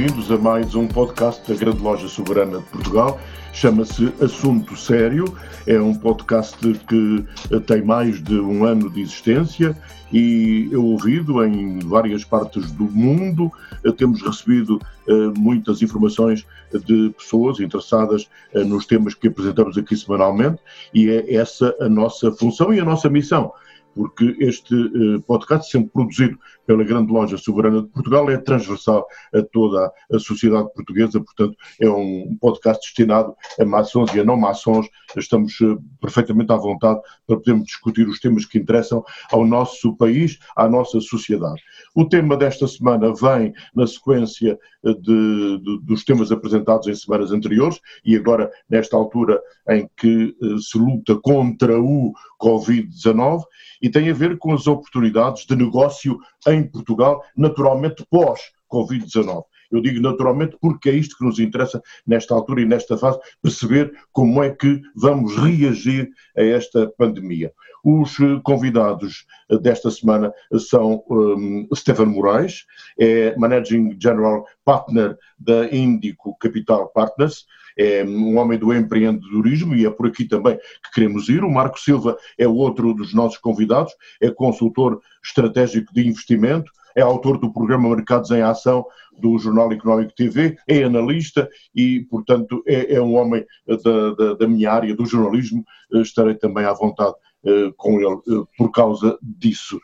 Bem-vindos 0.00 0.32
a 0.32 0.38
mais 0.38 0.74
um 0.74 0.88
podcast 0.88 1.46
da 1.46 1.54
Grande 1.54 1.82
Loja 1.82 2.08
Soberana 2.08 2.60
de 2.60 2.64
Portugal. 2.68 3.20
Chama-se 3.52 4.10
Assunto 4.18 4.74
Sério. 4.74 5.26
É 5.66 5.78
um 5.78 5.94
podcast 5.94 6.56
que 6.88 7.26
tem 7.66 7.82
mais 7.82 8.22
de 8.22 8.40
um 8.40 8.64
ano 8.64 8.88
de 8.88 9.02
existência 9.02 9.76
e 10.10 10.70
é 10.72 10.78
ouvido 10.78 11.44
em 11.44 11.80
várias 11.80 12.24
partes 12.24 12.72
do 12.72 12.84
mundo. 12.84 13.52
Temos 13.98 14.22
recebido 14.22 14.80
eh, 15.06 15.12
muitas 15.36 15.82
informações 15.82 16.46
de 16.72 17.10
pessoas 17.10 17.60
interessadas 17.60 18.26
eh, 18.54 18.64
nos 18.64 18.86
temas 18.86 19.12
que 19.12 19.28
apresentamos 19.28 19.76
aqui 19.76 19.94
semanalmente 19.94 20.60
e 20.94 21.10
é 21.10 21.34
essa 21.34 21.76
a 21.78 21.90
nossa 21.90 22.32
função 22.32 22.72
e 22.72 22.80
a 22.80 22.84
nossa 22.86 23.10
missão 23.10 23.52
porque 24.00 24.34
este 24.38 24.74
uh, 24.74 25.20
podcast, 25.26 25.70
sendo 25.70 25.90
produzido 25.90 26.38
pela 26.66 26.82
Grande 26.82 27.12
Loja 27.12 27.36
Soberana 27.36 27.82
de 27.82 27.88
Portugal, 27.88 28.30
é 28.30 28.38
transversal 28.38 29.06
a 29.34 29.42
toda 29.42 29.92
a 30.10 30.18
sociedade 30.18 30.72
portuguesa, 30.72 31.20
portanto, 31.20 31.54
é 31.78 31.90
um 31.90 32.34
podcast 32.40 32.80
destinado 32.80 33.34
a 33.60 33.64
maçons 33.66 34.14
e 34.14 34.20
a 34.20 34.24
não 34.24 34.38
maçons. 34.38 34.88
Estamos 35.14 35.60
uh, 35.60 35.78
perfeitamente 36.00 36.50
à 36.50 36.56
vontade 36.56 36.98
para 37.26 37.36
podermos 37.36 37.66
discutir 37.66 38.08
os 38.08 38.18
temas 38.20 38.46
que 38.46 38.56
interessam 38.56 39.04
ao 39.30 39.44
nosso 39.44 39.94
país, 39.98 40.38
à 40.56 40.66
nossa 40.66 40.98
sociedade. 40.98 41.60
O 41.94 42.06
tema 42.06 42.38
desta 42.38 42.66
semana 42.66 43.12
vem 43.12 43.52
na 43.74 43.86
sequência 43.86 44.58
eh, 44.82 44.94
de, 44.94 45.58
de, 45.58 45.80
dos 45.82 46.04
temas 46.04 46.32
apresentados 46.32 46.86
em 46.86 46.94
semanas 46.94 47.32
anteriores 47.32 47.78
e 48.02 48.16
agora 48.16 48.50
nesta 48.68 48.96
altura 48.96 49.42
em 49.68 49.88
que 49.96 50.34
se 50.60 50.78
luta 50.78 51.16
contra 51.16 51.78
o 51.80 52.12
Covid-19 52.40 53.42
e 53.82 53.88
tem 53.90 54.10
a 54.10 54.14
ver 54.14 54.38
com 54.38 54.52
as 54.52 54.66
oportunidades 54.66 55.46
de 55.46 55.54
negócio 55.54 56.18
em 56.46 56.62
Portugal, 56.62 57.22
naturalmente 57.36 58.04
pós-Covid-19. 58.10 59.44
Eu 59.70 59.80
digo 59.80 60.00
naturalmente 60.00 60.56
porque 60.60 60.90
é 60.90 60.94
isto 60.94 61.16
que 61.16 61.24
nos 61.24 61.38
interessa 61.38 61.80
nesta 62.06 62.34
altura 62.34 62.62
e 62.62 62.64
nesta 62.64 62.98
fase, 62.98 63.20
perceber 63.40 63.92
como 64.12 64.42
é 64.42 64.50
que 64.50 64.82
vamos 64.96 65.36
reagir 65.36 66.10
a 66.36 66.42
esta 66.42 66.92
pandemia. 66.98 67.52
Os 67.84 68.18
eh, 68.20 68.40
convidados 68.42 69.24
eh, 69.48 69.58
desta 69.58 69.90
semana 69.90 70.32
são 70.58 71.04
um, 71.08 71.68
Stefan 71.74 72.06
Moraes, 72.06 72.66
é 72.98 73.34
Managing 73.36 73.96
General 74.00 74.44
Partner 74.64 75.16
da 75.38 75.66
Índico 75.74 76.36
Capital 76.38 76.88
Partners, 76.88 77.46
é 77.76 78.04
um 78.04 78.38
homem 78.38 78.58
do 78.58 78.74
empreendedorismo 78.74 79.74
e 79.74 79.86
é 79.86 79.90
por 79.90 80.06
aqui 80.06 80.24
também 80.24 80.56
que 80.56 80.92
queremos 80.94 81.28
ir. 81.28 81.44
O 81.44 81.50
Marco 81.50 81.78
Silva 81.78 82.16
é 82.38 82.46
outro 82.46 82.94
dos 82.94 83.14
nossos 83.14 83.38
convidados, 83.38 83.92
é 84.20 84.30
consultor 84.30 85.00
estratégico 85.22 85.92
de 85.92 86.06
investimento, 86.06 86.70
é 86.96 87.02
autor 87.02 87.38
do 87.38 87.52
programa 87.52 87.94
Mercados 87.94 88.30
em 88.30 88.42
Ação 88.42 88.84
do 89.18 89.38
Jornal 89.38 89.70
Económico 89.72 90.14
TV, 90.14 90.56
é 90.66 90.82
analista 90.82 91.48
e, 91.74 92.00
portanto, 92.10 92.62
é, 92.66 92.94
é 92.94 93.02
um 93.02 93.14
homem 93.14 93.44
da, 93.66 94.14
da, 94.14 94.34
da, 94.34 94.48
minha 94.48 94.72
área, 94.72 94.96
do 94.96 95.06
jornalismo. 95.06 95.64
Estarei 95.92 96.34
também 96.34 96.64
à 96.64 96.72
vontade 96.72 97.14
uh, 97.44 97.72
com 97.76 98.00
ele 98.00 98.38
uh, 98.38 98.48
por 98.56 98.70
causa 98.70 99.18
disso. 99.22 99.80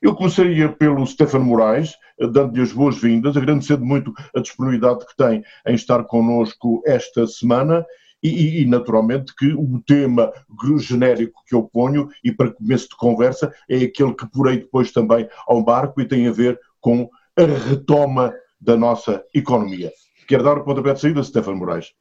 Eu 0.00 0.14
começaria 0.14 0.68
pelo 0.68 1.04
Stefano 1.04 1.44
Moraes, 1.44 1.96
dando-lhe 2.18 2.62
as 2.62 2.72
boas-vindas, 2.72 3.36
agradecendo 3.36 3.84
muito 3.84 4.12
a 4.34 4.40
disponibilidade 4.40 5.04
que 5.04 5.16
tem 5.16 5.42
em 5.66 5.74
estar 5.74 6.04
connosco 6.04 6.80
esta 6.86 7.26
semana 7.26 7.84
e, 8.22 8.62
e, 8.62 8.66
naturalmente 8.66 9.34
que 9.34 9.52
o 9.52 9.82
tema 9.84 10.32
genérico 10.78 11.42
que 11.46 11.54
eu 11.54 11.64
ponho 11.64 12.08
e 12.22 12.32
para 12.32 12.52
começo 12.52 12.88
de 12.88 12.96
conversa 12.96 13.52
é 13.68 13.76
aquele 13.76 14.14
que 14.14 14.28
porei 14.30 14.58
depois 14.58 14.92
também 14.92 15.28
ao 15.46 15.64
barco 15.64 16.00
e 16.00 16.06
tem 16.06 16.28
a 16.28 16.32
ver 16.32 16.58
com 16.80 17.08
a 17.36 17.42
retoma 17.42 18.32
da 18.60 18.76
nossa 18.76 19.24
economia. 19.34 19.92
Quero 20.28 20.44
dar 20.44 20.58
o 20.58 20.64
pontapé 20.64 20.92
de 20.92 21.00
saída, 21.00 21.22
Stefano 21.22 21.56
Moraes. 21.56 21.92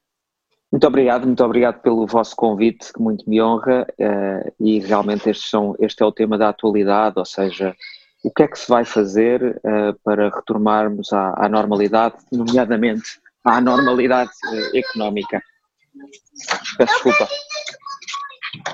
Muito 0.71 0.85
obrigado, 0.85 1.25
muito 1.25 1.43
obrigado 1.43 1.81
pelo 1.81 2.05
vosso 2.05 2.35
convite, 2.35 2.91
que 2.91 3.01
muito 3.01 3.27
me 3.29 3.41
honra, 3.41 3.87
uh, 3.99 4.53
e 4.59 4.79
realmente 4.79 5.29
este, 5.29 5.49
são, 5.49 5.75
este 5.79 6.03
é 6.03 6.05
o 6.05 6.11
tema 6.11 6.37
da 6.37 6.49
atualidade, 6.49 7.17
ou 7.17 7.25
seja, 7.25 7.73
o 8.21 8.29
que 8.29 8.43
é 8.43 8.47
que 8.47 8.59
se 8.59 8.67
vai 8.67 8.83
fazer 8.83 9.61
uh, 9.63 9.97
para 10.03 10.29
retornarmos 10.29 11.13
à, 11.13 11.45
à, 11.45 11.47
normalidade, 11.47 12.17
nomeadamente 12.31 13.19
à 13.45 13.61
normalidade 13.61 14.31
uh, 14.51 14.77
económica. 14.77 15.41
Peço 16.77 16.93
desculpa. 16.93 17.27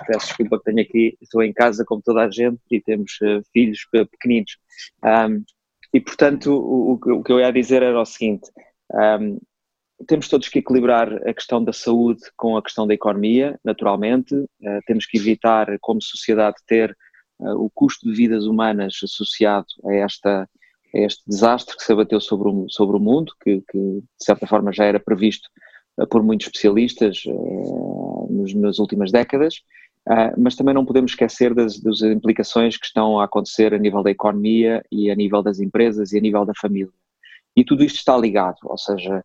Peço 0.07 0.27
desculpa 0.27 0.57
que 0.57 0.63
tenho 0.63 0.81
aqui, 0.81 1.17
estou 1.21 1.43
em 1.43 1.53
casa 1.53 1.85
como 1.85 2.01
toda 2.01 2.23
a 2.23 2.31
gente 2.31 2.59
e 2.71 2.81
temos 2.81 3.19
filhos 3.51 3.87
pequeninos. 4.09 4.57
Um, 5.03 5.43
e 5.93 6.01
portanto, 6.01 6.51
o, 6.51 6.93
o, 6.93 7.23
que 7.23 7.31
eu 7.31 7.39
ia 7.39 7.53
dizer 7.53 7.83
era 7.83 8.01
o 8.01 8.05
seguinte: 8.05 8.49
um, 8.91 9.39
temos 10.08 10.28
todos 10.28 10.50
que 10.50 10.59
equilibrar 10.59 11.12
a 11.28 11.34
questão 11.34 11.64
da 11.64 11.74
saúde 11.74 12.22
com 12.36 12.58
a 12.58 12.64
questão 12.64 12.88
da 12.88 12.94
economia, 12.94 13.59
naturalmente. 13.64 14.36
Uh, 14.36 14.80
temos 14.86 15.06
que 15.06 15.18
evitar, 15.18 15.78
como 15.81 16.02
sociedade, 16.02 16.58
ter 16.68 16.96
uh, 17.40 17.56
o 17.56 17.69
custo 17.69 18.09
de 18.09 18.16
vidas 18.16 18.46
humanas 18.46 19.00
associado 19.03 19.68
a, 19.86 19.94
esta, 19.94 20.50
a 20.94 20.97
este 20.97 21.24
desastre 21.28 21.75
que 21.75 21.84
se 21.84 21.91
abateu 21.91 22.19
sobre 22.19 22.50
o, 22.50 22.66
sobre 22.69 22.97
o 22.97 23.00
mundo, 23.00 23.34
que, 23.41 23.62
que 23.69 23.78
de 23.78 24.03
certa 24.18 24.47
forma 24.47 24.72
já 24.72 24.86
era 24.86 25.00
previsto 25.00 25.50
uh, 25.97 26.08
por 26.08 26.24
muitos 26.24 26.47
especialistas 26.47 27.22
nos, 28.30 28.53
nas 28.53 28.80
últimas 28.80 29.12
décadas. 29.12 29.62
mas 30.38 30.56
também 30.56 30.74
não 30.74 30.85
podemos 30.85 31.12
esquecer 31.12 31.53
das, 31.53 31.80
das 31.80 32.02
implicações 32.02 32.78
que 32.78 32.85
estão 32.85 33.20
a 33.20 33.25
acontecer 33.25 33.74
a 33.74 33.80
nível 33.80 34.03
da 34.03 34.12
economia 34.12 34.84
e 34.91 35.09
a 35.09 35.16
nível 35.16 35.41
das 35.41 35.59
empresas 35.59 36.12
e 36.12 36.18
a 36.18 36.22
nível 36.22 36.46
da 36.46 36.53
família. 36.59 36.91
E 37.56 37.64
tudo 37.64 37.84
isto 37.84 37.97
está 37.97 38.18
ligado, 38.18 38.58
ou 38.64 38.78
seja, 38.78 39.24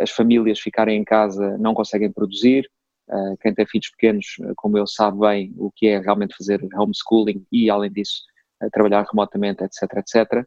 as 0.00 0.10
famílias 0.10 0.60
ficarem 0.60 1.00
em 1.00 1.04
casa 1.04 1.56
não 1.58 1.74
conseguem 1.74 2.12
produzir, 2.12 2.68
uh, 3.08 3.36
quem 3.40 3.54
tem 3.54 3.66
filhos 3.66 3.90
pequenos, 3.90 4.26
eh, 4.40 4.52
como 4.56 4.78
eu, 4.78 4.86
sabe 4.86 5.18
bem 5.18 5.54
o 5.56 5.70
que 5.70 5.86
é 5.86 5.98
realmente 5.98 6.36
fazer 6.36 6.60
homeschooling 6.74 7.44
e, 7.50 7.70
além 7.70 7.90
disso, 7.92 8.22
trabalhar 8.72 9.04
remotamente, 9.10 9.62
etc, 9.62 9.82
etc. 9.98 10.46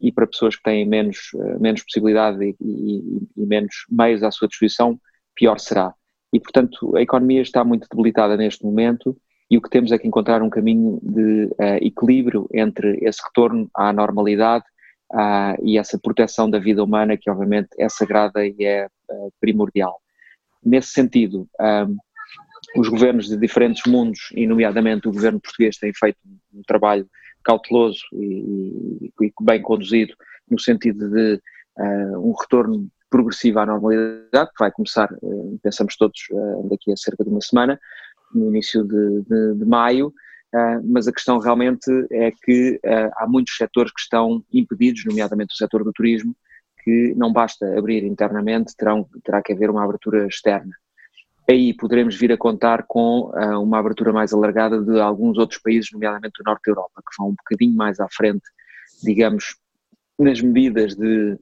e 0.00 0.12
para 0.12 0.26
pessoas 0.26 0.56
que 0.56 0.62
têm 0.62 0.86
menos, 0.86 1.30
menos 1.58 1.82
possibilidade 1.82 2.44
e, 2.44 2.56
e, 2.60 3.42
e 3.42 3.46
menos 3.46 3.74
meios 3.90 4.22
à 4.22 4.30
sua 4.30 4.46
disposição, 4.46 5.00
pior 5.34 5.58
será. 5.58 5.94
E, 6.32 6.40
portanto, 6.40 6.96
a 6.96 7.02
economia 7.02 7.42
está 7.42 7.64
muito 7.64 7.88
debilitada 7.90 8.36
neste 8.36 8.64
momento 8.64 9.16
e 9.50 9.56
o 9.56 9.62
que 9.62 9.70
temos 9.70 9.92
é 9.92 9.98
que 9.98 10.06
encontrar 10.06 10.42
um 10.42 10.50
caminho 10.50 10.98
de 11.02 11.44
uh, 11.44 11.78
equilíbrio 11.80 12.48
entre 12.52 12.98
esse 13.02 13.22
retorno 13.24 13.68
à 13.74 13.92
normalidade 13.92 14.64
uh, 15.12 15.56
e 15.62 15.78
essa 15.78 15.98
proteção 15.98 16.48
da 16.48 16.58
vida 16.58 16.82
humana, 16.82 17.16
que 17.16 17.30
obviamente 17.30 17.68
é 17.78 17.88
sagrada 17.88 18.46
e 18.46 18.56
é 18.64 18.86
uh, 19.10 19.32
primordial. 19.40 20.00
Nesse 20.62 20.88
sentido, 20.88 21.48
um, 21.60 21.96
os 22.76 22.88
governos 22.88 23.28
de 23.28 23.36
diferentes 23.36 23.82
mundos, 23.90 24.30
e 24.34 24.46
nomeadamente 24.46 25.06
o 25.06 25.12
governo 25.12 25.40
português, 25.40 25.76
têm 25.76 25.92
feito 25.94 26.18
um 26.52 26.62
trabalho 26.66 27.06
cauteloso 27.44 28.00
e, 28.14 29.10
e, 29.20 29.26
e 29.26 29.32
bem 29.42 29.60
conduzido 29.60 30.14
no 30.50 30.58
sentido 30.58 31.10
de 31.10 31.40
um 32.18 32.32
retorno 32.40 32.88
progressivo 33.10 33.58
à 33.58 33.66
normalidade, 33.66 34.50
que 34.50 34.58
vai 34.60 34.70
começar, 34.70 35.08
pensamos 35.62 35.96
todos, 35.96 36.20
daqui 36.70 36.92
a 36.92 36.96
cerca 36.96 37.24
de 37.24 37.30
uma 37.30 37.40
semana, 37.40 37.78
no 38.34 38.48
início 38.48 38.84
de, 38.84 39.22
de, 39.22 39.54
de 39.58 39.64
maio, 39.64 40.12
mas 40.84 41.08
a 41.08 41.12
questão 41.12 41.38
realmente 41.38 41.90
é 42.10 42.30
que 42.30 42.80
uh, 42.84 43.10
há 43.16 43.26
muitos 43.26 43.56
setores 43.56 43.92
que 43.92 44.00
estão 44.00 44.44
impedidos, 44.52 45.04
nomeadamente 45.04 45.54
o 45.54 45.56
setor 45.56 45.84
do 45.84 45.92
turismo, 45.92 46.34
que 46.82 47.14
não 47.16 47.32
basta 47.32 47.78
abrir 47.78 48.04
internamente, 48.04 48.76
terão, 48.76 49.08
terá 49.24 49.42
que 49.42 49.52
haver 49.52 49.70
uma 49.70 49.84
abertura 49.84 50.26
externa. 50.26 50.72
Aí 51.48 51.74
poderemos 51.74 52.16
vir 52.16 52.32
a 52.32 52.36
contar 52.36 52.84
com 52.86 53.30
uh, 53.30 53.60
uma 53.60 53.78
abertura 53.78 54.12
mais 54.12 54.32
alargada 54.32 54.80
de 54.80 55.00
alguns 55.00 55.38
outros 55.38 55.60
países, 55.60 55.90
nomeadamente 55.92 56.34
do 56.38 56.44
norte 56.46 56.62
da 56.66 56.72
Europa, 56.72 57.02
que 57.02 57.16
vão 57.18 57.28
um 57.28 57.34
bocadinho 57.34 57.76
mais 57.76 58.00
à 58.00 58.08
frente, 58.10 58.44
digamos, 59.02 59.56
nas 60.18 60.40
medidas 60.40 60.94
de 60.94 61.36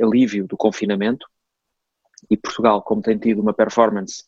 alívio 0.00 0.46
do 0.46 0.56
confinamento, 0.56 1.24
e 2.30 2.36
Portugal, 2.36 2.82
como 2.82 3.02
tem 3.02 3.18
tido 3.18 3.40
uma 3.40 3.54
performance 3.54 4.24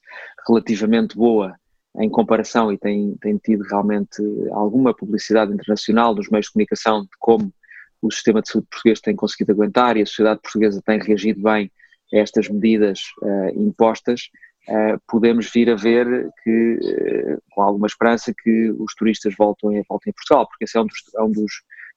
relativamente 0.47 1.17
boa 1.17 1.57
em 1.97 2.09
comparação 2.09 2.73
e 2.73 2.79
tem, 2.79 3.17
tem 3.21 3.37
tido 3.39 3.63
realmente 3.65 4.23
alguma 4.53 4.95
publicidade 4.95 5.53
internacional 5.53 6.15
nos 6.15 6.29
meios 6.29 6.47
de 6.47 6.53
comunicação 6.53 7.03
de 7.03 7.11
como 7.19 7.53
o 8.01 8.11
sistema 8.13 8.41
de 8.41 8.51
saúde 8.51 8.69
português 8.71 9.01
tem 9.01 9.17
conseguido 9.17 9.53
aguentar 9.53 9.97
e 9.97 10.03
a 10.03 10.07
sociedade 10.07 10.41
portuguesa 10.41 10.83
tem 10.85 11.01
reagido 11.01 11.43
bem 11.43 11.71
a 12.13 12.19
estas 12.19 12.49
medidas 12.49 13.01
uh, 13.23 13.61
impostas, 13.61 14.31
uh, 14.69 15.01
podemos 15.07 15.51
vir 15.53 15.71
a 15.71 15.75
ver 15.75 16.31
que, 16.43 16.79
uh, 16.81 17.43
com 17.51 17.63
alguma 17.63 17.87
esperança, 17.87 18.33
que 18.33 18.71
os 18.79 18.95
turistas 18.95 19.35
voltem, 19.37 19.83
voltem 19.89 20.11
a 20.11 20.15
Portugal, 20.15 20.47
porque 20.49 20.65
esse 20.65 20.79
é 20.79 20.81
um 20.81 20.87
dos, 20.87 20.99
é 21.15 21.23
um 21.23 21.31
dos, 21.33 21.53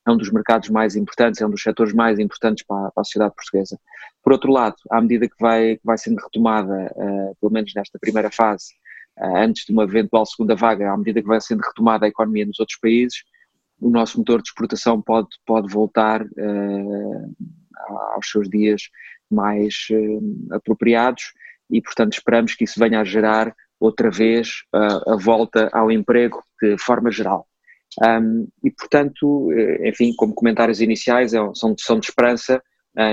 é 0.07 0.11
um 0.11 0.17
dos 0.17 0.31
mercados 0.31 0.69
mais 0.69 0.95
importantes, 0.95 1.41
é 1.41 1.45
um 1.45 1.51
dos 1.51 1.61
setores 1.61 1.93
mais 1.93 2.19
importantes 2.19 2.65
para, 2.65 2.91
para 2.91 3.01
a 3.01 3.03
sociedade 3.03 3.35
portuguesa. 3.35 3.79
Por 4.23 4.33
outro 4.33 4.51
lado, 4.51 4.75
à 4.89 4.99
medida 4.99 5.29
que 5.29 5.35
vai, 5.39 5.75
que 5.77 5.85
vai 5.85 5.97
sendo 5.97 6.21
retomada, 6.21 6.93
pelo 7.39 7.51
menos 7.51 7.71
nesta 7.75 7.97
primeira 7.99 8.29
fase, 8.29 8.73
antes 9.19 9.65
de 9.65 9.73
uma 9.73 9.83
eventual 9.83 10.25
segunda 10.25 10.55
vaga, 10.55 10.91
à 10.91 10.97
medida 10.97 11.21
que 11.21 11.27
vai 11.27 11.39
sendo 11.39 11.61
retomada 11.61 12.05
a 12.05 12.09
economia 12.09 12.45
nos 12.45 12.59
outros 12.59 12.77
países, 12.79 13.23
o 13.81 13.89
nosso 13.89 14.19
motor 14.19 14.41
de 14.41 14.47
exportação 14.47 15.01
pode, 15.01 15.29
pode 15.45 15.67
voltar 15.67 16.21
uh, 16.21 17.35
aos 18.13 18.29
seus 18.29 18.47
dias 18.47 18.83
mais 19.29 19.87
uh, 19.91 20.55
apropriados 20.55 21.33
e, 21.69 21.81
portanto, 21.81 22.13
esperamos 22.13 22.53
que 22.53 22.63
isso 22.63 22.79
venha 22.79 23.01
a 23.01 23.03
gerar 23.03 23.55
outra 23.79 24.11
vez 24.11 24.63
uh, 24.73 25.13
a 25.13 25.17
volta 25.17 25.69
ao 25.73 25.91
emprego 25.91 26.43
de 26.61 26.77
forma 26.77 27.11
geral. 27.11 27.47
Um, 28.01 28.47
e, 28.63 28.71
portanto, 28.71 29.49
enfim, 29.83 30.13
como 30.15 30.33
comentários 30.33 30.79
iniciais, 30.79 31.33
é 31.33 31.39
são, 31.55 31.75
são 31.77 31.99
de 31.99 32.05
esperança, 32.05 32.61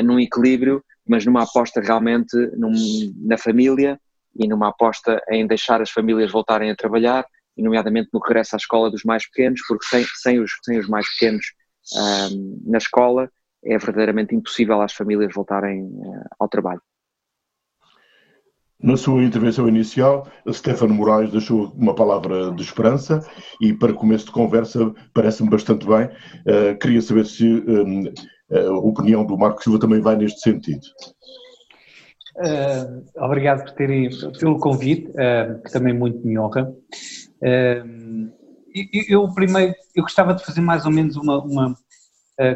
num 0.05 0.21
equilíbrio, 0.21 0.85
mas 1.09 1.25
numa 1.25 1.45
aposta 1.45 1.81
realmente 1.81 2.37
num, 2.57 2.73
na 3.17 3.39
família 3.39 3.99
e 4.39 4.47
numa 4.47 4.69
aposta 4.69 5.21
em 5.29 5.47
deixar 5.47 5.83
as 5.83 5.91
famílias 5.91 6.31
voltarem 6.31 6.71
a 6.71 6.77
trabalhar 6.77 7.27
e 7.57 7.63
nomeadamente 7.63 8.09
no 8.13 8.21
regresso 8.21 8.55
à 8.55 8.59
escola 8.59 8.91
dos 8.91 9.03
mais 9.03 9.29
pequenos, 9.29 9.61
porque 9.67 9.85
sem, 9.87 10.05
sem, 10.05 10.41
os, 10.41 10.53
sem 10.63 10.79
os 10.79 10.89
mais 10.89 11.09
pequenos 11.11 11.45
um, 11.97 12.63
na 12.67 12.79
escola 12.79 13.31
é 13.65 13.77
verdadeiramente 13.77 14.35
impossível 14.35 14.81
às 14.81 14.93
famílias 14.93 15.35
voltarem 15.35 15.83
uh, 15.83 16.25
ao 16.39 16.49
trabalho. 16.49 16.81
Na 18.81 18.97
sua 18.97 19.25
intervenção 19.25 19.67
inicial, 19.67 20.31
Stefano 20.53 20.95
Moraes 20.95 21.33
deixou 21.33 21.73
uma 21.75 21.97
palavra 21.97 22.53
de 22.53 22.63
esperança 22.63 23.21
e, 23.61 23.73
para 23.73 23.93
começo 23.93 24.27
de 24.27 24.31
conversa, 24.31 24.95
parece-me 25.13 25.51
bastante 25.51 25.85
bem. 25.85 26.07
Uh, 26.47 26.79
queria 26.79 27.03
saber 27.03 27.27
se 27.27 27.45
um, 27.45 28.05
a 28.53 28.79
opinião 28.79 29.27
do 29.27 29.37
Marco 29.37 29.65
Silva 29.65 29.81
também 29.81 30.01
vai 30.01 30.15
neste 30.15 30.41
sentido. 30.41 30.81
Uh, 32.39 33.05
obrigado 33.17 33.65
por 33.65 33.73
terem, 33.73 34.09
pelo 34.39 34.61
convite, 34.61 35.09
uh, 35.09 35.61
que 35.61 35.73
também 35.73 35.93
muito 35.93 36.25
me 36.25 36.39
honra. 36.39 36.73
Uh, 37.43 38.33
eu 39.09 39.29
primeiro, 39.35 39.75
eu 39.95 40.05
gostava 40.05 40.35
de 40.35 40.45
fazer 40.45 40.61
mais 40.61 40.87
ou 40.87 40.93
menos 40.93 41.17
uma, 41.17 41.43
uma 41.43 41.75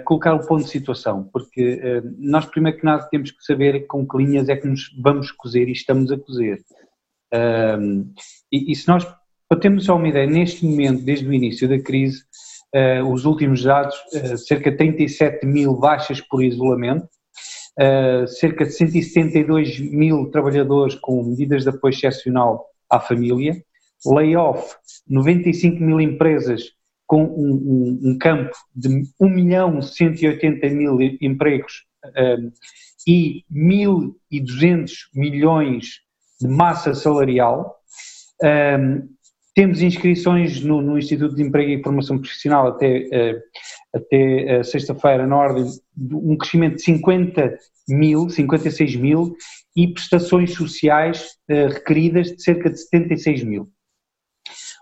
colocar 0.05 0.35
o 0.35 0.47
ponto 0.47 0.63
de 0.63 0.71
situação, 0.71 1.29
porque 1.33 1.81
nós 2.17 2.47
primeiro 2.47 2.79
que 2.79 2.85
nada 2.85 3.09
temos 3.11 3.33
que 3.33 3.45
saber 3.45 3.85
com 3.89 4.07
que 4.07 4.17
linhas 4.17 4.49
é 4.49 4.55
que 4.55 4.69
nos 4.69 4.83
vamos 5.03 5.33
cozer 5.33 5.69
e 5.69 5.73
estamos 5.73 6.13
a 6.13 6.17
cozer. 6.17 6.63
E, 8.53 8.71
e, 8.71 8.77
se 8.77 8.87
nós, 8.87 9.05
para 9.49 9.59
termos 9.59 9.85
só 9.85 9.97
uma 9.97 10.07
ideia, 10.07 10.29
neste 10.29 10.65
momento, 10.65 11.03
desde 11.03 11.27
o 11.27 11.33
início 11.33 11.69
da 11.69 11.83
crise, 11.83 12.23
os 13.11 13.25
últimos 13.25 13.65
dados, 13.65 13.97
cerca 14.47 14.71
de 14.71 14.77
37 14.77 15.45
mil 15.45 15.75
baixas 15.75 16.21
por 16.21 16.45
isolamento, 16.45 17.09
uh, 17.79 18.27
cerca 18.27 18.65
de 18.65 18.73
172 18.73 19.81
mil 19.81 20.31
trabalhadores 20.31 20.95
com 20.97 21.23
medidas 21.25 21.65
de 21.65 21.71
apoio 21.71 21.93
excepcional 21.93 22.67
à 22.91 23.01
família, 23.01 23.63
layoff, 24.05 24.75
95 25.09 25.83
mil 25.83 26.01
empresas 26.01 26.63
com 27.07 27.25
um, 27.25 28.01
um, 28.07 28.11
um 28.11 28.19
campo 28.19 28.57
de 28.75 28.89
1 29.21 29.29
milhão 29.29 29.83
180 29.83 30.69
mil 30.71 30.99
empregos 31.21 31.85
uh, 32.07 32.53
e 33.07 33.45
1.200 33.53 34.91
milhões 35.15 36.01
de 36.41 36.49
massa 36.49 36.95
salarial. 36.95 37.77
Um, 38.43 39.09
temos 39.55 39.83
inscrições 39.83 40.63
no, 40.63 40.81
no, 40.81 40.99
Instituto 40.99 41.35
de 41.35 41.43
Emprego 41.43 41.71
e 41.71 41.83
Formação 41.83 42.19
Profissional 42.19 42.69
até, 42.69 43.01
uh, 43.01 43.41
até 43.95 44.61
uh, 44.61 44.65
sexta-feira, 44.65 45.27
na 45.27 45.37
ordem 45.37 45.65
de 45.97 46.15
um 46.15 46.37
crescimento 46.37 46.77
de 46.77 46.83
50 46.83 47.59
mil, 47.89 48.29
56 48.29 48.97
mil, 48.97 49.37
e 49.77 49.89
prestações 49.89 50.55
sociais 50.55 51.37
uh, 51.51 51.73
requeridas 51.73 52.29
de 52.29 52.43
cerca 52.43 52.71
de 52.71 52.79
76 52.79 53.45
mil. 53.45 53.69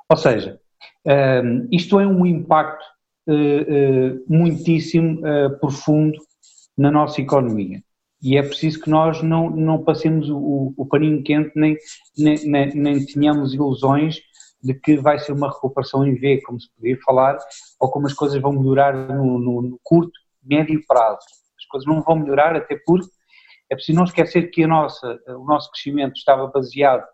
Ou 0.08 0.16
seja, 0.16 0.58
isto 1.70 2.00
é 2.00 2.06
um 2.06 2.26
impacto 2.26 2.84
muitíssimo 4.28 5.20
profundo 5.60 6.18
na 6.76 6.90
nossa 6.90 7.20
economia. 7.20 7.80
E 8.22 8.36
é 8.36 8.42
preciso 8.42 8.80
que 8.80 8.90
nós 8.90 9.22
não, 9.22 9.48
não 9.48 9.82
passemos 9.82 10.28
o, 10.28 10.74
o 10.76 10.86
paninho 10.86 11.22
quente, 11.22 11.52
nem, 11.54 11.76
nem, 12.18 12.44
nem, 12.44 12.74
nem 12.74 13.06
tenhamos 13.06 13.54
ilusões 13.54 14.20
de 14.62 14.74
que 14.74 14.96
vai 14.96 15.18
ser 15.18 15.32
uma 15.32 15.48
recuperação 15.48 16.06
em 16.06 16.14
V, 16.14 16.42
como 16.42 16.60
se 16.60 16.70
podia 16.74 16.98
falar, 17.04 17.38
ou 17.78 17.90
como 17.90 18.06
as 18.06 18.12
coisas 18.12 18.40
vão 18.40 18.52
melhorar 18.52 18.94
no, 18.94 19.38
no, 19.38 19.62
no 19.62 19.80
curto, 19.82 20.12
médio 20.42 20.80
prazo. 20.86 21.24
As 21.58 21.66
coisas 21.66 21.86
não 21.86 22.02
vão 22.02 22.16
melhorar, 22.16 22.56
até 22.56 22.76
porque 22.84 23.08
é 23.70 23.74
preciso 23.74 23.98
não 23.98 24.04
esquecer 24.04 24.50
que 24.50 24.64
a 24.64 24.68
nossa, 24.68 25.18
o 25.28 25.44
nosso 25.44 25.70
crescimento 25.70 26.16
estava 26.16 26.46
baseado 26.48 27.06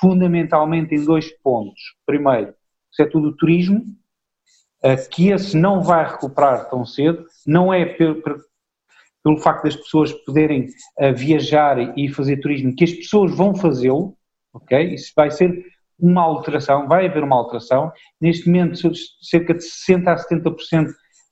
fundamentalmente 0.00 0.94
em 0.94 1.04
dois 1.04 1.30
pontos. 1.38 1.80
Primeiro, 2.04 2.50
o 2.50 2.94
setor 2.94 3.20
do 3.20 3.36
turismo, 3.36 3.84
eh, 4.82 4.96
que 4.96 5.28
esse 5.30 5.56
não 5.56 5.82
vai 5.82 6.04
recuperar 6.04 6.68
tão 6.68 6.84
cedo, 6.84 7.24
não 7.46 7.72
é 7.72 7.84
pelo, 7.84 8.20
pelo 9.22 9.38
facto 9.38 9.64
das 9.64 9.76
pessoas 9.76 10.12
poderem 10.24 10.68
eh, 10.98 11.12
viajar 11.12 11.96
e 11.96 12.08
fazer 12.08 12.38
turismo, 12.38 12.74
que 12.74 12.84
as 12.84 12.92
pessoas 12.92 13.34
vão 13.36 13.54
fazê-lo, 13.54 14.16
ok? 14.52 14.94
Isso 14.94 15.12
vai 15.14 15.30
ser 15.30 15.64
uma 16.00 16.22
alteração, 16.22 16.88
vai 16.88 17.06
haver 17.06 17.22
uma 17.22 17.36
alteração. 17.36 17.92
Neste 18.20 18.46
momento, 18.48 18.92
cerca 19.20 19.54
de 19.54 19.60
60% 19.60 20.08
a 20.08 20.16
70% 20.16 20.88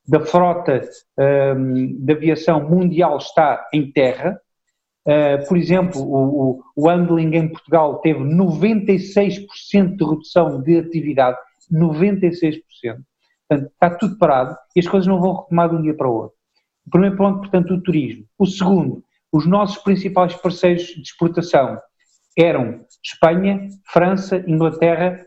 da 0.07 0.21
frota 0.21 0.81
um, 1.19 2.05
de 2.05 2.13
aviação 2.13 2.69
mundial 2.69 3.19
está 3.19 3.67
em 3.73 3.93
terra. 3.93 4.41
Uh, 5.07 5.47
por 5.47 5.57
exemplo, 5.57 6.03
o, 6.03 6.63
o, 6.77 6.89
handling 6.89 7.35
em 7.35 7.49
Portugal 7.49 7.99
teve 8.01 8.21
96% 8.21 9.97
de 9.97 10.05
redução 10.05 10.63
de 10.63 10.79
atividade, 10.79 11.39
96%. 11.73 12.61
Portanto, 13.49 13.71
está 13.73 13.91
tudo 13.91 14.19
parado 14.19 14.57
e 14.77 14.81
as 14.81 14.87
coisas 14.87 15.07
não 15.07 15.21
vão 15.21 15.43
retomar 15.43 15.71
de 15.71 15.77
um 15.77 15.83
dia 15.83 15.95
para 15.95 16.09
o 16.09 16.15
outro. 16.15 16.37
O 16.87 16.91
primeiro 16.91 17.17
ponto, 17.17 17.41
portanto, 17.41 17.75
o 17.75 17.83
turismo. 17.83 18.25
O 18.39 18.47
segundo, 18.47 19.03
os 19.33 19.47
nossos 19.47 19.79
principais 19.83 20.35
parceiros 20.35 20.85
de 20.85 21.03
exportação, 21.03 21.79
eram 22.37 22.85
Espanha, 23.05 23.69
França, 23.87 24.45
Inglaterra 24.47 25.25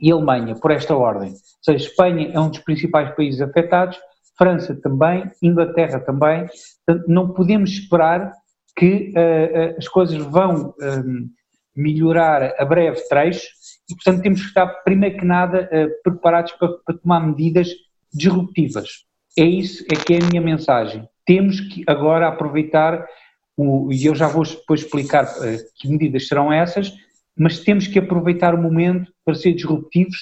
e 0.00 0.10
Alemanha, 0.10 0.54
por 0.56 0.70
esta 0.70 0.96
ordem. 0.96 1.30
Ou 1.30 1.36
seja, 1.62 1.86
Espanha 1.86 2.30
é 2.32 2.40
um 2.40 2.48
dos 2.48 2.60
principais 2.60 3.14
países 3.14 3.40
afetados, 3.40 3.98
França 4.36 4.74
também, 4.74 5.30
Inglaterra 5.42 6.00
também. 6.00 6.46
Portanto, 6.86 7.06
não 7.08 7.32
podemos 7.32 7.70
esperar 7.70 8.32
que 8.76 9.12
uh, 9.16 9.78
as 9.78 9.86
coisas 9.86 10.16
vão 10.16 10.74
um, 10.80 10.84
ehm, 10.84 11.30
melhorar 11.76 12.54
a 12.58 12.64
breve 12.64 13.00
trecho 13.08 13.46
e, 13.90 13.94
portanto, 13.94 14.22
temos 14.22 14.40
que 14.40 14.48
estar, 14.48 14.66
primeiro 14.82 15.18
que 15.18 15.24
nada, 15.24 15.68
uh, 15.70 16.02
preparados 16.02 16.52
para, 16.52 16.68
para, 16.84 16.98
tomar 16.98 17.20
medidas 17.20 17.68
disruptivas. 18.12 19.04
É 19.38 19.44
isso 19.44 19.84
é 19.90 19.94
que 19.94 20.14
é 20.14 20.18
a 20.18 20.26
minha 20.26 20.40
mensagem. 20.40 21.06
Temos 21.26 21.60
que 21.60 21.84
agora 21.86 22.28
aproveitar 22.28 23.06
o, 23.56 23.92
e 23.92 24.06
eu 24.06 24.14
já 24.14 24.28
vou 24.28 24.44
depois 24.44 24.80
explicar 24.80 25.24
uh, 25.24 25.58
que 25.76 25.88
medidas 25.88 26.26
serão 26.26 26.52
essas, 26.52 26.92
mas 27.36 27.60
temos 27.60 27.86
que 27.86 27.98
aproveitar 27.98 28.54
o 28.54 28.60
momento 28.60 29.12
para 29.24 29.34
ser 29.34 29.52
disruptivos, 29.52 30.18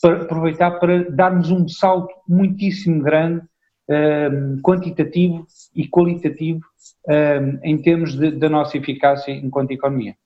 para 0.00 0.22
aproveitar 0.22 0.72
para 0.78 1.10
darmos 1.10 1.50
um 1.50 1.68
salto 1.68 2.12
muitíssimo 2.28 3.02
grande, 3.02 3.44
uh, 3.88 4.60
quantitativo 4.62 5.46
e 5.74 5.88
qualitativo 5.88 6.60
uh, 7.06 7.58
em 7.62 7.78
termos 7.78 8.14
da 8.14 8.48
nossa 8.48 8.76
eficácia 8.76 9.32
enquanto 9.32 9.72
economia. 9.72 10.16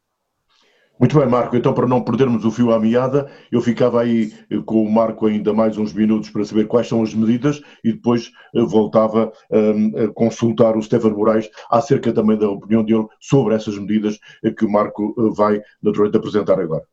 Muito 0.98 1.18
bem, 1.18 1.28
Marco. 1.28 1.56
Então, 1.56 1.72
para 1.72 1.86
não 1.86 2.02
perdermos 2.02 2.44
o 2.44 2.50
fio 2.50 2.72
à 2.72 2.78
meada, 2.78 3.28
eu 3.50 3.60
ficava 3.60 4.02
aí 4.02 4.32
eh, 4.50 4.58
com 4.64 4.84
o 4.84 4.90
Marco 4.90 5.26
ainda 5.26 5.52
mais 5.52 5.76
uns 5.76 5.92
minutos 5.92 6.30
para 6.30 6.44
saber 6.44 6.66
quais 6.66 6.86
são 6.86 7.02
as 7.02 7.12
medidas 7.12 7.60
e 7.82 7.92
depois 7.92 8.30
eh, 8.54 8.62
voltava 8.62 9.32
um, 9.50 10.04
a 10.04 10.12
consultar 10.12 10.76
o 10.76 10.82
Stefano 10.82 11.16
Moraes 11.16 11.50
acerca 11.70 12.12
também 12.12 12.38
da 12.38 12.48
opinião 12.48 12.84
dele 12.84 13.06
sobre 13.20 13.54
essas 13.54 13.76
medidas 13.78 14.18
que 14.56 14.64
o 14.64 14.70
Marco 14.70 15.14
eh, 15.18 15.34
vai 15.34 15.60
naturalmente 15.82 16.18
apresentar 16.18 16.60
agora. 16.60 16.84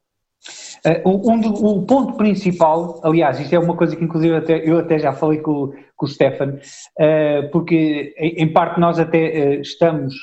Uh, 0.85 1.09
um 1.09 1.39
o 1.41 1.85
ponto 1.85 2.13
principal, 2.13 3.01
aliás, 3.03 3.39
isto 3.39 3.53
é 3.53 3.59
uma 3.59 3.75
coisa 3.75 3.95
que 3.95 4.03
inclusive 4.03 4.35
até, 4.37 4.57
eu 4.69 4.79
até 4.79 4.97
já 4.97 5.11
falei 5.11 5.39
com, 5.39 5.73
com 5.97 6.05
o 6.05 6.07
Stefan, 6.07 6.55
uh, 6.55 7.51
porque 7.51 8.13
em, 8.17 8.43
em, 8.43 8.53
parte 8.53 8.79
nós 8.79 8.97
até 8.97 9.57
uh, 9.57 9.61
estamos, 9.61 10.15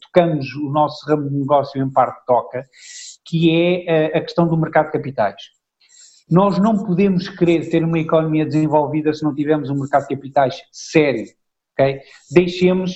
tocamos 0.00 0.54
o 0.54 0.70
nosso 0.70 1.04
ramo 1.08 1.28
de 1.28 1.36
negócio 1.36 1.82
em 1.82 1.90
parte 1.90 2.24
toca, 2.24 2.64
que 3.26 3.50
é 3.50 4.16
a 4.16 4.20
questão 4.20 4.46
do 4.46 4.56
mercado 4.56 4.86
de 4.86 4.92
capitais. 4.92 5.42
Nós 6.30 6.58
não 6.58 6.84
podemos 6.84 7.28
querer 7.28 7.68
ter 7.68 7.84
uma 7.84 7.98
economia 7.98 8.44
desenvolvida 8.44 9.12
se 9.12 9.22
não 9.22 9.34
tivermos 9.34 9.70
um 9.70 9.78
mercado 9.78 10.08
de 10.08 10.14
capitais 10.14 10.60
sério, 10.72 11.26
ok? 11.72 12.00
Deixemos 12.30 12.94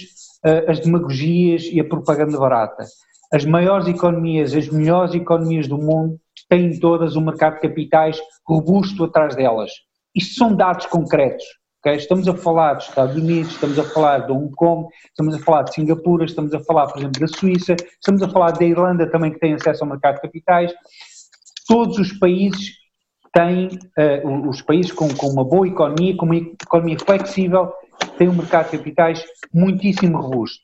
as 0.66 0.80
demagogias 0.80 1.64
e 1.64 1.78
a 1.80 1.84
propaganda 1.84 2.38
barata. 2.38 2.84
As 3.32 3.44
maiores 3.44 3.86
economias, 3.86 4.54
as 4.54 4.68
melhores 4.68 5.14
economias 5.14 5.68
do 5.68 5.78
mundo 5.78 6.18
têm 6.48 6.78
todas 6.80 7.14
um 7.14 7.24
mercado 7.24 7.54
de 7.54 7.60
capitais 7.60 8.18
robusto 8.44 9.04
atrás 9.04 9.36
delas. 9.36 9.70
Isto 10.12 10.34
são 10.34 10.56
dados 10.56 10.86
concretos. 10.86 11.44
Okay? 11.80 11.96
Estamos 11.96 12.28
a 12.28 12.36
falar 12.36 12.74
dos 12.74 12.88
Estados 12.88 13.16
Unidos, 13.16 13.52
estamos 13.52 13.78
a 13.78 13.84
falar 13.84 14.18
de 14.26 14.32
Hong 14.32 14.50
Kong, 14.54 14.88
estamos 15.06 15.34
a 15.34 15.38
falar 15.38 15.62
de 15.62 15.74
Singapura, 15.74 16.26
estamos 16.26 16.52
a 16.52 16.60
falar, 16.60 16.86
por 16.88 16.98
exemplo, 16.98 17.20
da 17.20 17.26
Suíça, 17.26 17.74
estamos 17.74 18.22
a 18.22 18.28
falar 18.28 18.52
da 18.52 18.64
Irlanda 18.64 19.10
também 19.10 19.32
que 19.32 19.38
tem 19.38 19.54
acesso 19.54 19.82
ao 19.82 19.90
mercado 19.90 20.16
de 20.16 20.20
capitais. 20.20 20.74
Todos 21.66 21.98
os 21.98 22.12
países 22.18 22.72
têm, 23.32 23.68
uh, 23.98 24.48
os 24.48 24.60
países 24.60 24.92
com, 24.92 25.08
com 25.14 25.28
uma 25.28 25.44
boa 25.44 25.66
economia, 25.66 26.14
com 26.16 26.26
uma 26.26 26.36
economia 26.36 26.98
flexível, 26.98 27.72
têm 28.18 28.28
um 28.28 28.34
mercado 28.34 28.70
de 28.70 28.76
capitais 28.76 29.24
muitíssimo 29.52 30.20
robusto. 30.20 30.60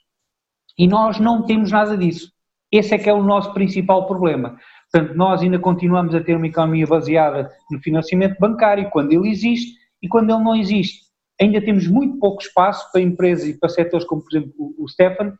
E 0.79 0.87
nós 0.87 1.19
não 1.19 1.47
temos 1.47 1.71
nada 1.71 1.97
disso. 1.97 2.31
Esse 2.71 2.95
é 2.95 2.99
que 2.99 3.09
é 3.09 3.15
o 3.15 3.23
nosso 3.23 3.55
principal 3.55 4.07
problema. 4.07 4.59
Portanto, 4.93 5.17
nós 5.17 5.41
ainda 5.41 5.59
continuamos 5.59 6.15
a 6.15 6.21
ter 6.21 6.37
uma 6.37 6.47
economia 6.47 6.87
baseada 6.87 7.51
no 7.71 7.81
financiamento 7.81 8.39
bancário, 8.39 8.91
quando 8.91 9.13
ele 9.13 9.31
existe 9.31 9.73
e 10.03 10.09
quando 10.09 10.31
ele 10.31 10.43
não 10.43 10.55
existe. 10.55 11.06
Ainda 11.41 11.61
temos 11.61 11.87
muito 11.87 12.19
pouco 12.19 12.43
espaço 12.43 12.91
para 12.93 13.01
empresas 13.01 13.47
e 13.47 13.59
para 13.59 13.69
setores 13.69 14.07
como, 14.07 14.23
por 14.23 14.37
exemplo, 14.37 14.75
o 14.79 14.89
Stefan, 14.89 15.37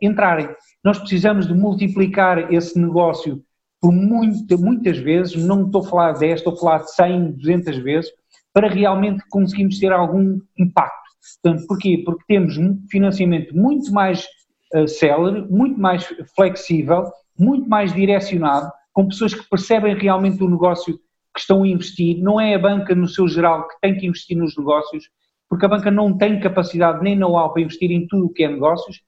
entrarem. 0.00 0.48
Nós 0.84 0.98
precisamos 0.98 1.46
de 1.46 1.54
multiplicar 1.54 2.52
esse 2.52 2.78
negócio 2.78 3.42
por 3.80 3.92
muita, 3.92 4.56
muitas 4.56 4.98
vezes, 4.98 5.42
não 5.42 5.64
estou 5.64 5.80
a 5.80 5.88
falar 5.88 6.12
de 6.12 6.20
10, 6.20 6.38
estou 6.38 6.52
a 6.52 6.56
falar 6.56 6.78
de 6.78 6.92
100, 6.92 7.32
200 7.32 7.78
vezes, 7.78 8.10
para 8.52 8.68
realmente 8.68 9.24
conseguirmos 9.30 9.78
ter 9.78 9.90
algum 9.90 10.38
impacto. 10.58 11.10
Portanto, 11.42 11.66
porquê? 11.66 12.02
Porque 12.04 12.24
temos 12.26 12.56
financiamento 12.90 13.56
muito 13.56 13.90
mais 13.92 14.26
uh, 14.74 14.86
célere, 14.86 15.46
muito 15.50 15.80
mais 15.80 16.04
flexível, 16.34 17.10
muito 17.38 17.68
mais 17.68 17.92
direcionado, 17.92 18.70
com 18.92 19.08
pessoas 19.08 19.34
que 19.34 19.48
percebem 19.48 19.96
realmente 19.96 20.42
o 20.42 20.50
negócio 20.50 20.98
que 21.34 21.40
estão 21.40 21.62
a 21.62 21.68
investir. 21.68 22.18
Não 22.22 22.40
é 22.40 22.54
a 22.54 22.58
banca, 22.58 22.94
no 22.94 23.08
seu 23.08 23.28
geral, 23.28 23.68
que 23.68 23.80
tem 23.80 23.96
que 23.96 24.06
investir 24.06 24.36
nos 24.36 24.56
negócios, 24.56 25.10
porque 25.48 25.66
a 25.66 25.68
banca 25.68 25.90
não 25.90 26.16
tem 26.16 26.40
capacidade 26.40 27.02
nem 27.02 27.16
know-how 27.16 27.52
para 27.52 27.62
investir 27.62 27.90
em 27.90 28.06
tudo 28.06 28.26
o 28.26 28.32
que 28.32 28.44
é 28.44 28.48
negócios, 28.48 29.00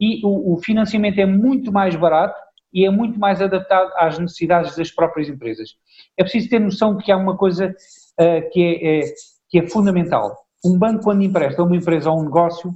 e 0.00 0.24
o, 0.24 0.54
o 0.54 0.58
financiamento 0.62 1.18
é 1.18 1.26
muito 1.26 1.72
mais 1.72 1.96
barato 1.96 2.38
e 2.72 2.84
é 2.84 2.90
muito 2.90 3.18
mais 3.18 3.40
adaptado 3.40 3.90
às 3.96 4.18
necessidades 4.18 4.76
das 4.76 4.90
próprias 4.90 5.28
empresas. 5.28 5.70
É 6.16 6.22
preciso 6.22 6.50
ter 6.50 6.60
noção 6.60 6.96
de 6.96 7.04
que 7.04 7.10
há 7.10 7.16
uma 7.16 7.36
coisa 7.36 7.68
uh, 7.68 8.50
que, 8.50 8.62
é, 8.62 8.98
é, 8.98 9.12
que 9.48 9.58
é 9.58 9.66
fundamental. 9.68 10.36
Um 10.64 10.78
banco, 10.78 11.04
quando 11.04 11.22
empresta 11.22 11.62
uma 11.62 11.76
empresa 11.76 12.10
ou 12.10 12.20
um 12.20 12.24
negócio, 12.24 12.74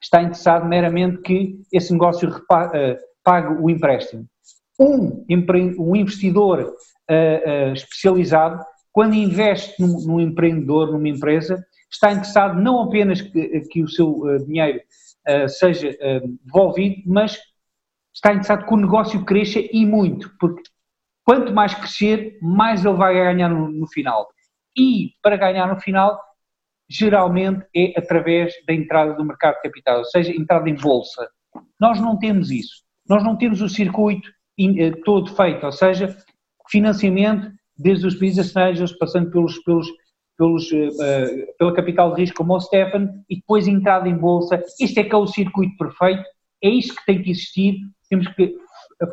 está 0.00 0.20
interessado 0.20 0.66
meramente 0.66 1.22
que 1.22 1.60
esse 1.72 1.92
negócio 1.92 2.28
uh, 2.28 2.96
pague 3.24 3.54
o 3.60 3.70
empréstimo. 3.70 4.26
Um, 4.78 5.24
um 5.78 5.96
investidor 5.96 6.74
uh, 7.10 7.72
especializado, 7.72 8.64
quando 8.92 9.14
investe 9.14 9.80
num, 9.80 10.00
num, 10.06 10.20
empreendedor, 10.20 10.92
numa 10.92 11.08
empresa, 11.08 11.64
está 11.90 12.12
interessado 12.12 12.60
não 12.60 12.82
apenas 12.82 13.20
que, 13.20 13.60
que 13.70 13.82
o 13.82 13.88
seu 13.88 14.22
dinheiro 14.46 14.80
seja 15.48 15.90
devolvido, 16.44 17.02
mas 17.04 17.36
está 18.14 18.30
interessado 18.30 18.64
que 18.64 18.72
o 18.72 18.78
negócio 18.78 19.24
cresça 19.24 19.58
e 19.60 19.84
muito, 19.84 20.34
porque 20.38 20.62
quanto 21.24 21.52
mais 21.52 21.74
crescer, 21.74 22.38
mais 22.40 22.84
ele 22.84 22.94
vai 22.94 23.14
ganhar 23.14 23.48
no, 23.48 23.68
no 23.68 23.86
final. 23.88 24.28
E 24.76 25.10
para 25.20 25.36
ganhar 25.36 25.66
no 25.66 25.80
final, 25.80 26.18
geralmente 26.88 27.66
é 27.74 27.92
através 27.98 28.54
da 28.66 28.72
entrada 28.72 29.14
do 29.14 29.24
mercado 29.24 29.56
de 29.56 29.62
capital, 29.62 29.98
ou 29.98 30.04
seja, 30.04 30.32
entrada 30.32 30.70
em 30.70 30.74
bolsa. 30.74 31.28
Nós 31.80 32.00
não 32.00 32.18
temos 32.18 32.50
isso. 32.50 32.84
Nós 33.08 33.22
não 33.22 33.36
temos 33.36 33.60
o 33.60 33.68
circuito 33.68 34.30
eh, 34.58 34.90
todo 35.04 35.34
feito, 35.34 35.64
ou 35.66 35.72
seja, 35.72 36.16
financiamento 36.70 37.50
desde 37.76 38.06
os 38.06 38.14
países 38.14 38.46
estrangeiros, 38.46 38.92
passando 38.92 39.30
pelos, 39.30 39.58
pelos, 39.58 39.88
pelos, 40.38 40.70
uh, 40.72 41.56
pela 41.58 41.74
capital 41.74 42.14
de 42.14 42.22
risco 42.22 42.38
como 42.38 42.54
o 42.54 42.60
Stefan, 42.60 43.10
e 43.28 43.36
depois 43.36 43.68
entrada 43.68 44.08
em 44.08 44.16
bolsa. 44.16 44.62
Este 44.80 45.00
é 45.00 45.04
que 45.04 45.14
é 45.14 45.18
o 45.18 45.26
circuito 45.26 45.76
perfeito, 45.76 46.24
é 46.62 46.70
isto 46.70 46.94
que 46.94 47.04
tem 47.04 47.22
que 47.22 47.30
existir 47.30 47.76
temos 48.08 48.28
que 48.28 48.54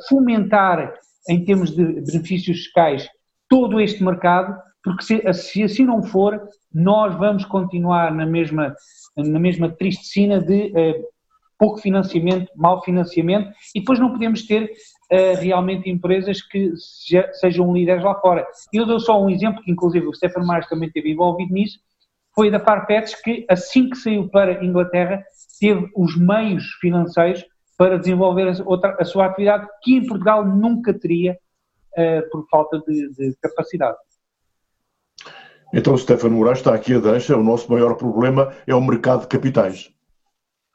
fomentar, 0.08 0.94
em 1.30 1.44
termos 1.44 1.72
de 1.72 1.84
benefícios 2.02 2.66
fiscais, 2.66 3.08
todo 3.50 3.80
este 3.80 4.04
mercado, 4.04 4.56
porque 4.84 5.04
se, 5.04 5.34
se 5.34 5.64
assim 5.64 5.86
não 5.86 6.04
for, 6.04 6.42
nós 6.74 7.16
vamos 7.16 7.46
continuar 7.46 8.14
na 8.14 8.26
mesma, 8.26 8.76
na 9.16 9.40
mesma 9.40 9.70
triste 9.70 10.06
sina 10.06 10.42
de 10.42 10.78
eh, 10.78 11.02
pouco 11.58 11.78
financiamento, 11.78 12.52
mau 12.56 12.84
financiamento, 12.84 13.54
e 13.74 13.80
depois 13.80 14.00
não 14.00 14.12
podemos 14.12 14.46
ter 14.46 14.70
uh, 15.14 15.40
realmente 15.40 15.90
empresas 15.90 16.42
que 16.42 16.74
seja, 16.76 17.30
sejam 17.34 17.72
líderes 17.72 18.04
lá 18.04 18.16
fora. 18.16 18.46
Eu 18.74 18.86
dou 18.86 19.00
só 19.00 19.22
um 19.22 19.30
exemplo, 19.30 19.62
que 19.62 19.72
inclusive 19.72 20.08
o 20.08 20.14
Stefan 20.14 20.44
Marques 20.44 20.70
também 20.70 20.88
esteve 20.88 21.12
envolvido 21.12 21.54
nisso, 21.54 21.80
foi 22.36 22.50
da 22.50 22.60
Farfetch, 22.60 23.14
que 23.24 23.46
assim 23.48 23.90
que 23.90 23.96
saiu 23.96 24.28
para 24.28 24.60
a 24.60 24.66
Inglaterra, 24.66 25.24
teve 25.60 25.88
os 25.96 26.18
meios 26.18 26.64
financeiros 26.82 27.46
para 27.78 28.00
desenvolver 28.00 28.50
a, 28.50 28.64
outra, 28.66 28.98
a 29.00 29.06
sua 29.06 29.28
atividade 29.28 29.68
que 29.84 29.96
em 29.96 30.06
Portugal 30.06 30.46
nunca 30.46 30.94
teria 30.94 31.38
uh, 31.98 32.30
por 32.32 32.48
falta 32.50 32.80
de, 32.80 33.10
de, 33.14 33.36
capacidade. 33.42 33.98
Então, 35.72 35.98
Stefano 35.98 36.38
Moraes 36.38 36.60
está 36.60 36.74
aqui 36.74 36.96
a 36.96 37.00
deixa, 37.00 37.36
o 37.36 37.44
nosso 37.44 37.72
maior 37.72 37.96
problema 37.96 38.54
é 38.66 38.76
o 38.76 38.82
mercado 38.82 39.22
de 39.22 39.28
capitais. 39.28 39.92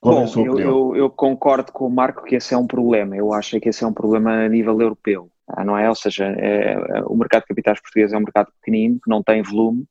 Qual 0.00 0.14
Bom, 0.14 0.20
é 0.20 0.24
a 0.24 0.26
sua 0.26 0.42
opinião? 0.42 0.70
Eu, 0.70 0.96
eu, 0.96 1.10
concordo 1.10 1.72
com 1.72 1.86
o 1.86 1.90
Marco 1.90 2.24
que 2.24 2.36
esse 2.36 2.54
é 2.54 2.56
um 2.56 2.66
problema, 2.66 3.16
eu 3.16 3.32
acho 3.32 3.58
que 3.60 3.68
esse 3.68 3.82
é 3.82 3.86
um 3.86 3.92
problema 3.92 4.44
a 4.44 4.48
nível 4.48 4.80
europeu, 4.80 5.28
ah, 5.48 5.64
não 5.64 5.76
é? 5.76 5.88
Ou 5.88 5.94
seja, 5.94 6.26
é, 6.26 7.02
o 7.06 7.16
mercado 7.16 7.42
de 7.42 7.48
capitais 7.48 7.80
português 7.80 8.12
é 8.12 8.16
um 8.16 8.20
mercado 8.20 8.52
pequenino, 8.60 9.00
que 9.02 9.10
não 9.10 9.22
tem 9.22 9.42
volume, 9.42 9.84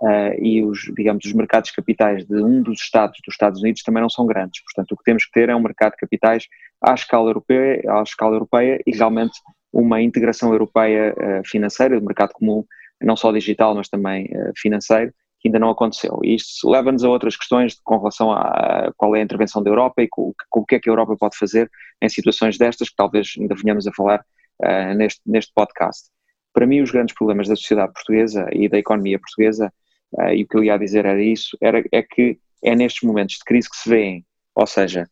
uh, 0.00 0.34
e 0.38 0.64
os, 0.64 0.80
digamos, 0.96 1.24
os 1.24 1.32
mercados 1.32 1.70
capitais 1.70 2.24
de 2.24 2.42
um 2.42 2.62
dos 2.62 2.80
estados 2.80 3.18
dos 3.24 3.34
Estados 3.34 3.60
Unidos 3.60 3.82
também 3.82 4.02
não 4.02 4.10
são 4.10 4.26
grandes. 4.26 4.62
Portanto, 4.64 4.92
o 4.92 4.96
que 4.96 5.04
temos 5.04 5.24
que 5.26 5.32
ter 5.32 5.48
é 5.48 5.56
um 5.56 5.62
mercado 5.62 5.92
de 5.92 5.98
capitais 5.98 6.46
à 6.82 6.94
escala 6.94 7.28
europeia, 7.28 7.82
à 7.88 8.02
escala 8.02 8.34
europeia 8.34 8.80
e 8.86 8.96
realmente 8.96 9.38
uma 9.72 10.00
integração 10.00 10.52
europeia 10.52 11.14
uh, 11.14 11.48
financeira, 11.48 11.98
do 11.98 12.06
mercado 12.06 12.32
comum, 12.32 12.64
não 13.00 13.16
só 13.16 13.30
digital, 13.30 13.74
mas 13.74 13.88
também 13.88 14.24
uh, 14.26 14.52
financeiro, 14.56 15.12
que 15.40 15.48
ainda 15.48 15.58
não 15.58 15.70
aconteceu. 15.70 16.20
E 16.22 16.34
isto 16.34 16.68
leva-nos 16.68 17.02
a 17.02 17.08
outras 17.08 17.36
questões 17.36 17.78
com 17.82 17.96
relação 17.96 18.30
a 18.30 18.92
qual 18.96 19.16
é 19.16 19.20
a 19.20 19.22
intervenção 19.22 19.62
da 19.62 19.70
Europa 19.70 20.02
e 20.02 20.08
com, 20.08 20.34
com, 20.50 20.60
o 20.60 20.66
que 20.66 20.74
é 20.74 20.80
que 20.80 20.88
a 20.88 20.92
Europa 20.92 21.16
pode 21.18 21.36
fazer 21.36 21.70
em 22.00 22.08
situações 22.08 22.58
destas, 22.58 22.90
que 22.90 22.96
talvez 22.96 23.32
ainda 23.38 23.54
venhamos 23.54 23.86
a 23.86 23.92
falar 23.92 24.24
uh, 24.62 24.94
neste, 24.94 25.20
neste 25.26 25.52
podcast. 25.54 26.10
Para 26.52 26.66
mim, 26.66 26.80
os 26.80 26.90
grandes 26.90 27.14
problemas 27.14 27.48
da 27.48 27.56
sociedade 27.56 27.92
portuguesa 27.92 28.46
e 28.52 28.68
da 28.68 28.78
economia 28.78 29.18
portuguesa 29.18 29.72
uh, 30.12 30.28
e 30.28 30.44
o 30.44 30.46
que 30.46 30.56
eu 30.58 30.64
ia 30.64 30.78
dizer 30.78 31.06
era 31.06 31.22
isso, 31.22 31.56
era, 31.60 31.82
é 31.90 32.02
que 32.02 32.38
é 32.62 32.74
nestes 32.74 33.02
momentos 33.02 33.36
de 33.36 33.44
crise 33.44 33.70
que 33.70 33.76
se 33.76 33.88
vêem, 33.88 34.24
ou 34.54 34.66
seja, 34.66 35.08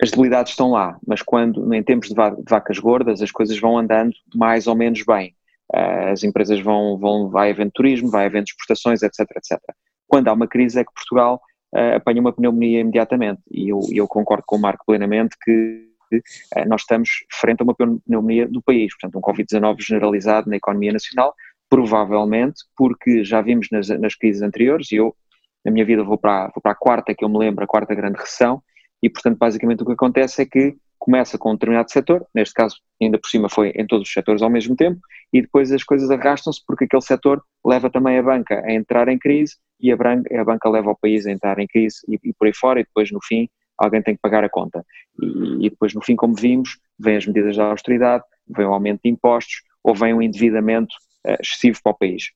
as 0.00 0.10
debilidades 0.10 0.52
estão 0.52 0.70
lá, 0.70 0.98
mas 1.06 1.22
quando, 1.22 1.72
em 1.74 1.82
tempos 1.82 2.10
de, 2.10 2.14
vacas 2.48 2.78
gordas, 2.78 3.22
as 3.22 3.30
coisas 3.30 3.58
vão 3.58 3.78
andando 3.78 4.12
mais 4.34 4.66
ou 4.66 4.76
menos 4.76 5.02
bem. 5.02 5.34
Uh, 5.74 6.12
as 6.12 6.22
empresas 6.22 6.60
vão, 6.60 6.96
vão, 6.98 7.28
vai 7.28 7.50
havendo 7.50 7.72
turismo, 7.72 8.10
vai 8.10 8.26
havendo 8.26 8.44
exportações, 8.44 9.02
etc, 9.02 9.20
etc. 9.36 9.58
Quando 10.06 10.28
há 10.28 10.32
uma 10.32 10.46
crise 10.46 10.78
é 10.78 10.84
que 10.84 10.92
Portugal 10.92 11.40
uh, 11.74 11.96
apanha 11.96 12.20
uma 12.20 12.32
pneumonia 12.32 12.80
imediatamente, 12.80 13.40
e 13.50 13.68
eu, 13.70 13.80
eu 13.92 14.06
concordo 14.06 14.44
com 14.46 14.56
o 14.56 14.60
Marco 14.60 14.84
plenamente 14.86 15.36
que 15.42 15.86
uh, 16.12 16.68
nós 16.68 16.82
estamos 16.82 17.08
frente 17.32 17.60
a 17.60 17.64
uma 17.64 17.74
pneumonia 17.74 18.46
do 18.46 18.62
país, 18.62 18.92
portanto 18.94 19.18
um 19.18 19.22
Covid-19 19.22 19.76
generalizado 19.80 20.48
na 20.48 20.56
economia 20.56 20.92
nacional, 20.92 21.34
provavelmente, 21.68 22.62
porque 22.76 23.24
já 23.24 23.40
vimos 23.40 23.68
nas, 23.72 23.88
nas 23.88 24.14
crises 24.14 24.42
anteriores, 24.42 24.92
e 24.92 24.96
eu, 24.96 25.14
na 25.64 25.72
minha 25.72 25.84
vida, 25.84 26.04
vou 26.04 26.16
para, 26.16 26.44
vou 26.54 26.62
para 26.62 26.72
a 26.72 26.76
quarta, 26.76 27.14
que 27.14 27.24
eu 27.24 27.28
me 27.28 27.38
lembro, 27.38 27.64
a 27.64 27.66
quarta 27.66 27.94
grande 27.94 28.18
recessão, 28.18 28.62
e, 29.02 29.10
portanto, 29.10 29.36
basicamente 29.36 29.82
o 29.82 29.86
que 29.86 29.92
acontece 29.92 30.42
é 30.42 30.46
que 30.46 30.76
começa 31.06 31.38
com 31.38 31.52
um 31.52 31.54
determinado 31.54 31.88
setor, 31.88 32.26
neste 32.34 32.52
caso, 32.52 32.78
ainda 33.00 33.16
por 33.16 33.28
cima 33.28 33.48
foi 33.48 33.68
em 33.76 33.86
todos 33.86 34.08
os 34.08 34.12
setores 34.12 34.42
ao 34.42 34.50
mesmo 34.50 34.74
tempo, 34.74 35.00
e 35.32 35.40
depois 35.40 35.70
as 35.70 35.84
coisas 35.84 36.10
arrastam-se 36.10 36.60
porque 36.66 36.84
aquele 36.84 37.00
setor 37.00 37.40
leva 37.64 37.88
também 37.88 38.18
a 38.18 38.22
banca 38.22 38.60
a 38.66 38.72
entrar 38.72 39.06
em 39.06 39.16
crise 39.16 39.54
e 39.78 39.92
a, 39.92 39.96
banca, 39.96 40.40
a 40.40 40.44
banca 40.44 40.68
leva 40.68 40.90
o 40.90 40.96
país 40.96 41.24
a 41.24 41.30
entrar 41.30 41.60
em 41.60 41.66
crise 41.68 41.98
e, 42.08 42.18
e, 42.24 42.32
por 42.32 42.48
aí 42.48 42.52
fora, 42.52 42.80
e 42.80 42.82
depois, 42.82 43.12
no 43.12 43.20
fim, 43.22 43.48
alguém 43.78 44.02
tem 44.02 44.16
que 44.16 44.20
pagar 44.20 44.42
a 44.42 44.48
conta. 44.48 44.84
E, 45.22 45.66
e 45.66 45.70
depois, 45.70 45.94
no 45.94 46.02
fim, 46.02 46.16
como 46.16 46.34
vimos, 46.34 46.76
vêm 46.98 47.16
as 47.16 47.26
medidas 47.26 47.56
da 47.56 47.66
austeridade, 47.66 48.24
vem 48.48 48.66
o 48.66 48.72
aumento 48.74 49.02
de 49.04 49.10
impostos, 49.10 49.62
ou 49.84 49.94
vem 49.94 50.12
um 50.12 50.20
endividamento 50.20 50.92
uh, 51.24 51.36
excessivo 51.40 51.78
para 51.84 51.92
o 51.92 51.96
país. 51.96 52.32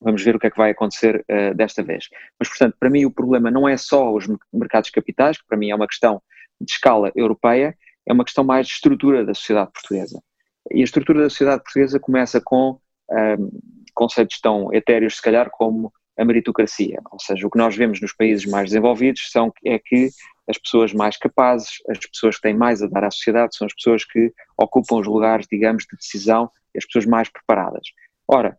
Vamos 0.00 0.22
ver 0.22 0.36
o 0.36 0.38
que 0.38 0.46
é 0.46 0.50
que 0.50 0.56
vai 0.56 0.70
acontecer 0.70 1.24
uh, 1.28 1.54
desta 1.56 1.82
vez. 1.82 2.08
Mas, 2.38 2.48
portanto, 2.48 2.76
para 2.78 2.88
mim 2.88 3.04
o 3.04 3.10
problema 3.10 3.50
não 3.50 3.68
é 3.68 3.76
só 3.76 4.14
os 4.14 4.28
mercados 4.52 4.90
capitais, 4.90 5.38
que 5.38 5.46
para 5.48 5.58
mim 5.58 5.70
é 5.70 5.74
uma 5.74 5.88
questão 5.88 6.22
de 6.60 6.72
escala 6.72 7.10
europeia, 7.14 7.76
é 8.06 8.12
uma 8.12 8.24
questão 8.24 8.44
mais 8.44 8.66
de 8.66 8.72
estrutura 8.74 9.24
da 9.24 9.34
sociedade 9.34 9.72
portuguesa. 9.72 10.22
E 10.70 10.80
a 10.80 10.84
estrutura 10.84 11.22
da 11.22 11.30
sociedade 11.30 11.62
portuguesa 11.62 11.98
começa 11.98 12.40
com 12.40 12.78
um, 13.10 13.50
conceitos 13.94 14.40
tão 14.40 14.72
etéreos, 14.72 15.16
se 15.16 15.22
calhar, 15.22 15.50
como 15.50 15.92
a 16.18 16.24
meritocracia. 16.24 16.98
Ou 17.10 17.18
seja, 17.18 17.46
o 17.46 17.50
que 17.50 17.58
nós 17.58 17.74
vemos 17.76 18.00
nos 18.00 18.12
países 18.12 18.44
mais 18.46 18.66
desenvolvidos 18.66 19.30
são, 19.30 19.52
é 19.64 19.78
que 19.78 20.10
as 20.48 20.58
pessoas 20.58 20.92
mais 20.92 21.16
capazes, 21.16 21.76
as 21.88 21.98
pessoas 21.98 22.36
que 22.36 22.42
têm 22.42 22.54
mais 22.54 22.82
a 22.82 22.86
dar 22.86 23.04
à 23.04 23.10
sociedade, 23.10 23.56
são 23.56 23.66
as 23.66 23.74
pessoas 23.74 24.04
que 24.04 24.32
ocupam 24.58 24.96
os 24.96 25.06
lugares, 25.06 25.46
digamos, 25.50 25.84
de 25.84 25.96
decisão, 25.96 26.50
as 26.76 26.84
pessoas 26.84 27.06
mais 27.06 27.28
preparadas. 27.28 27.82
Ora, 28.28 28.58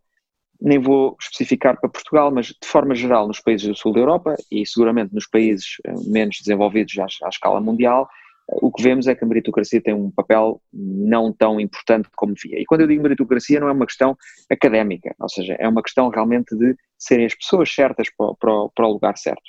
nem 0.62 0.78
vou 0.78 1.18
especificar 1.20 1.80
para 1.80 1.90
Portugal, 1.90 2.32
mas 2.32 2.48
de 2.48 2.68
forma 2.68 2.94
geral 2.94 3.28
nos 3.28 3.40
países 3.40 3.68
do 3.68 3.76
sul 3.76 3.94
da 3.94 4.00
Europa 4.00 4.36
e 4.52 4.66
seguramente 4.66 5.14
nos 5.14 5.28
países 5.28 5.78
eh, 5.86 5.94
menos 6.06 6.38
desenvolvidos 6.40 6.98
à, 7.00 7.06
à 7.26 7.30
escala 7.30 7.60
mundial, 7.60 8.08
eh, 8.50 8.58
o 8.62 8.72
que 8.72 8.84
vemos 8.84 9.08
é 9.08 9.16
que 9.16 9.24
a 9.24 9.28
meritocracia 9.28 9.82
tem 9.82 9.94
um 9.94 10.12
papel 10.12 10.62
não 10.72 11.34
tão 11.34 11.60
importante 11.60 12.10
como 12.16 12.36
devia. 12.36 12.60
E 12.60 12.66
quando 12.66 12.82
eu 12.82 12.88
digo 12.88 13.02
meritocracia 13.02 13.60
não 13.60 13.70
é 13.70 13.72
uma 13.72 13.88
questão 13.88 14.16
académica, 14.52 15.16
ou 15.20 15.30
seja, 15.30 15.56
é 15.60 15.68
uma 15.68 15.82
questão 15.82 16.10
realmente 16.10 16.56
de 16.56 16.76
serem 16.98 17.26
as 17.26 17.34
pessoas 17.34 17.74
certas 17.74 18.08
para, 18.16 18.36
para, 18.36 18.70
para 18.76 18.88
o 18.88 18.92
lugar 18.94 19.18
certo. 19.18 19.42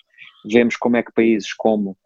Vemos 0.50 0.76
como 0.76 0.96
é 0.96 1.02
que 1.02 1.12
países 1.12 1.52
como 1.52 1.96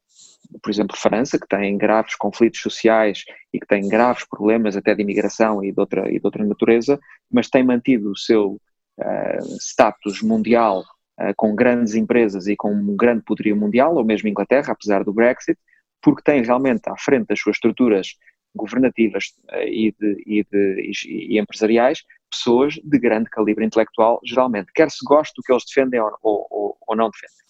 por 0.62 0.70
exemplo, 0.70 0.96
França, 0.96 1.38
que 1.38 1.48
tem 1.48 1.76
graves 1.76 2.14
conflitos 2.14 2.60
sociais 2.60 3.24
e 3.52 3.58
que 3.58 3.66
tem 3.66 3.88
graves 3.88 4.24
problemas 4.28 4.76
até 4.76 4.94
de 4.94 5.02
imigração 5.02 5.62
e 5.64 5.72
de 5.72 5.80
outra, 5.80 6.08
e 6.08 6.20
de 6.20 6.24
outra 6.24 6.44
natureza, 6.44 6.98
mas 7.30 7.48
tem 7.48 7.64
mantido 7.64 8.12
o 8.12 8.16
seu 8.16 8.60
uh, 8.98 9.56
status 9.60 10.22
mundial 10.22 10.84
uh, 11.20 11.32
com 11.36 11.54
grandes 11.54 11.94
empresas 11.94 12.46
e 12.46 12.56
com 12.56 12.72
um 12.72 12.96
grande 12.96 13.22
poderio 13.22 13.56
mundial, 13.56 13.94
ou 13.96 14.04
mesmo 14.04 14.28
Inglaterra, 14.28 14.72
apesar 14.72 15.04
do 15.04 15.12
Brexit, 15.12 15.58
porque 16.02 16.22
tem 16.22 16.42
realmente 16.42 16.88
à 16.88 16.96
frente 16.96 17.26
das 17.26 17.40
suas 17.40 17.56
estruturas 17.56 18.16
governativas 18.54 19.26
uh, 19.52 19.62
e, 19.62 19.94
de, 19.98 20.22
e, 20.26 20.44
de, 20.44 20.92
e, 21.06 21.38
empresariais 21.38 22.02
pessoas 22.30 22.74
de 22.74 22.98
grande 22.98 23.30
calibre 23.30 23.64
intelectual, 23.64 24.20
geralmente, 24.24 24.72
quer 24.74 24.90
se 24.90 25.04
goste 25.04 25.34
do 25.36 25.42
que 25.42 25.52
eles 25.52 25.64
defendem 25.64 26.00
ou, 26.00 26.46
ou, 26.50 26.76
ou 26.86 26.96
não 26.96 27.10
defendem. 27.10 27.46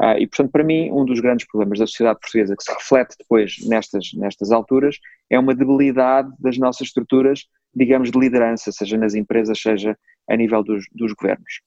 Uh, 0.00 0.16
e, 0.18 0.26
portanto, 0.26 0.50
para 0.50 0.64
mim, 0.64 0.90
um 0.90 1.04
dos 1.04 1.20
grandes 1.20 1.46
problemas 1.46 1.78
da 1.78 1.86
sociedade 1.86 2.20
portuguesa 2.20 2.56
que 2.56 2.62
se 2.62 2.72
reflete 2.72 3.16
depois 3.18 3.56
nestas, 3.66 4.12
nestas 4.14 4.50
alturas 4.50 4.98
é 5.28 5.38
uma 5.38 5.54
debilidade 5.54 6.32
das 6.38 6.56
nossas 6.56 6.86
estruturas, 6.88 7.46
digamos, 7.74 8.10
de 8.10 8.18
liderança, 8.18 8.72
seja 8.72 8.96
nas 8.96 9.14
empresas, 9.14 9.60
seja 9.60 9.96
a 10.28 10.36
nível 10.36 10.62
dos, 10.62 10.84
dos 10.92 11.12
governos. 11.12 11.60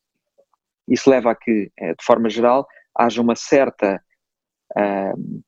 Isso 0.88 1.10
leva 1.10 1.32
a 1.32 1.36
que, 1.36 1.72
eh, 1.78 1.94
de 1.94 2.04
forma 2.04 2.30
geral, 2.30 2.68
haja 2.96 3.22
uma 3.22 3.36
certa 3.36 4.02
uh, 4.76 5.44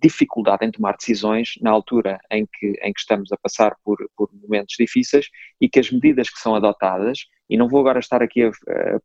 dificuldade 0.00 0.64
em 0.64 0.70
tomar 0.70 0.96
decisões 0.96 1.54
na 1.60 1.70
altura 1.70 2.18
em 2.30 2.46
que, 2.46 2.72
em 2.82 2.92
que 2.92 3.00
estamos 3.00 3.32
a 3.32 3.36
passar 3.36 3.74
por, 3.82 3.96
por 4.16 4.28
momentos 4.32 4.74
difíceis 4.78 5.26
e 5.60 5.68
que 5.68 5.78
as 5.80 5.90
medidas 5.90 6.28
que 6.28 6.38
são 6.38 6.54
adotadas, 6.54 7.20
e 7.48 7.56
não 7.56 7.68
vou 7.68 7.80
agora 7.80 7.98
estar 7.98 8.22
aqui 8.22 8.42
a, 8.42 8.50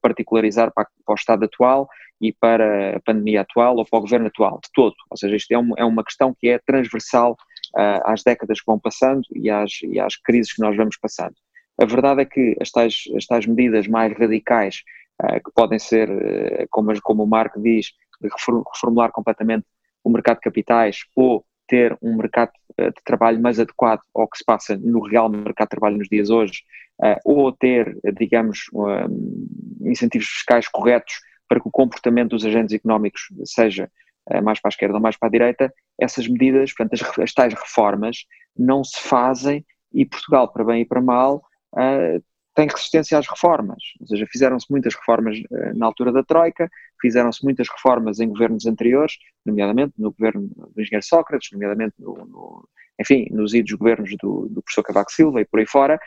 particularizar 0.01 0.71
para, 0.73 0.87
para, 1.05 1.13
o 1.13 1.15
estado 1.15 1.45
atual 1.45 1.87
e 2.19 2.33
para 2.33 2.97
a 2.97 2.99
pandemia 2.99 3.41
atual 3.41 3.77
ou 3.77 3.85
para 3.85 3.99
o 3.99 4.01
governo 4.01 4.27
atual, 4.27 4.59
de 4.61 4.69
todo, 4.73 4.95
ou 5.09 5.17
seja, 5.17 5.35
isto 5.35 5.51
é, 5.51 5.57
um, 5.57 5.71
é 5.77 5.85
uma 5.85 6.03
questão 6.03 6.35
que 6.37 6.49
é 6.49 6.59
transversal 6.59 7.37
uh, 7.75 8.01
às 8.05 8.23
décadas 8.23 8.59
que 8.59 8.65
vão 8.65 8.79
passando 8.79 9.23
e 9.33 9.49
às, 9.49 9.81
e 9.83 9.99
às 9.99 10.15
crises 10.15 10.53
que 10.53 10.61
nós 10.61 10.75
vamos 10.75 10.97
passando. 10.97 11.35
A 11.81 11.85
verdade 11.85 12.21
é 12.21 12.25
que 12.25 12.55
as 12.61 12.69
tais, 12.71 13.03
as 13.15 13.25
tais 13.25 13.45
medidas 13.45 13.87
mais 13.87 14.13
radicais, 14.17 14.83
uh, 15.21 15.43
que 15.43 15.51
podem 15.53 15.79
ser, 15.79 16.09
uh, 16.09 16.67
como, 16.69 16.93
como 17.01 17.23
o 17.23 17.27
Marco 17.27 17.61
diz, 17.61 17.91
reformular 18.21 19.11
completamente 19.11 19.65
o 20.03 20.09
mercado 20.09 20.37
de 20.37 20.43
capitais 20.43 20.99
ou 21.15 21.45
ter 21.67 21.97
um 22.01 22.15
mercado 22.15 22.51
de 22.77 23.03
trabalho 23.05 23.41
mais 23.41 23.59
adequado 23.59 24.01
ao 24.13 24.27
que 24.27 24.37
se 24.37 24.43
passa 24.43 24.75
no 24.75 25.01
real 25.01 25.29
mercado 25.29 25.67
de 25.67 25.69
trabalho 25.69 25.97
nos 25.97 26.09
dias 26.09 26.29
hoje, 26.29 26.61
ou 27.23 27.51
ter, 27.53 27.97
digamos, 28.17 28.65
incentivos 29.81 30.27
fiscais 30.27 30.67
corretos 30.67 31.15
para 31.47 31.61
que 31.61 31.67
o 31.67 31.71
comportamento 31.71 32.31
dos 32.31 32.45
agentes 32.45 32.73
económicos 32.73 33.27
seja 33.45 33.89
mais 34.43 34.59
para 34.59 34.69
a 34.69 34.73
esquerda 34.73 34.95
ou 34.95 35.01
mais 35.01 35.17
para 35.17 35.27
a 35.27 35.31
direita, 35.31 35.73
essas 35.99 36.27
medidas, 36.27 36.73
portanto, 36.73 37.01
as, 37.01 37.19
as 37.19 37.33
tais 37.33 37.53
reformas 37.53 38.25
não 38.57 38.83
se 38.83 38.99
fazem 38.99 39.65
e 39.93 40.05
Portugal, 40.05 40.51
para 40.51 40.63
bem 40.63 40.81
e 40.81 40.85
para 40.85 41.01
mal, 41.01 41.43
uh, 41.73 42.23
tem 42.55 42.67
resistência 42.67 43.17
às 43.17 43.27
reformas. 43.27 43.83
Ou 43.99 44.07
seja, 44.07 44.25
fizeram-se 44.27 44.67
muitas 44.69 44.95
reformas 44.95 45.37
uh, 45.39 45.77
na 45.77 45.85
altura 45.85 46.11
da 46.11 46.23
Troika, 46.23 46.69
fizeram-se 47.01 47.43
muitas 47.43 47.67
reformas 47.69 48.19
em 48.19 48.29
governos 48.29 48.65
anteriores, 48.65 49.17
nomeadamente 49.45 49.93
no 49.97 50.11
governo 50.11 50.49
do 50.73 50.81
engenheiro 50.81 51.05
Sócrates, 51.05 51.49
nomeadamente 51.51 51.95
no, 51.99 52.13
no 52.25 52.67
enfim, 52.99 53.27
nos 53.31 53.53
idos 53.53 53.71
governos 53.73 54.11
do, 54.21 54.47
do 54.49 54.61
professor 54.61 54.83
Cavaco 54.83 55.11
Silva 55.11 55.41
e 55.41 55.45
por 55.45 55.59
aí 55.59 55.65
fora, 55.65 55.99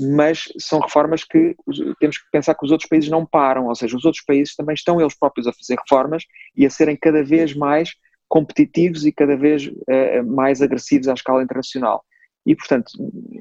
mas 0.00 0.44
são 0.58 0.80
reformas 0.80 1.24
que 1.24 1.54
temos 1.98 2.18
que 2.18 2.24
pensar 2.32 2.54
que 2.54 2.64
os 2.64 2.70
outros 2.70 2.88
países 2.88 3.10
não 3.10 3.26
param, 3.26 3.66
ou 3.66 3.74
seja, 3.74 3.96
os 3.96 4.04
outros 4.04 4.24
países 4.24 4.54
também 4.54 4.74
estão 4.74 5.00
eles 5.00 5.16
próprios 5.16 5.46
a 5.46 5.52
fazer 5.52 5.78
reformas 5.78 6.24
e 6.56 6.64
a 6.64 6.70
serem 6.70 6.96
cada 6.96 7.22
vez 7.22 7.54
mais 7.54 7.90
competitivos 8.28 9.04
e 9.04 9.12
cada 9.12 9.36
vez 9.36 9.66
uh, 9.66 10.24
mais 10.24 10.62
agressivos 10.62 11.08
à 11.08 11.14
escala 11.14 11.42
internacional. 11.42 12.04
E, 12.46 12.56
portanto, 12.56 12.90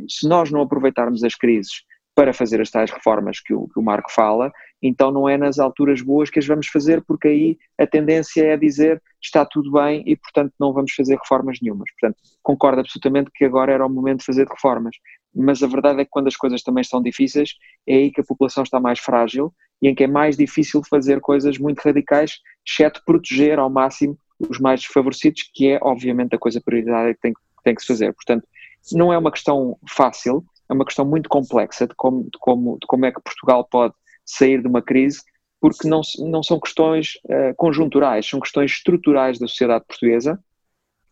se 0.09 0.27
nós 0.27 0.51
não 0.51 0.61
aproveitarmos 0.61 1.23
as 1.23 1.35
crises 1.35 1.83
para 2.15 2.33
fazer 2.33 2.59
as 2.59 2.69
tais 2.69 2.91
reformas 2.91 3.39
que 3.39 3.53
o, 3.53 3.67
que 3.69 3.79
o 3.79 3.81
Marco 3.81 4.11
fala, 4.11 4.51
então 4.81 5.09
não 5.09 5.29
é 5.29 5.37
nas 5.37 5.57
alturas 5.57 6.01
boas 6.01 6.29
que 6.29 6.39
as 6.39 6.45
vamos 6.45 6.67
fazer, 6.67 7.01
porque 7.05 7.29
aí 7.29 7.57
a 7.77 7.87
tendência 7.87 8.43
é 8.43 8.57
dizer 8.57 9.01
está 9.21 9.45
tudo 9.45 9.71
bem 9.71 10.03
e, 10.05 10.17
portanto, 10.17 10.53
não 10.59 10.73
vamos 10.73 10.91
fazer 10.91 11.15
reformas 11.15 11.59
nenhumas. 11.61 11.89
Portanto, 11.97 12.17
concordo 12.43 12.81
absolutamente 12.81 13.31
que 13.33 13.45
agora 13.45 13.71
era 13.71 13.85
o 13.85 13.89
momento 13.89 14.19
de 14.19 14.25
fazer 14.25 14.45
reformas, 14.47 14.97
mas 15.33 15.61
a 15.61 15.67
verdade 15.67 16.01
é 16.01 16.05
que 16.05 16.09
quando 16.09 16.27
as 16.27 16.35
coisas 16.35 16.61
também 16.61 16.81
estão 16.81 17.01
difíceis, 17.01 17.55
é 17.87 17.95
aí 17.95 18.11
que 18.11 18.21
a 18.21 18.23
população 18.23 18.63
está 18.63 18.79
mais 18.79 18.99
frágil 18.99 19.53
e 19.81 19.87
em 19.87 19.95
que 19.95 20.03
é 20.03 20.07
mais 20.07 20.35
difícil 20.35 20.81
fazer 20.89 21.21
coisas 21.21 21.57
muito 21.57 21.79
radicais, 21.79 22.39
exceto 22.65 23.01
proteger 23.05 23.59
ao 23.59 23.69
máximo 23.69 24.17
os 24.39 24.59
mais 24.59 24.81
desfavorecidos, 24.81 25.49
que 25.53 25.69
é 25.69 25.79
obviamente 25.81 26.35
a 26.35 26.39
coisa 26.39 26.61
prioritária 26.61 27.13
que 27.13 27.21
tem, 27.21 27.33
que 27.33 27.39
tem 27.63 27.75
que 27.75 27.81
se 27.81 27.87
fazer. 27.87 28.13
Portanto, 28.13 28.47
não 28.93 29.11
é 29.13 29.17
uma 29.17 29.31
questão 29.31 29.77
fácil, 29.87 30.43
é 30.69 30.73
uma 30.73 30.85
questão 30.85 31.05
muito 31.05 31.29
complexa 31.29 31.87
de 31.87 31.95
como, 31.95 32.23
de 32.23 32.37
como, 32.39 32.77
de 32.79 32.87
como 32.87 33.05
é 33.05 33.11
que 33.11 33.21
Portugal 33.21 33.67
pode 33.69 33.93
sair 34.25 34.61
de 34.61 34.67
uma 34.67 34.81
crise, 34.81 35.21
porque 35.59 35.87
não, 35.87 36.01
não 36.19 36.41
são 36.41 36.59
questões 36.59 37.15
uh, 37.25 37.53
conjunturais, 37.57 38.27
são 38.27 38.39
questões 38.39 38.71
estruturais 38.71 39.39
da 39.39 39.47
sociedade 39.47 39.85
portuguesa, 39.85 40.39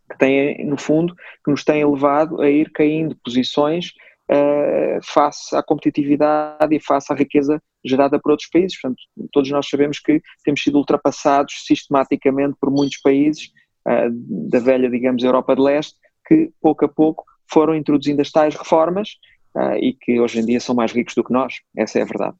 que 0.10 0.18
têm, 0.18 0.66
no 0.66 0.78
fundo, 0.78 1.14
que 1.44 1.52
nos 1.52 1.66
têm 1.66 1.86
levado 1.86 2.42
a 2.42 2.50
ir 2.50 2.72
caindo 2.72 3.18
posições 3.24 3.92
uh, 4.32 5.00
face 5.04 5.56
à 5.56 5.64
competitividade 5.64 6.76
e 6.76 6.80
face 6.80 7.12
à 7.12 7.16
riqueza 7.16 7.62
gerada 7.84 8.20
por 8.20 8.32
outros 8.32 8.50
países. 8.50 8.80
Portanto, 8.80 9.02
todos 9.32 9.50
nós 9.52 9.68
sabemos 9.68 10.00
que 10.00 10.22
temos 10.44 10.62
sido 10.62 10.78
ultrapassados 10.78 11.66
sistematicamente 11.66 12.56
por 12.60 12.72
muitos 12.72 12.98
países 12.98 13.52
uh, 13.88 14.10
da 14.50 14.60
velha, 14.60 14.90
digamos, 14.90 15.24
Europa 15.24 15.56
de 15.56 15.62
Leste, 15.62 15.96
que 16.28 16.52
pouco 16.62 16.86
a 16.86 16.90
pouco 16.90 17.24
foram 17.50 17.76
introduzindo 17.76 18.22
as 18.22 18.32
tais 18.32 18.56
reformas 18.56 19.10
uh, 19.56 19.76
e 19.78 19.94
que 19.94 20.20
hoje 20.20 20.40
em 20.40 20.46
dia 20.46 20.60
são 20.60 20.76
mais 20.76 20.92
ricos 20.92 21.16
do 21.16 21.24
que 21.24 21.34
nós. 21.34 21.56
Essa 21.76 22.00
é 22.00 22.02
a 22.02 22.06
verdade. 22.06 22.36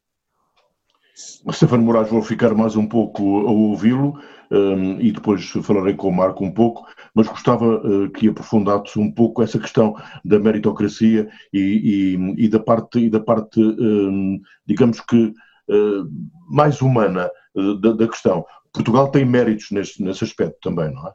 Stefano 1.18 1.82
Moraes, 1.82 2.10
vou 2.10 2.22
ficar 2.22 2.54
mais 2.54 2.76
um 2.76 2.86
pouco 2.86 3.40
a 3.40 3.50
ouvi-lo 3.50 4.20
um, 4.52 5.00
e 5.00 5.10
depois 5.10 5.44
falarei 5.64 5.94
com 5.94 6.08
o 6.08 6.14
Marco 6.14 6.44
um 6.44 6.52
pouco, 6.52 6.86
mas 7.12 7.26
gostava 7.26 7.76
uh, 7.76 8.08
que 8.10 8.28
aprofundasse 8.28 8.98
um 9.00 9.10
pouco 9.10 9.42
essa 9.42 9.58
questão 9.58 9.96
da 10.24 10.38
meritocracia 10.38 11.28
e, 11.52 12.14
e, 12.16 12.44
e 12.44 12.48
da 12.48 12.60
parte, 12.60 13.00
e 13.00 13.10
da 13.10 13.18
parte 13.18 13.60
um, 13.60 14.40
digamos 14.64 15.00
que, 15.00 15.16
uh, 15.26 16.08
mais 16.48 16.80
humana 16.80 17.28
uh, 17.56 17.74
da, 17.74 17.92
da, 17.94 18.06
questão. 18.06 18.46
Portugal 18.72 19.10
tem 19.10 19.24
méritos 19.24 19.72
nesse, 19.72 20.00
nesse 20.00 20.22
aspecto 20.22 20.58
também, 20.62 20.94
não 20.94 21.08
é? 21.08 21.12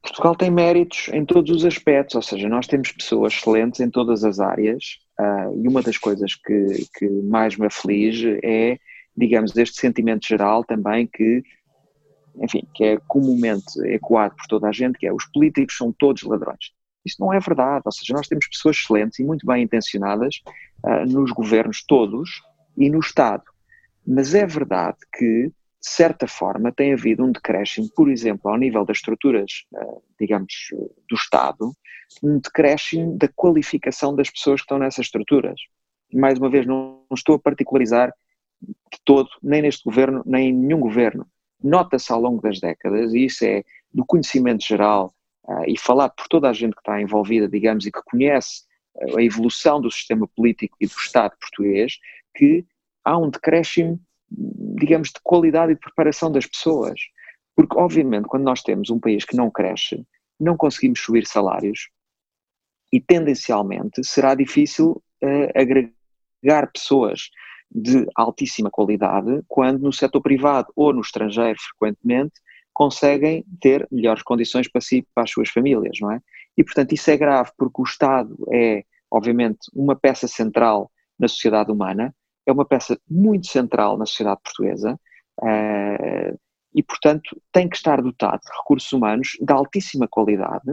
Portugal 0.00 0.36
tem 0.36 0.50
méritos 0.50 1.08
em 1.12 1.24
todos 1.24 1.50
os 1.50 1.64
aspectos, 1.64 2.14
ou 2.14 2.22
seja, 2.22 2.48
nós 2.48 2.68
temos 2.68 2.92
pessoas 2.92 3.32
excelentes 3.32 3.80
em 3.80 3.90
todas 3.90 4.22
as 4.22 4.38
áreas 4.38 5.02
uh, 5.20 5.64
e 5.64 5.68
uma 5.68 5.82
das 5.82 5.98
coisas 5.98 6.34
que, 6.34 6.88
que 6.96 7.08
mais 7.08 7.56
me 7.56 7.66
aflige 7.66 8.38
é, 8.42 8.78
digamos, 9.16 9.56
este 9.56 9.80
sentimento 9.80 10.26
geral 10.26 10.64
também 10.64 11.06
que, 11.06 11.42
enfim, 12.42 12.66
que 12.74 12.84
é 12.84 12.98
comumente 13.06 13.78
ecoado 13.86 14.34
por 14.36 14.46
toda 14.46 14.68
a 14.68 14.72
gente, 14.72 14.98
que 14.98 15.06
é 15.06 15.12
os 15.12 15.24
políticos 15.26 15.76
são 15.76 15.92
todos 15.92 16.22
ladrões. 16.22 16.72
Isso 17.04 17.16
não 17.20 17.32
é 17.32 17.38
verdade, 17.38 17.82
ou 17.84 17.92
seja, 17.92 18.14
nós 18.14 18.26
temos 18.26 18.48
pessoas 18.48 18.76
excelentes 18.76 19.18
e 19.18 19.24
muito 19.24 19.46
bem 19.46 19.62
intencionadas 19.62 20.42
uh, 20.84 21.06
nos 21.06 21.30
governos 21.30 21.84
todos 21.86 22.42
e 22.76 22.88
no 22.88 22.98
Estado. 22.98 23.44
Mas 24.06 24.34
é 24.34 24.46
verdade 24.46 24.98
que, 25.16 25.52
de 25.84 25.90
certa 25.90 26.26
forma, 26.26 26.72
tem 26.72 26.94
havido 26.94 27.22
um 27.22 27.30
decréscimo, 27.30 27.90
por 27.94 28.10
exemplo, 28.10 28.50
ao 28.50 28.56
nível 28.56 28.86
das 28.86 28.96
estruturas, 28.96 29.66
eh, 29.76 29.98
digamos, 30.18 30.52
do 31.10 31.14
Estado, 31.14 31.72
um 32.22 32.38
decréscimo 32.38 33.18
da 33.18 33.28
qualificação 33.28 34.16
das 34.16 34.30
pessoas 34.30 34.62
que 34.62 34.64
estão 34.64 34.78
nessas 34.78 35.04
estruturas. 35.04 35.60
Mais 36.10 36.38
uma 36.38 36.48
vez, 36.48 36.66
não 36.66 37.04
estou 37.12 37.34
a 37.34 37.38
particularizar 37.38 38.14
de 38.62 38.98
todo, 39.04 39.28
nem 39.42 39.60
neste 39.60 39.84
governo, 39.84 40.22
nem 40.24 40.48
em 40.48 40.52
nenhum 40.54 40.80
governo. 40.80 41.26
Nota-se 41.62 42.10
ao 42.10 42.20
longo 42.20 42.40
das 42.40 42.60
décadas, 42.60 43.12
e 43.12 43.26
isso 43.26 43.44
é 43.44 43.62
do 43.92 44.06
conhecimento 44.06 44.64
geral 44.64 45.14
uh, 45.46 45.64
e 45.66 45.78
falado 45.78 46.14
por 46.16 46.28
toda 46.28 46.48
a 46.48 46.52
gente 46.54 46.72
que 46.72 46.80
está 46.80 46.98
envolvida, 46.98 47.46
digamos, 47.46 47.84
e 47.84 47.92
que 47.92 48.00
conhece 48.04 48.62
uh, 48.94 49.18
a 49.18 49.22
evolução 49.22 49.82
do 49.82 49.90
sistema 49.90 50.26
político 50.28 50.78
e 50.80 50.86
do 50.86 50.94
Estado 50.94 51.34
português, 51.38 51.98
que 52.34 52.64
há 53.04 53.18
um 53.18 53.28
decréscimo, 53.28 54.00
digamos, 54.30 55.08
de 55.08 55.20
qualidade 55.22 55.72
e 55.72 55.74
de 55.74 55.80
preparação 55.80 56.30
das 56.30 56.46
pessoas. 56.46 57.00
Porque, 57.56 57.76
obviamente, 57.76 58.26
quando 58.26 58.44
nós 58.44 58.62
temos 58.62 58.90
um 58.90 58.98
país 58.98 59.24
que 59.24 59.36
não 59.36 59.50
cresce, 59.50 60.04
não 60.40 60.56
conseguimos 60.56 61.00
subir 61.00 61.26
salários 61.26 61.88
e, 62.92 63.00
tendencialmente, 63.00 64.04
será 64.04 64.34
difícil 64.34 65.02
uh, 65.22 65.50
agregar 65.54 66.70
pessoas 66.72 67.30
de 67.70 68.06
altíssima 68.14 68.70
qualidade 68.70 69.42
quando 69.48 69.82
no 69.82 69.92
setor 69.92 70.20
privado 70.20 70.68
ou 70.76 70.92
no 70.92 71.00
estrangeiro, 71.00 71.58
frequentemente, 71.60 72.34
conseguem 72.72 73.44
ter 73.60 73.86
melhores 73.90 74.22
condições 74.22 74.68
para 74.68 74.80
si 74.80 75.06
para 75.14 75.24
as 75.24 75.30
suas 75.30 75.48
famílias, 75.48 75.98
não 76.00 76.10
é? 76.10 76.20
E, 76.56 76.64
portanto, 76.64 76.92
isso 76.92 77.10
é 77.10 77.16
grave 77.16 77.50
porque 77.56 77.80
o 77.80 77.84
Estado 77.84 78.36
é, 78.52 78.84
obviamente, 79.10 79.58
uma 79.72 79.96
peça 79.96 80.26
central 80.28 80.90
na 81.18 81.28
sociedade 81.28 81.70
humana, 81.70 82.14
é 82.46 82.52
uma 82.52 82.64
peça 82.64 82.98
muito 83.08 83.46
central 83.46 83.96
na 83.96 84.06
sociedade 84.06 84.40
portuguesa 84.42 84.98
uh, 85.40 86.38
e, 86.74 86.82
portanto, 86.82 87.40
tem 87.52 87.68
que 87.68 87.76
estar 87.76 88.02
dotado 88.02 88.40
de 88.40 88.56
recursos 88.58 88.92
humanos 88.92 89.28
de 89.40 89.52
altíssima 89.52 90.08
qualidade. 90.08 90.70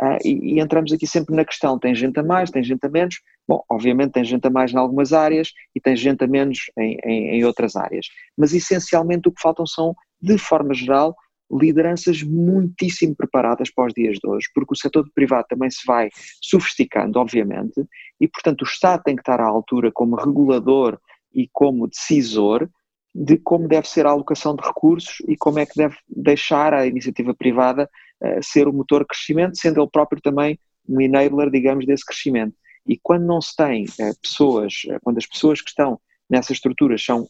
Uh, 0.00 0.18
e, 0.24 0.54
e, 0.54 0.60
entramos 0.60 0.92
aqui 0.92 1.06
sempre 1.06 1.36
na 1.36 1.44
questão: 1.44 1.78
tem 1.78 1.94
gente 1.94 2.18
a 2.18 2.22
mais, 2.22 2.50
tem 2.50 2.64
gente 2.64 2.84
a 2.84 2.88
menos? 2.88 3.20
Bom, 3.46 3.62
obviamente 3.70 4.12
tem 4.12 4.24
gente 4.24 4.46
a 4.46 4.50
mais 4.50 4.72
em 4.72 4.76
algumas 4.76 5.12
áreas 5.12 5.52
e 5.74 5.80
tem 5.80 5.94
gente 5.94 6.24
a 6.24 6.26
menos 6.26 6.58
em, 6.76 6.98
em, 7.04 7.36
em 7.36 7.44
outras 7.44 7.76
áreas, 7.76 8.06
mas 8.36 8.52
essencialmente 8.52 9.28
o 9.28 9.32
que 9.32 9.40
faltam 9.40 9.66
são, 9.66 9.94
de 10.20 10.36
forma 10.36 10.74
geral, 10.74 11.14
lideranças 11.54 12.22
muitíssimo 12.22 13.14
preparadas 13.14 13.70
para 13.70 13.86
os 13.86 13.94
dias 13.94 14.18
de 14.18 14.28
hoje, 14.28 14.48
porque 14.54 14.72
o 14.72 14.76
setor 14.76 15.08
privado 15.14 15.46
também 15.48 15.70
se 15.70 15.86
vai 15.86 16.10
sofisticando, 16.40 17.18
obviamente, 17.18 17.84
e 18.20 18.26
portanto 18.26 18.62
o 18.62 18.64
Estado 18.64 19.02
tem 19.04 19.14
que 19.14 19.22
estar 19.22 19.40
à 19.40 19.46
altura 19.46 19.90
como 19.92 20.16
regulador 20.16 20.98
e 21.32 21.48
como 21.52 21.88
decisor 21.88 22.68
de 23.14 23.36
como 23.36 23.68
deve 23.68 23.88
ser 23.88 24.06
a 24.06 24.10
alocação 24.10 24.56
de 24.56 24.66
recursos 24.66 25.18
e 25.28 25.36
como 25.36 25.60
é 25.60 25.66
que 25.66 25.76
deve 25.76 25.96
deixar 26.08 26.74
a 26.74 26.86
iniciativa 26.86 27.32
privada 27.32 27.88
uh, 28.20 28.42
ser 28.42 28.66
o 28.66 28.72
motor 28.72 29.02
de 29.02 29.08
crescimento, 29.08 29.56
sendo 29.56 29.80
ele 29.80 29.90
próprio 29.90 30.20
também 30.20 30.58
um 30.88 31.00
enabler, 31.00 31.50
digamos, 31.50 31.86
desse 31.86 32.04
crescimento. 32.04 32.54
E 32.86 32.98
quando 33.00 33.24
não 33.24 33.40
se 33.40 33.54
tem 33.54 33.84
uh, 33.84 34.20
pessoas, 34.20 34.82
uh, 34.86 34.98
quando 35.02 35.18
as 35.18 35.26
pessoas 35.26 35.60
que 35.60 35.68
estão 35.68 36.00
nessas 36.28 36.56
estruturas 36.56 37.04
são, 37.04 37.28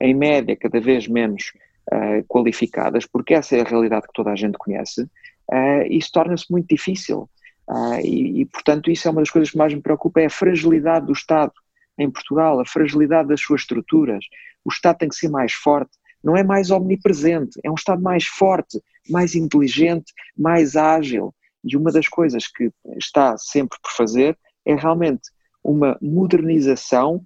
em 0.00 0.14
média, 0.14 0.56
cada 0.56 0.80
vez 0.80 1.06
menos 1.06 1.52
uh, 1.92 2.24
qualificadas, 2.28 3.06
porque 3.06 3.34
essa 3.34 3.56
é 3.56 3.60
a 3.60 3.64
realidade 3.64 4.06
que 4.06 4.12
toda 4.12 4.30
a 4.30 4.36
gente 4.36 4.58
conhece, 4.58 5.02
uh, 5.02 5.82
isso 5.88 6.10
torna-se 6.12 6.50
muito 6.50 6.68
difícil. 6.68 7.28
Uh, 7.68 8.00
e, 8.02 8.40
e, 8.40 8.46
portanto, 8.46 8.90
isso 8.90 9.06
é 9.06 9.10
uma 9.10 9.20
das 9.20 9.30
coisas 9.30 9.50
que 9.50 9.58
mais 9.58 9.72
me 9.72 9.80
preocupa, 9.80 10.20
é 10.20 10.26
a 10.26 10.30
fragilidade 10.30 11.06
do 11.06 11.12
Estado 11.12 11.52
em 11.98 12.10
Portugal, 12.10 12.60
a 12.60 12.66
fragilidade 12.66 13.28
das 13.28 13.40
suas 13.40 13.62
estruturas. 13.62 14.24
O 14.64 14.70
Estado 14.70 14.98
tem 14.98 15.08
que 15.08 15.14
ser 15.14 15.28
mais 15.28 15.52
forte, 15.52 15.90
não 16.22 16.36
é 16.36 16.42
mais 16.42 16.70
omnipresente, 16.70 17.58
é 17.64 17.70
um 17.70 17.74
Estado 17.74 18.02
mais 18.02 18.24
forte, 18.24 18.80
mais 19.08 19.34
inteligente, 19.34 20.12
mais 20.36 20.76
ágil. 20.76 21.34
E 21.64 21.76
uma 21.76 21.92
das 21.92 22.08
coisas 22.08 22.46
que 22.46 22.70
está 22.96 23.36
sempre 23.36 23.78
por 23.82 23.92
fazer 23.92 24.36
é 24.64 24.74
realmente 24.74 25.30
uma 25.62 25.98
modernização, 26.00 27.22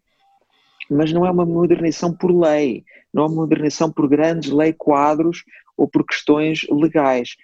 mas 0.91 1.13
não 1.13 1.25
é 1.25 1.31
uma 1.31 1.47
modernização 1.47 2.13
por 2.13 2.31
lei, 2.31 2.85
não 3.15 3.23
é 3.23 3.27
uma 3.27 3.37
modernização 3.37 3.91
por 3.91 4.09
grandes 4.09 4.51
lei 4.51 4.73
quadros 4.73 5.45
ou 5.77 5.89
por 5.89 6.05
questões 6.05 6.67
legais. 6.69 7.37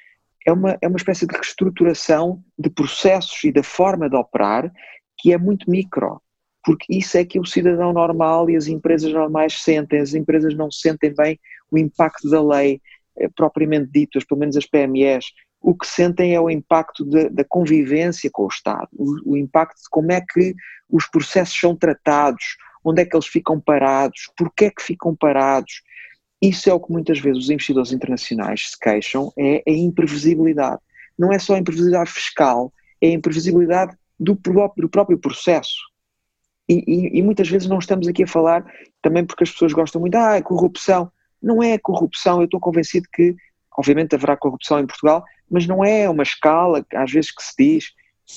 É 0.45 0.53
uma, 0.53 0.77
é 0.83 0.89
uma 0.89 0.97
espécie 0.97 1.27
de 1.27 1.35
reestruturação 1.35 2.43
de 2.59 2.69
processos 2.69 3.45
e 3.45 3.53
da 3.53 3.63
forma 3.63 4.11
de 4.11 4.17
operar 4.17 4.73
que 5.17 5.33
é 5.33 5.39
muito 5.39 5.71
micro, 5.71 6.21
porque 6.65 6.87
isso 6.97 7.17
é 7.17 7.25
que 7.25 7.39
o 7.39 7.45
cidadão 7.45 7.93
normal 7.93 8.49
e 8.51 8.57
as 8.57 8.67
empresas 8.67 9.13
normais 9.13 9.63
sentem. 9.63 10.01
As 10.01 10.15
empresas 10.15 10.55
não 10.55 10.71
sentem 10.71 11.15
bem 11.15 11.39
o 11.71 11.79
impacto 11.79 12.29
da 12.29 12.43
lei 12.43 12.81
eh, 13.19 13.29
propriamente 13.37 13.91
dito, 13.93 14.19
pelo 14.27 14.41
menos 14.41 14.57
as 14.57 14.67
PMEs. 14.67 15.27
O 15.61 15.75
que 15.75 15.87
sentem 15.87 16.35
é 16.35 16.41
o 16.41 16.49
impacto 16.49 17.05
de, 17.05 17.29
da 17.29 17.45
convivência 17.45 18.31
com 18.33 18.45
o 18.45 18.49
Estado, 18.49 18.89
o, 18.93 19.33
o 19.33 19.37
impacto 19.37 19.77
de 19.77 19.91
como 19.91 20.11
é 20.11 20.23
que 20.23 20.55
os 20.89 21.07
processos 21.07 21.59
são 21.59 21.77
tratados, 21.77 22.57
onde 22.85 23.03
é 23.03 23.05
que 23.05 23.15
eles 23.15 23.27
ficam 23.27 23.61
parados, 23.61 24.31
porquê 24.37 24.67
é 24.67 24.71
que 24.71 24.83
ficam 24.83 25.15
parados. 25.15 25.83
Isso 26.41 26.71
é 26.71 26.75
o 26.75 26.81
que 26.81 26.91
muitas 26.91 27.19
vezes 27.19 27.45
os 27.45 27.51
investidores 27.51 27.93
internacionais 27.93 28.71
se 28.71 28.79
queixam, 28.79 29.33
é 29.39 29.63
a 29.67 29.71
imprevisibilidade. 29.71 30.81
Não 31.19 31.33
é 31.33 31.39
só 31.39 31.55
a 31.55 31.59
imprevisibilidade 31.59 32.11
fiscal, 32.11 32.73
é 33.01 33.09
a 33.09 33.13
imprevisibilidade 33.13 33.97
do 34.19 34.35
próprio, 34.35 34.83
do 34.83 34.89
próprio 34.89 35.19
processo. 35.19 35.79
E, 36.69 36.85
e, 36.87 37.19
e, 37.19 37.23
muitas 37.23 37.49
vezes 37.49 37.69
não 37.69 37.79
estamos 37.79 38.07
aqui 38.07 38.23
a 38.23 38.29
falar 38.29 38.65
também 39.03 39.25
porque 39.25 39.43
as 39.43 39.51
pessoas 39.51 39.73
gostam 39.73 40.01
muito, 40.01 40.15
ah, 40.15 40.37
é 40.37 40.43
corrupção. 40.43 41.11
Não 41.43 41.63
é 41.63 41.77
corrupção, 41.79 42.39
eu 42.39 42.45
estou 42.45 42.61
convencido 42.61 43.09
que, 43.13 43.35
obviamente, 43.77 44.15
haverá 44.15 44.37
corrupção 44.37 44.79
em 44.79 44.87
Portugal, 44.87 45.25
mas 45.51 45.67
não 45.67 45.85
é 45.85 46.09
uma 46.09 46.23
escala, 46.23 46.87
às 46.95 47.11
vezes, 47.11 47.33
que 47.33 47.43
se 47.43 47.55
diz. 47.59 47.87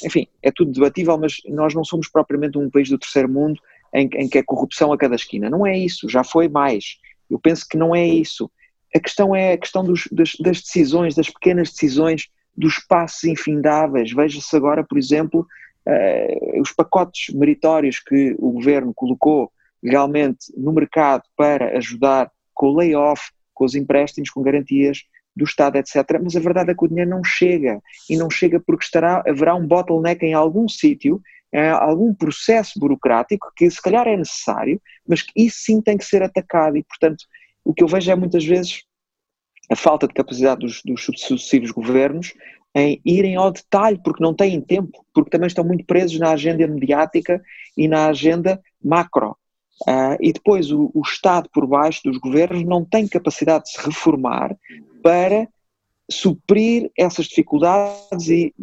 Enfim, 0.04 0.28
é 0.42 0.52
tudo 0.52 0.72
debatível, 0.72 1.18
mas 1.18 1.36
nós 1.48 1.76
não 1.76 1.84
somos 1.84 2.10
propriamente 2.10 2.58
um 2.58 2.70
país 2.72 2.90
do 2.90 2.98
terceiro 2.98 3.30
mundo 3.30 3.62
em, 3.94 4.10
em 4.16 4.28
que 4.28 4.38
é 4.38 4.44
corrupção 4.44 4.92
a 4.92 4.98
cada 4.98 5.16
esquina. 5.16 5.50
Não 5.50 5.66
é 5.66 5.78
isso, 5.78 6.10
já 6.10 6.24
foi 6.24 6.48
mais. 6.48 6.98
Eu 7.30 7.40
penso 7.40 7.66
que 7.68 7.78
não 7.78 7.96
é 7.96 8.06
isso. 8.06 8.50
A 8.96 9.00
questão 9.00 9.36
é 9.36 9.54
a 9.54 9.58
questão 9.58 9.84
dos, 9.84 10.08
das, 10.12 10.34
das, 10.40 10.62
decisões, 10.62 11.16
das 11.16 11.30
pequenas 11.30 11.72
decisões, 11.72 12.28
dos 12.56 12.80
passos 12.80 13.24
infindáveis. 13.24 14.12
Veja-se 14.12 14.56
agora, 14.56 14.84
por 14.84 14.98
exemplo, 14.98 15.48
uh, 15.88 16.62
os 16.62 16.72
pacotes 16.72 17.34
meritórios 17.34 18.00
que 18.00 18.36
o 18.38 18.52
governo 18.52 18.94
colocou 18.94 19.52
realmente 19.84 20.54
no 20.56 20.72
mercado 20.72 21.24
para 21.36 21.78
ajudar 21.78 22.32
com 22.54 22.68
o 22.68 22.76
layoff, 22.76 23.32
com 23.54 23.66
os 23.66 23.76
empréstimos, 23.76 24.30
com 24.30 24.42
garantias 24.42 25.04
do 25.36 25.46
Estado, 25.46 25.78
etc. 25.78 25.96
Mas 26.22 26.36
a 26.36 26.40
verdade 26.40 26.72
é 26.72 26.76
que 26.76 26.86
o 26.86 26.88
dinheiro 26.88 27.10
não 27.10 27.24
chega. 27.24 27.82
E 28.10 28.16
não 28.16 28.30
chega 28.30 28.60
porque 28.60 28.86
estará, 28.86 29.24
haverá 29.28 29.56
um 29.56 29.66
bottleneck 29.66 30.24
em 30.24 30.34
algum 30.34 30.70
sítio 30.70 31.20
é 31.54 31.70
algum 31.70 32.14
processo 32.14 32.80
burocrático 32.80 33.52
que 33.56 33.70
se 33.70 33.80
calhar 33.80 34.08
é 34.08 34.18
necessário, 34.18 34.82
mas 35.08 35.22
que 35.22 35.32
isso 35.36 35.58
sim 35.60 35.80
tem 35.80 35.98
que 35.98 36.06
ser 36.06 36.24
atacado 36.24 36.76
e, 36.78 36.84
portanto, 36.84 37.24
o 37.64 37.74
que 37.74 37.84
eu 37.84 37.88
vejo 37.88 38.12
é 38.12 38.16
muitas 38.16 38.44
vezes 38.44 38.82
a 39.72 39.76
falta 39.76 40.08
de 40.08 40.14
capacidade 40.14 40.62
dos, 40.62 40.82
dos 40.84 41.06
sucessivos 41.06 41.72
governos 41.72 42.34
em 42.76 43.00
irem 43.06 43.36
ao 43.36 43.52
detalhe, 43.52 44.00
porque 44.04 44.24
não 44.24 44.34
têm 44.34 44.60
tempo, 44.60 45.06
porque 45.14 45.30
também 45.30 45.48
estão 45.48 45.64
muito 45.64 45.86
presos 45.86 46.20
na 46.20 46.32
agenda 46.32 46.68
mediática 46.68 47.42
e 47.78 47.88
na 47.88 48.08
agenda 48.08 48.60
macro. 48.84 49.38
Uh, 49.88 50.18
e 50.20 50.34
depois 50.34 50.72
o, 50.72 50.92
o 50.94 51.02
Estado 51.02 51.50
por 51.54 51.68
baixo 51.68 52.02
dos 52.04 52.18
governos 52.18 52.64
não 52.64 52.84
tem 52.84 53.08
capacidade 53.08 53.66
de 53.66 53.72
se 53.72 53.86
reformar 53.86 54.56
para 55.04 55.48
suprir 56.14 56.92
essas 56.98 57.26
dificuldades 57.26 58.30
e 58.30 58.54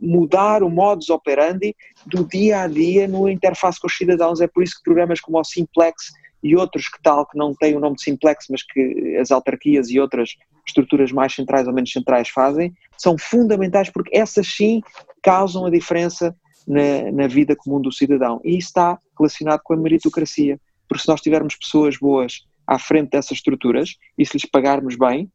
mudar 0.00 0.62
o 0.62 0.70
modus 0.70 1.10
operandi 1.10 1.74
do 2.06 2.24
dia 2.24 2.62
a 2.62 2.66
dia 2.66 3.06
no 3.06 3.28
interface 3.28 3.80
com 3.80 3.86
os 3.86 3.96
cidadãos. 3.96 4.40
É 4.40 4.46
por 4.46 4.62
isso 4.62 4.76
que 4.76 4.82
programas 4.82 5.20
como 5.20 5.38
o 5.38 5.44
Simplex 5.44 6.12
e 6.42 6.56
outros 6.56 6.88
que 6.88 7.00
tal, 7.02 7.26
que 7.26 7.36
não 7.36 7.54
têm 7.54 7.76
o 7.76 7.80
nome 7.80 7.96
de 7.96 8.02
Simplex, 8.02 8.46
mas 8.50 8.62
que 8.62 9.16
as 9.20 9.30
autarquias 9.30 9.90
e 9.90 9.98
outras 9.98 10.36
estruturas 10.66 11.12
mais 11.12 11.34
centrais 11.34 11.66
ou 11.66 11.72
menos 11.72 11.92
centrais 11.92 12.28
fazem, 12.28 12.72
são 12.96 13.16
fundamentais 13.18 13.90
porque 13.90 14.16
essas 14.16 14.46
sim 14.46 14.80
causam 15.22 15.66
a 15.66 15.70
diferença 15.70 16.34
na, 16.66 17.10
na 17.12 17.26
vida 17.26 17.56
comum 17.56 17.80
do 17.80 17.92
cidadão. 17.92 18.40
E 18.44 18.56
isso 18.56 18.68
está 18.68 18.98
relacionado 19.18 19.60
com 19.64 19.74
a 19.74 19.76
meritocracia, 19.76 20.60
porque 20.88 21.02
se 21.02 21.08
nós 21.08 21.20
tivermos 21.20 21.56
pessoas 21.56 21.96
boas 21.96 22.44
à 22.66 22.78
frente 22.78 23.10
dessas 23.10 23.32
estruturas 23.32 23.94
e 24.18 24.26
se 24.26 24.36
lhes 24.36 24.46
pagarmos 24.48 24.96
bem, 24.96 25.30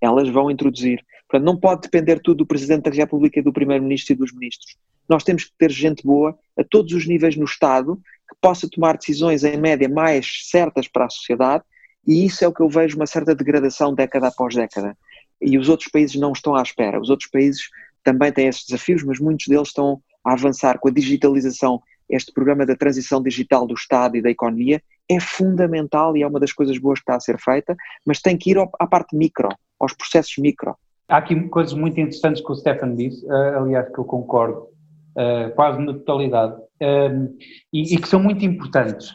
elas 0.00 0.28
vão 0.28 0.50
introduzir. 0.50 1.04
Portanto, 1.28 1.46
não 1.46 1.56
pode 1.56 1.82
depender 1.82 2.20
tudo 2.20 2.38
do 2.38 2.46
Presidente 2.46 2.84
da 2.84 2.90
República 2.90 3.38
e 3.38 3.42
do 3.42 3.52
Primeiro-Ministro 3.52 4.12
e 4.12 4.16
dos 4.16 4.32
Ministros. 4.32 4.76
Nós 5.08 5.24
temos 5.24 5.44
que 5.44 5.52
ter 5.58 5.70
gente 5.70 6.04
boa 6.04 6.38
a 6.58 6.64
todos 6.64 6.92
os 6.92 7.06
níveis 7.06 7.36
no 7.36 7.44
Estado 7.44 7.96
que 8.28 8.36
possa 8.40 8.68
tomar 8.68 8.96
decisões 8.96 9.44
em 9.44 9.56
média 9.56 9.88
mais 9.88 10.48
certas 10.48 10.88
para 10.88 11.06
a 11.06 11.10
sociedade 11.10 11.64
e 12.06 12.24
isso 12.24 12.44
é 12.44 12.48
o 12.48 12.52
que 12.52 12.60
eu 12.60 12.68
vejo 12.68 12.96
uma 12.96 13.06
certa 13.06 13.34
degradação 13.34 13.94
década 13.94 14.28
após 14.28 14.54
década. 14.54 14.96
E 15.40 15.58
os 15.58 15.68
outros 15.68 15.88
países 15.88 16.16
não 16.16 16.32
estão 16.32 16.54
à 16.54 16.62
espera. 16.62 17.00
Os 17.00 17.10
outros 17.10 17.30
países 17.30 17.68
também 18.02 18.30
têm 18.30 18.48
esses 18.48 18.66
desafios, 18.66 19.02
mas 19.02 19.18
muitos 19.18 19.46
deles 19.46 19.68
estão 19.68 20.02
a 20.24 20.32
avançar 20.32 20.78
com 20.78 20.88
a 20.88 20.92
digitalização 20.92 21.82
este 22.08 22.32
programa 22.32 22.66
da 22.66 22.76
transição 22.76 23.22
digital 23.22 23.66
do 23.66 23.74
Estado 23.74 24.16
e 24.16 24.22
da 24.22 24.30
economia 24.30 24.82
é 25.10 25.20
fundamental 25.20 26.16
e 26.16 26.22
é 26.22 26.26
uma 26.26 26.40
das 26.40 26.52
coisas 26.52 26.78
boas 26.78 26.98
que 26.98 27.02
está 27.02 27.16
a 27.16 27.20
ser 27.20 27.38
feita, 27.38 27.76
mas 28.06 28.20
tem 28.20 28.36
que 28.36 28.50
ir 28.50 28.58
à 28.58 28.86
parte 28.86 29.16
micro, 29.16 29.48
aos 29.78 29.94
processos 29.94 30.36
micro. 30.38 30.76
Há 31.08 31.18
aqui 31.18 31.38
coisas 31.48 31.74
muito 31.74 32.00
interessantes 32.00 32.42
que 32.42 32.50
o 32.50 32.54
Stefan 32.54 32.94
disse, 32.94 33.24
uh, 33.26 33.58
aliás, 33.58 33.92
que 33.92 33.98
eu 33.98 34.04
concordo 34.04 34.68
uh, 35.16 35.54
quase 35.54 35.78
na 35.80 35.92
totalidade, 35.92 36.54
uh, 36.54 37.36
e, 37.72 37.96
que 37.98 38.08
são 38.08 38.22
muito 38.22 38.44
importantes. 38.44 39.14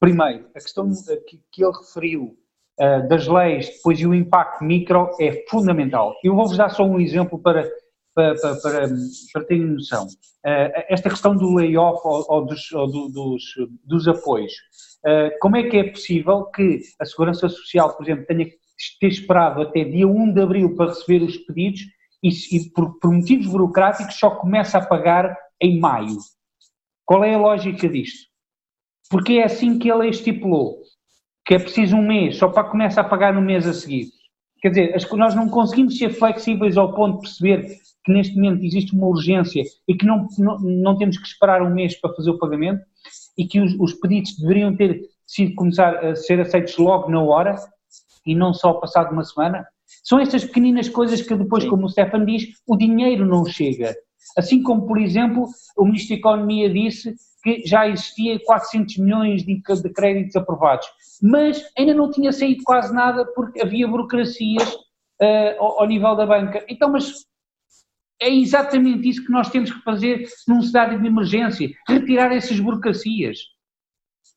Primeiro, 0.00 0.46
a 0.54 0.60
questão 0.60 0.90
que, 1.26 1.40
que 1.50 1.64
ele 1.64 1.72
referiu 1.72 2.36
das 3.08 3.26
leis, 3.26 3.68
depois 3.70 3.98
e 3.98 4.06
o 4.06 4.14
impacto 4.14 4.62
micro 4.62 5.10
é 5.20 5.44
fundamental. 5.50 6.14
Eu 6.22 6.36
vou-vos 6.36 6.56
dar 6.56 6.68
só 6.68 6.84
um 6.84 7.00
exemplo 7.00 7.36
para, 7.36 7.68
para, 8.18 8.34
para, 8.34 8.88
para, 9.32 9.44
terem 9.44 9.66
noção. 9.66 10.08
esta 10.88 11.08
questão 11.08 11.36
do 11.36 11.54
layoff 11.54 12.00
ou, 12.04 12.44
dos, 12.44 12.72
ou 12.72 12.90
do, 12.90 13.08
dos, 13.08 13.42
dos 13.84 14.08
apoios. 14.08 14.52
como 15.40 15.56
é 15.56 15.68
que 15.68 15.76
é 15.76 15.84
possível 15.84 16.46
que 16.46 16.80
a 17.00 17.04
Segurança 17.04 17.48
Social, 17.48 17.96
por 17.96 18.04
exemplo, 18.04 18.26
tenha 18.26 18.44
que 18.44 18.56
ter 19.00 19.06
esperado 19.06 19.62
até 19.62 19.84
dia 19.84 20.08
1 20.08 20.32
de 20.32 20.40
abril 20.40 20.74
para 20.74 20.88
receber 20.88 21.22
os 21.22 21.36
pedidos 21.36 21.82
e, 22.20 22.30
e 22.56 22.70
por, 22.70 22.98
por, 22.98 23.12
motivos 23.12 23.46
burocráticos 23.46 24.16
só 24.16 24.30
começa 24.30 24.78
a 24.78 24.84
pagar 24.84 25.36
em 25.60 25.78
maio. 25.78 26.16
Qual 27.04 27.22
é 27.22 27.34
a 27.34 27.38
lógica 27.38 27.88
disto? 27.88 28.26
Porque 29.08 29.34
é 29.34 29.44
assim 29.44 29.78
que 29.78 29.88
ele 29.88 30.08
estipulou, 30.08 30.82
que 31.46 31.54
é 31.54 31.58
preciso 31.58 31.94
um 31.94 32.06
mês, 32.06 32.36
só 32.36 32.48
para 32.48 32.68
começar 32.68 33.02
a 33.02 33.08
pagar 33.08 33.32
no 33.32 33.40
mês 33.40 33.64
a 33.64 33.72
seguir. 33.72 34.08
Quer 34.60 34.70
dizer, 34.70 34.96
nós 35.12 35.36
não 35.36 35.48
conseguimos 35.48 35.96
ser 35.96 36.10
flexíveis 36.10 36.76
ao 36.76 36.92
ponto 36.92 37.16
de 37.16 37.20
perceber 37.22 37.78
que 38.08 38.12
neste 38.14 38.34
momento 38.34 38.64
existe 38.64 38.94
uma 38.94 39.06
urgência 39.06 39.62
e 39.86 39.94
que 39.94 40.06
não, 40.06 40.26
não, 40.38 40.58
não 40.58 40.96
temos 40.96 41.18
que 41.18 41.26
esperar 41.26 41.60
um 41.62 41.68
mês 41.68 41.94
para 42.00 42.14
fazer 42.14 42.30
o 42.30 42.38
pagamento 42.38 42.82
e 43.36 43.46
que 43.46 43.60
os, 43.60 43.74
os 43.78 43.92
pedidos 43.92 44.34
deveriam 44.38 44.74
ter 44.74 45.02
sido 45.26 45.54
começar 45.54 45.94
a 46.02 46.16
ser 46.16 46.40
aceitos 46.40 46.78
logo 46.78 47.10
na 47.10 47.22
hora, 47.22 47.54
e 48.24 48.34
não 48.34 48.54
só 48.54 48.72
passado 48.72 49.12
uma 49.12 49.24
semana? 49.24 49.66
São 50.02 50.18
estas 50.18 50.42
pequeninas 50.42 50.88
coisas 50.88 51.20
que 51.20 51.34
depois, 51.34 51.64
Sim. 51.64 51.70
como 51.70 51.84
o 51.84 51.88
Stefan 51.88 52.24
diz, 52.24 52.44
o 52.66 52.76
dinheiro 52.76 53.26
não 53.26 53.44
chega. 53.44 53.94
Assim 54.36 54.62
como, 54.62 54.86
por 54.86 54.98
exemplo, 54.98 55.46
o 55.76 55.84
Ministro 55.84 56.16
da 56.16 56.18
Economia 56.18 56.70
disse 56.70 57.14
que 57.42 57.62
já 57.66 57.86
existia 57.86 58.38
400 58.42 58.96
milhões 58.98 59.44
de, 59.44 59.60
de 59.60 59.90
créditos 59.90 60.34
aprovados, 60.34 60.86
mas 61.22 61.62
ainda 61.76 61.92
não 61.92 62.10
tinha 62.10 62.32
saído 62.32 62.62
quase 62.64 62.92
nada 62.92 63.26
porque 63.34 63.60
havia 63.60 63.86
burocracias 63.86 64.74
uh, 65.22 65.58
ao, 65.58 65.80
ao 65.80 65.86
nível 65.86 66.16
da 66.16 66.26
banca. 66.26 66.64
Então, 66.68 66.90
mas 66.90 67.28
é 68.20 68.30
exatamente 68.30 69.08
isso 69.08 69.24
que 69.24 69.32
nós 69.32 69.48
temos 69.50 69.72
que 69.72 69.82
fazer 69.82 70.26
num 70.46 70.62
cenário 70.62 71.00
de 71.00 71.06
emergência, 71.06 71.70
retirar 71.86 72.32
essas 72.32 72.58
burocracias. 72.58 73.38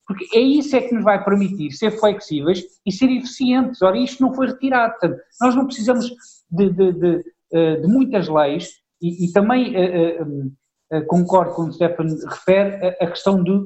Porque 0.06 0.38
é 0.38 0.42
isso 0.42 0.76
é 0.76 0.82
que 0.82 0.94
nos 0.94 1.04
vai 1.04 1.24
permitir 1.24 1.72
ser 1.72 1.92
flexíveis 1.92 2.64
e 2.86 2.92
ser 2.92 3.10
eficientes. 3.10 3.82
Ora, 3.82 3.98
isto 3.98 4.22
não 4.22 4.34
foi 4.34 4.48
retirado. 4.48 4.92
Portanto, 5.00 5.22
nós 5.40 5.56
não 5.56 5.66
precisamos 5.66 6.12
de, 6.52 6.70
de, 6.70 6.94
de, 6.94 7.24
eh, 7.54 7.76
de 7.78 7.88
muitas 7.88 8.28
leis 8.28 8.70
e, 9.02 9.26
e 9.26 9.32
também 9.32 9.74
uh, 9.76 10.46
uh, 10.94 11.06
concordo 11.08 11.54
com 11.54 11.64
o 11.64 11.72
Stefan 11.74 12.06
refere 12.30 12.88
a, 12.88 13.04
a 13.04 13.08
questão 13.08 13.44
de 13.44 13.66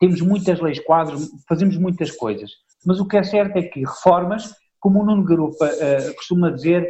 temos 0.00 0.20
muitas 0.20 0.60
leis 0.60 0.80
quadros, 0.80 1.28
fazemos 1.48 1.76
muitas 1.76 2.10
coisas, 2.12 2.50
mas 2.86 3.00
o 3.00 3.06
que 3.06 3.16
é 3.16 3.22
certo 3.22 3.56
é 3.56 3.62
que 3.62 3.80
reformas, 3.80 4.54
como 4.80 5.00
o 5.00 5.04
Nuno 5.04 5.24
Garupa 5.24 5.66
uh, 5.66 6.14
costuma 6.14 6.50
dizer, 6.50 6.88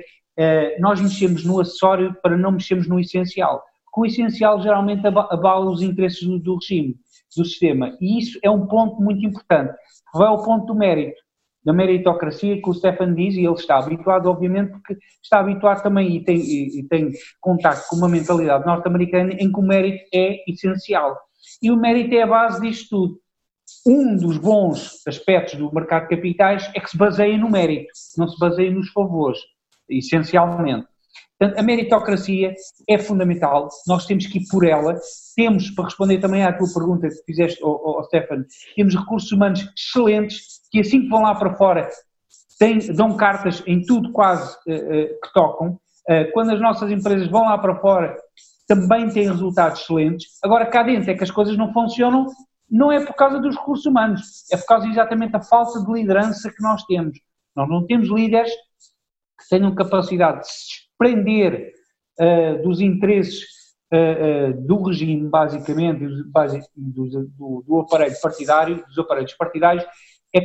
nós 0.79 1.01
mexemos 1.01 1.45
no 1.45 1.61
acessório 1.61 2.15
para 2.23 2.37
não 2.37 2.53
mexermos 2.53 2.89
no 2.89 3.01
essencial, 3.01 3.63
porque 3.85 4.01
o 4.01 4.07
essencial 4.07 4.61
geralmente 4.63 5.07
abala 5.07 5.71
os 5.71 5.83
interesses 5.83 6.23
do, 6.27 6.39
do 6.39 6.57
regime 6.57 6.97
do 7.37 7.45
sistema. 7.45 7.97
E 8.01 8.19
isso 8.19 8.39
é 8.43 8.51
um 8.51 8.67
ponto 8.67 9.01
muito 9.03 9.25
importante, 9.25 9.75
vai 10.15 10.29
ao 10.29 10.43
ponto 10.43 10.67
do 10.67 10.75
mérito, 10.75 11.21
da 11.65 11.73
meritocracia 11.73 12.61
que 12.63 12.71
o 12.71 12.73
Stefan 12.73 13.15
diz, 13.15 13.35
e 13.35 13.45
ele 13.45 13.53
está 13.55 13.79
habituado, 13.79 14.27
obviamente, 14.27 14.71
porque 14.71 14.97
está 15.23 15.41
habituado 15.41 15.83
também 15.83 16.17
e 16.17 16.25
tem, 16.25 16.39
e, 16.39 16.81
e 16.81 16.83
tem 16.85 17.11
contato 17.41 17.87
com 17.89 17.97
uma 17.97 18.09
mentalidade 18.09 18.65
norte-americana 18.65 19.33
em 19.35 19.53
que 19.53 19.59
o 19.59 19.63
mérito 19.63 20.03
é 20.15 20.51
essencial. 20.51 21.19
E 21.63 21.71
o 21.71 21.77
mérito 21.77 22.15
é 22.15 22.23
a 22.23 22.27
base 22.27 22.61
disto 22.61 22.89
tudo. 22.89 23.21
Um 23.87 24.17
dos 24.17 24.39
bons 24.39 25.07
aspectos 25.07 25.57
do 25.57 25.73
mercado 25.75 26.09
de 26.09 26.17
capitais 26.17 26.71
é 26.75 26.81
que 26.81 26.89
se 26.89 26.97
baseia 26.97 27.37
no 27.37 27.51
mérito, 27.51 27.91
não 28.17 28.27
se 28.27 28.39
baseia 28.39 28.71
nos 28.71 28.89
favores, 28.91 29.39
essencialmente. 29.89 30.87
Portanto, 31.39 31.59
a 31.59 31.63
meritocracia 31.63 32.53
é 32.89 32.99
fundamental, 32.99 33.69
nós 33.87 34.07
temos 34.07 34.27
que 34.27 34.39
ir 34.39 34.47
por 34.51 34.67
ela, 34.67 34.99
temos, 35.37 35.71
para 35.71 35.85
responder 35.85 36.19
também 36.19 36.43
à 36.43 36.53
tua 36.53 36.67
pergunta 36.75 37.09
que 37.09 37.25
fizeste, 37.25 37.61
oh, 37.63 37.99
oh, 37.99 38.03
Stefano, 38.05 38.45
temos 38.75 38.97
recursos 38.97 39.31
humanos 39.31 39.69
excelentes, 39.77 40.41
que 40.71 40.81
assim 40.81 41.03
que 41.03 41.09
vão 41.09 41.23
lá 41.23 41.35
para 41.37 41.55
fora, 41.55 41.89
têm, 42.59 42.79
dão 42.93 43.17
cartas 43.17 43.63
em 43.69 43.81
tudo 43.83 44.11
quase 44.11 44.53
uh, 44.67 44.73
uh, 44.73 45.21
que 45.23 45.33
tocam, 45.33 45.69
uh, 45.69 46.33
quando 46.33 46.51
as 46.51 46.61
nossas 46.61 46.91
empresas 46.91 47.29
vão 47.29 47.43
lá 47.43 47.57
para 47.57 47.77
fora, 47.77 48.17
também 48.67 49.09
têm 49.09 49.29
resultados 49.29 49.83
excelentes, 49.83 50.27
agora 50.43 50.67
cá 50.67 50.83
dentro 50.83 51.09
é 51.09 51.15
que 51.15 51.23
as 51.23 51.31
coisas 51.31 51.57
não 51.57 51.73
funcionam, 51.73 52.27
não 52.69 52.91
é 52.91 53.05
por 53.05 53.15
causa 53.15 53.39
dos 53.39 53.57
recursos 53.57 53.87
humanos, 53.87 54.45
é 54.53 54.57
por 54.57 54.67
causa 54.67 54.89
exatamente 54.89 55.33
da 55.33 55.41
falta 55.41 55.83
de 55.83 55.93
liderança 55.93 56.51
que 56.51 56.63
nós 56.63 56.83
temos. 56.85 57.19
Nós 57.57 57.69
não 57.69 57.87
temos 57.87 58.09
líderes 58.09 58.53
que 59.39 59.49
tenham 59.49 59.75
capacidade 59.75 60.41
de 60.41 60.49
se 60.49 60.89
prender 60.99 61.73
uh, 62.21 62.63
dos 62.63 62.81
interesses 62.81 63.45
uh, 63.93 64.51
uh, 64.51 64.67
do 64.67 64.83
regime, 64.83 65.29
basicamente, 65.29 66.05
do, 66.77 67.09
do, 67.37 67.65
do, 67.67 67.81
aparelho 67.81 68.21
partidário, 68.21 68.85
dos 68.87 68.99
aparelhos 68.99 69.35
partidários, 69.35 69.85
é 70.35 70.41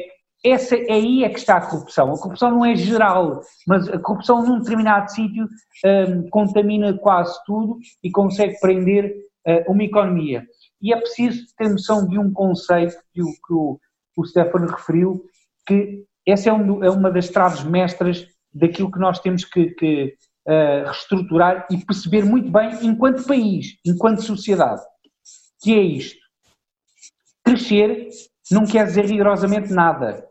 essa, 0.45 0.75
aí 0.75 1.23
é 1.23 1.29
que 1.29 1.39
está 1.39 1.55
a 1.57 1.65
corrupção. 1.65 2.13
A 2.13 2.19
corrupção 2.19 2.51
não 2.51 2.65
é 2.65 2.75
geral, 2.75 3.41
mas 3.65 3.87
a 3.87 3.97
corrupção 3.97 4.45
num 4.45 4.59
determinado 4.59 5.09
sítio 5.09 5.47
um, 5.85 6.29
contamina 6.29 6.97
quase 6.97 7.33
tudo 7.45 7.79
e 8.03 8.11
consegue 8.11 8.59
prender 8.59 9.13
uma 9.67 9.83
economia. 9.83 10.45
E 10.81 10.93
é 10.93 10.97
preciso 10.97 11.45
ter 11.57 11.69
noção 11.69 12.05
de 12.07 12.19
um 12.19 12.31
conceito 12.31 12.95
que 13.13 13.21
o, 13.21 13.25
que 13.25 13.53
o, 13.53 13.79
o 14.17 14.25
Stefano 14.25 14.67
referiu, 14.67 15.23
que 15.65 16.03
essa 16.25 16.49
é, 16.49 16.53
um, 16.53 16.83
é, 16.83 16.89
uma 16.89 17.11
das 17.11 17.29
traves 17.29 17.63
mestras 17.63 18.27
daquilo 18.53 18.91
que 18.91 18.99
nós 18.99 19.19
temos 19.19 19.45
que, 19.45 19.71
que, 19.71 20.15
uh, 20.47 20.85
reestruturar 20.85 21.67
e 21.71 21.77
perceber 21.77 22.23
muito 22.23 22.51
bem, 22.51 22.71
enquanto 22.85 23.25
país, 23.25 23.77
enquanto 23.85 24.21
sociedade, 24.21 24.81
que 25.61 25.73
é 25.73 25.81
isto. 25.81 26.21
Crescer 27.43 28.09
não 28.51 28.65
quer 28.65 28.85
dizer 28.85 29.05
rigorosamente 29.05 29.71
nada. 29.71 30.27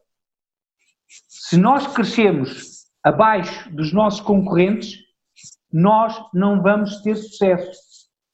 Se 1.28 1.56
nós 1.56 1.86
crescemos 1.86 2.82
abaixo 3.04 3.70
dos 3.74 3.92
nossos 3.92 4.20
concorrentes, 4.20 4.98
nós 5.72 6.14
não 6.32 6.62
vamos 6.62 7.02
ter 7.02 7.16
sucesso. 7.16 7.70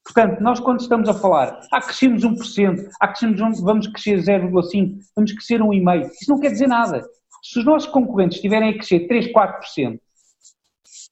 Portanto, 0.05 0.41
nós 0.41 0.59
quando 0.59 0.81
estamos 0.81 1.09
a 1.09 1.15
falar, 1.15 1.61
ah, 1.71 1.81
crescemos 1.81 2.25
1%, 2.25 2.89
ah, 3.01 3.09
crescemos, 3.09 3.61
vamos 3.61 3.87
crescer 3.89 4.19
0,5%, 4.19 4.99
vamos 5.15 5.33
crescer 5.33 5.61
1,5%, 5.61 6.11
isso 6.21 6.31
não 6.31 6.41
quer 6.41 6.51
dizer 6.51 6.67
nada. 6.67 7.05
Se 7.51 7.59
os 7.61 7.65
nossos 7.65 7.89
concorrentes 7.89 8.37
estiverem 8.37 8.69
a 8.69 8.75
crescer 8.75 9.09
3, 9.09 9.33
4%, 9.33 9.99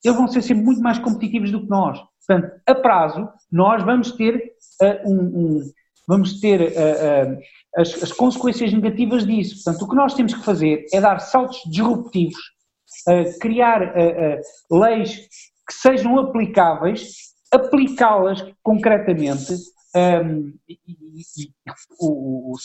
eles 0.05 0.17
vão 0.17 0.29
ser 0.29 0.43
sempre 0.43 0.65
muito 0.65 0.83
mais 0.83 0.99
competitivos 0.99 1.51
do 1.51 1.63
que 1.63 1.71
nós. 1.71 1.99
Portanto, 2.27 2.61
a 2.67 2.75
prazo, 2.75 3.29
nós 3.51 3.83
vamos 3.83 4.13
ter, 4.13 4.53
uh, 4.83 5.11
um, 5.11 5.21
um, 5.21 5.73
vamos 6.07 6.39
ter 6.39 6.61
uh, 6.61 6.65
uh, 6.65 7.39
as, 7.77 8.03
as, 8.03 8.13
consequências 8.13 8.71
negativas 8.71 9.27
disso. 9.27 9.65
Portanto, 9.65 9.83
o 9.83 9.89
que 9.89 9.97
nós 9.97 10.13
temos 10.13 10.35
que 10.35 10.45
fazer 10.45 10.85
é 10.93 11.01
dar 11.01 11.21
saltos 11.21 11.59
disruptivos, 11.71 12.55
criar 13.41 13.95
leis 14.71 15.29
que 15.67 15.75
sejam 15.75 16.19
aplicáveis, 16.19 17.15
aplicá-las 17.53 18.45
concretamente. 18.63 19.55
Um, 19.95 20.53
e, 20.69 20.79
e, 20.87 21.51
o, 21.99 22.53
o 22.53 22.57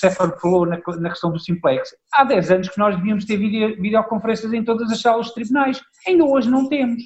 falou 0.42 0.66
na, 0.66 0.82
na, 1.00 1.10
questão 1.10 1.32
do 1.32 1.40
simplex. 1.40 1.96
Há 2.12 2.26
10 2.26 2.52
anos 2.52 2.70
que 2.70 2.78
nós 2.78 2.96
devíamos 2.98 3.26
ter 3.26 3.38
video, 3.38 3.82
videoconferências 3.82 4.52
em 4.52 4.64
todas 4.64 4.92
as 4.92 5.00
salas 5.00 5.28
de 5.28 5.36
tribunais. 5.36 5.82
Ainda 6.08 6.26
hoje 6.26 6.50
não 6.50 6.68
temos. 6.68 7.04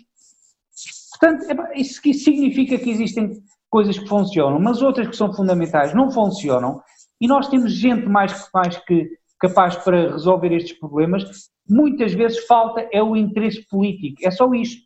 Portanto, 1.11 1.45
isso 1.75 2.01
significa 2.01 2.77
que 2.77 2.89
existem 2.89 3.31
coisas 3.69 3.99
que 3.99 4.07
funcionam, 4.07 4.59
mas 4.59 4.81
outras 4.81 5.07
que 5.07 5.15
são 5.15 5.33
fundamentais 5.33 5.93
não 5.93 6.09
funcionam 6.09 6.81
e 7.19 7.27
nós 7.27 7.47
temos 7.47 7.73
gente 7.73 8.07
mais, 8.07 8.49
mais 8.53 8.77
que 8.77 9.09
capaz 9.39 9.75
para 9.75 10.11
resolver 10.11 10.53
estes 10.53 10.77
problemas. 10.77 11.23
Muitas 11.69 12.13
vezes 12.13 12.45
falta 12.45 12.87
é 12.91 13.01
o 13.01 13.15
interesse 13.15 13.65
político, 13.67 14.17
é 14.23 14.31
só 14.31 14.51
isto. 14.53 14.81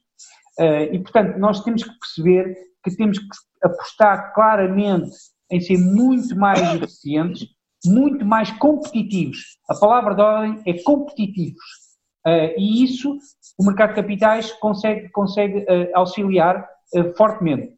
Uh, 0.60 0.94
e, 0.94 1.00
portanto, 1.00 1.38
nós 1.38 1.64
temos 1.64 1.84
que 1.84 2.00
perceber 2.00 2.56
que 2.84 2.96
temos 2.96 3.20
que 3.20 3.26
apostar 3.64 4.34
claramente 4.34 5.12
em 5.52 5.60
ser 5.60 5.78
muito 5.78 6.36
mais 6.36 6.62
eficientes, 6.76 7.48
muito 7.86 8.26
mais 8.26 8.52
competitivos. 8.52 9.58
A 9.70 9.76
palavra 9.76 10.16
de 10.16 10.22
ordem 10.22 10.62
é 10.66 10.82
competitivos. 10.84 11.90
Uh, 12.26 12.54
e 12.58 12.84
isso 12.84 13.18
o 13.58 13.66
mercado 13.66 13.90
de 13.90 13.96
capitais 13.96 14.52
consegue, 14.54 15.10
consegue 15.10 15.60
uh, 15.60 15.90
auxiliar 15.94 16.68
uh, 16.96 17.16
fortemente. 17.16 17.74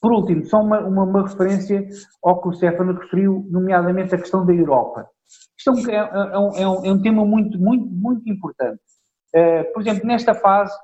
Por 0.00 0.12
último, 0.12 0.44
só 0.46 0.60
uma, 0.60 0.80
uma, 0.80 1.04
uma, 1.04 1.28
referência 1.28 1.86
ao 2.24 2.40
que 2.42 2.48
o 2.48 2.52
Stefano 2.52 2.98
referiu, 2.98 3.46
nomeadamente 3.50 4.14
a 4.14 4.18
questão 4.18 4.44
da 4.44 4.52
Europa. 4.52 5.08
Isto 5.56 5.90
é, 5.90 5.94
é, 5.94 5.98
é, 5.98 6.38
um, 6.38 6.56
é 6.56 6.68
um, 6.68 6.86
é 6.86 6.92
um 6.92 7.00
tema 7.00 7.24
muito, 7.24 7.58
muito, 7.58 7.86
muito 7.86 8.28
importante. 8.28 8.80
Por 9.72 9.80
exemplo, 9.80 10.06
nesta 10.06 10.34
fase, 10.34 10.76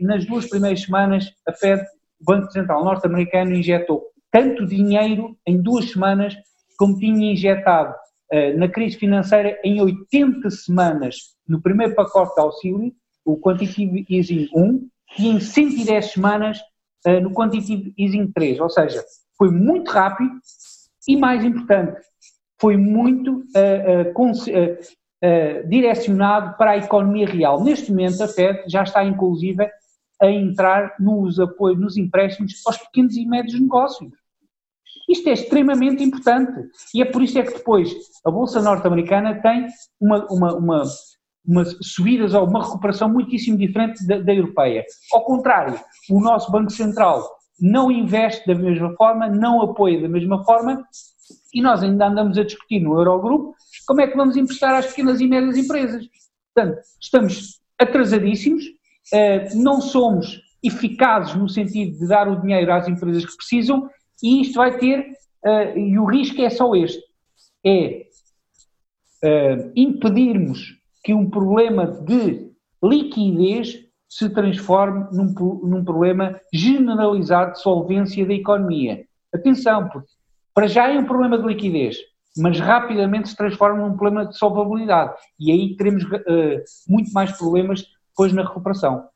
nas 0.00 0.26
duas 0.26 0.46
primeiras 0.50 0.82
semanas, 0.82 1.32
a 1.46 1.52
Fed, 1.52 1.82
Banco 2.24 2.50
Central 2.50 2.84
norte-americano, 2.84 3.54
injetou 3.54 4.02
tanto 4.30 4.66
dinheiro 4.66 5.36
em 5.46 5.60
duas 5.62 5.90
semanas 5.90 6.34
como 6.76 6.98
tinha 6.98 7.32
injetado 7.32 7.94
uh, 8.32 8.58
na 8.58 8.68
crise 8.68 8.96
financeira 8.96 9.58
em 9.62 9.80
80 9.80 10.50
semanas 10.50 11.16
no 11.46 11.62
primeiro 11.62 11.94
pacote 11.94 12.34
de 12.34 12.40
auxílio, 12.40 12.92
o 13.24 13.38
Quantitative 13.38 14.04
Easing 14.10 14.48
1, 14.54 14.88
e 15.18 15.28
em 15.28 15.40
110 15.40 16.12
semanas 16.12 16.58
uh, 17.06 17.20
no 17.20 17.32
Quantitative 17.32 17.94
Easing 17.98 18.32
3. 18.32 18.60
Ou 18.60 18.70
seja, 18.70 19.04
foi 19.38 19.50
muito 19.50 19.90
rápido 19.90 20.32
e, 21.06 21.16
mais 21.16 21.44
importante, 21.44 22.00
foi 22.60 22.76
muito 22.76 23.44
uh, 23.56 24.14
direcionado 25.68 26.56
para 26.56 26.72
a 26.72 26.76
economia 26.76 27.26
real. 27.26 27.62
Neste 27.62 27.90
momento, 27.90 28.22
a 28.22 28.28
FED 28.28 28.64
já 28.68 28.82
está, 28.82 29.04
inclusive, 29.04 29.68
a 30.24 30.32
entrar 30.32 30.94
nos 30.98 31.38
apoios, 31.38 31.80
nos 31.80 31.96
empréstimos 31.96 32.54
aos 32.66 32.78
pequenos 32.78 33.16
e 33.16 33.26
médios 33.26 33.60
negócios. 33.60 34.10
Isto 35.08 35.28
é 35.28 35.32
extremamente 35.32 36.02
importante 36.02 36.68
e 36.94 37.02
é 37.02 37.04
por 37.04 37.22
isso 37.22 37.38
é 37.38 37.42
que 37.42 37.54
depois 37.54 37.94
a 38.24 38.30
Bolsa 38.30 38.62
norte-americana 38.62 39.40
tem 39.42 39.66
uma, 40.00 40.26
uma, 40.30 40.84
uma, 41.46 41.64
subidas 41.82 42.32
ou 42.32 42.46
uma 42.46 42.64
recuperação 42.64 43.08
muitíssimo 43.08 43.58
diferente 43.58 44.06
da, 44.06 44.18
da 44.18 44.34
europeia. 44.34 44.84
Ao 45.12 45.24
contrário, 45.24 45.78
o 46.10 46.20
nosso 46.20 46.50
Banco 46.50 46.70
Central 46.70 47.28
não 47.60 47.90
investe 47.90 48.46
da 48.46 48.54
mesma 48.54 48.94
forma, 48.96 49.28
não 49.28 49.60
apoia 49.62 50.00
da 50.00 50.08
mesma 50.08 50.42
forma 50.44 50.82
e 51.52 51.60
nós 51.62 51.82
ainda 51.82 52.06
andamos 52.06 52.38
a 52.38 52.44
discutir 52.44 52.80
no 52.80 52.98
Eurogrupo 52.98 53.54
como 53.86 54.00
é 54.00 54.06
que 54.06 54.16
vamos 54.16 54.36
emprestar 54.36 54.74
às 54.74 54.86
pequenas 54.86 55.20
e 55.20 55.26
médias 55.26 55.56
empresas. 55.56 56.06
Portanto, 56.54 56.80
estamos 57.00 57.60
atrasadíssimos, 57.78 58.64
não 59.54 59.80
somos 59.80 60.40
eficazes 60.62 61.34
no 61.34 61.48
sentido 61.48 61.98
de 61.98 62.08
dar 62.08 62.26
o 62.28 62.40
dinheiro 62.40 62.72
às 62.72 62.88
empresas 62.88 63.24
que 63.24 63.36
precisam 63.36 63.88
e 64.22 64.40
isto 64.40 64.54
vai 64.54 64.78
ter, 64.78 65.12
eh, 65.44 65.78
e 65.78 65.98
o 65.98 66.06
risco 66.06 66.40
é 66.40 66.48
só 66.48 66.74
este, 66.74 67.02
é 67.64 68.06
eh, 69.22 69.72
impedirmos 69.76 70.78
que 71.02 71.12
um 71.12 71.28
problema 71.28 71.86
de 71.86 72.50
liquidez 72.82 73.84
se 74.08 74.30
transforme 74.30 75.06
num, 75.12 75.34
num 75.64 75.84
problema 75.84 76.40
generalizado 76.52 77.52
de 77.52 77.60
solvência 77.60 78.24
da 78.24 78.32
economia. 78.32 79.04
Atenção, 79.34 79.88
porque 79.88 80.08
para 80.54 80.66
já 80.66 80.88
é 80.88 80.98
um 80.98 81.04
problema 81.04 81.36
de 81.36 81.46
liquidez, 81.46 81.98
mas 82.38 82.58
rapidamente 82.60 83.28
se 83.28 83.36
transforma 83.36 83.86
num 83.86 83.96
problema 83.96 84.26
de 84.26 84.38
solvabilidade. 84.38 85.14
E 85.38 85.50
aí 85.50 85.76
teremos 85.76 86.04
uh, 86.04 86.62
muito 86.88 87.12
mais 87.12 87.36
problemas 87.36 87.84
depois 88.14 88.32
na 88.32 88.42
recuperação. 88.42 89.08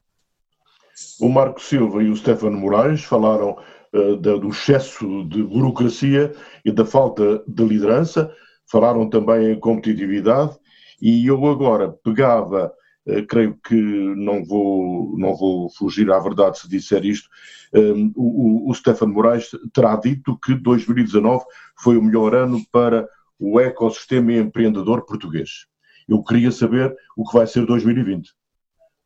O 1.21 1.29
Marco 1.29 1.63
Silva 1.63 2.03
e 2.03 2.11
o 2.11 2.17
Stefano 2.17 2.59
Moraes 2.59 3.05
falaram 3.05 3.57
uh, 3.93 4.17
do 4.17 4.49
excesso 4.49 5.25
de 5.25 5.45
burocracia 5.45 6.35
e 6.65 6.73
da 6.73 6.85
falta 6.85 7.43
de 7.47 7.65
liderança, 7.65 8.35
falaram 8.67 9.09
também 9.09 9.53
em 9.53 9.61
competitividade 9.61 10.59
e 11.01 11.25
eu 11.25 11.47
agora 11.47 11.93
pegava, 12.03 12.73
uh, 13.07 13.27
creio 13.29 13.57
que 13.65 13.77
não 13.77 14.45
vou, 14.45 15.17
não 15.17 15.37
vou 15.37 15.71
fugir 15.71 16.11
à 16.11 16.19
verdade 16.19 16.59
se 16.59 16.69
disser 16.69 17.05
isto, 17.05 17.29
um, 17.73 18.13
o, 18.17 18.69
o 18.69 18.75
Stefano 18.75 19.15
Moraes 19.15 19.51
terá 19.73 19.95
dito 19.95 20.37
que 20.39 20.57
2019 20.57 21.45
foi 21.77 21.97
o 21.97 22.03
melhor 22.03 22.35
ano 22.35 22.61
para 22.73 23.09
o 23.39 23.61
ecossistema 23.61 24.33
empreendedor 24.33 25.07
português. 25.07 25.67
Eu 26.09 26.25
queria 26.25 26.51
saber 26.51 26.97
o 27.17 27.25
que 27.25 27.37
vai 27.37 27.47
ser 27.47 27.65
2020. 27.65 28.38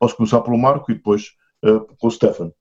Posso 0.03 0.17
começar 0.17 0.41
pelo 0.41 0.59
Marco 0.59 0.91
e 0.91 0.97
depois 0.97 1.29
uh, 1.65 1.87
com 1.97 2.09
o 2.09 2.11
Stefano. 2.11 2.53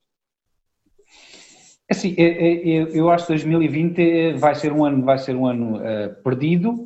Assim, 1.90 2.14
eu 2.16 3.10
acho 3.10 3.26
que 3.26 3.34
2020 3.34 4.34
vai 4.34 4.54
ser 4.54 4.72
um 4.72 4.86
ano, 4.86 5.04
vai 5.04 5.18
ser 5.18 5.36
um 5.36 5.48
ano 5.48 5.78
uh, 5.78 6.22
perdido, 6.24 6.86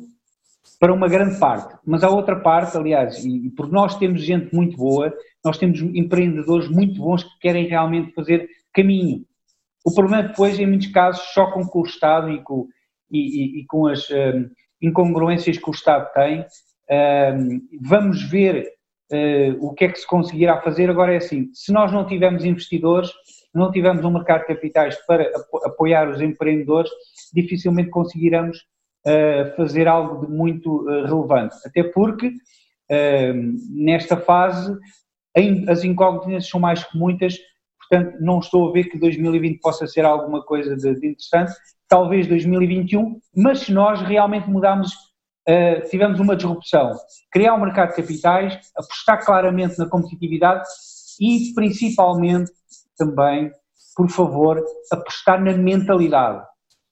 para 0.80 0.94
uma 0.94 1.08
grande 1.08 1.38
parte, 1.38 1.76
mas 1.84 2.02
há 2.02 2.08
outra 2.08 2.40
parte, 2.40 2.74
aliás, 2.74 3.22
e 3.22 3.50
porque 3.50 3.70
nós 3.70 3.98
temos 3.98 4.22
gente 4.22 4.54
muito 4.54 4.78
boa, 4.78 5.12
nós 5.44 5.58
temos 5.58 5.78
empreendedores 5.82 6.70
muito 6.70 7.02
bons 7.02 7.22
que 7.22 7.38
querem 7.38 7.66
realmente 7.66 8.14
fazer 8.14 8.48
caminho. 8.72 9.26
O 9.84 9.94
problema 9.94 10.24
é 10.24 10.28
depois, 10.28 10.58
em 10.58 10.66
muitos 10.66 10.86
casos, 10.86 11.22
chocam 11.34 11.66
com 11.66 11.80
o 11.80 11.86
Estado 11.86 12.30
e 12.30 12.42
com, 12.42 12.66
e, 13.10 13.18
e, 13.18 13.60
e 13.60 13.66
com 13.66 13.88
as 13.88 14.08
um, 14.10 14.48
incongruências 14.80 15.58
que 15.58 15.68
o 15.68 15.74
Estado 15.74 16.10
tem. 16.14 16.46
Um, 16.90 17.60
vamos 17.78 18.22
ver 18.22 18.75
uh, 19.12 19.66
o 19.66 19.74
que 19.74 19.84
é 19.84 19.88
que 19.88 19.98
se 19.98 20.06
conseguirá 20.06 20.60
fazer. 20.60 20.90
Agora 20.90 21.12
é 21.12 21.16
assim, 21.16 21.50
se 21.52 21.72
nós 21.72 21.92
não 21.92 22.06
tivermos 22.06 22.44
investidores, 22.44 23.10
não 23.54 23.70
tivermos 23.70 24.04
um 24.04 24.10
mercado 24.10 24.40
de 24.40 24.48
capitais 24.48 24.96
para 25.06 25.30
apoiar 25.64 26.08
os 26.10 26.20
empreendedores, 26.20 26.90
dificilmente 27.32 27.90
conseguiremos 27.90 28.58
fazer 29.56 29.86
algo 29.86 30.26
de 30.26 30.32
muito 30.32 30.88
eh, 30.90 31.06
relevante. 31.06 31.54
Até 31.64 31.84
porque, 31.84 32.32
nesta 33.70 34.16
fase, 34.16 34.76
as 35.68 35.84
incógnitas 35.84 36.48
são 36.48 36.58
mais 36.58 36.82
que 36.82 36.98
muitas, 36.98 37.36
portanto, 37.78 38.16
não 38.20 38.40
estou 38.40 38.68
a 38.68 38.72
ver 38.72 38.84
que 38.84 38.98
2020 38.98 39.60
possa 39.60 39.86
ser 39.86 40.04
alguma 40.04 40.42
coisa 40.42 40.76
de, 40.76 40.94
de 40.98 41.06
interessante. 41.06 41.52
Talvez 41.88 42.26
2021, 42.26 43.20
mas 43.34 43.60
se 43.60 43.72
nós 43.72 44.00
realmente 44.00 44.50
mudarmos 44.50 44.92
Uh, 45.48 45.88
tivemos 45.88 46.18
uma 46.18 46.34
disrupção, 46.34 46.90
criar 47.30 47.54
um 47.54 47.60
mercado 47.60 47.90
de 47.90 47.96
capitais, 47.96 48.58
apostar 48.76 49.24
claramente 49.24 49.78
na 49.78 49.88
competitividade 49.88 50.66
e 51.20 51.52
principalmente 51.54 52.50
também, 52.98 53.50
por 53.96 54.10
favor, 54.10 54.60
apostar 54.90 55.42
na 55.42 55.52
mentalidade. 55.52 56.44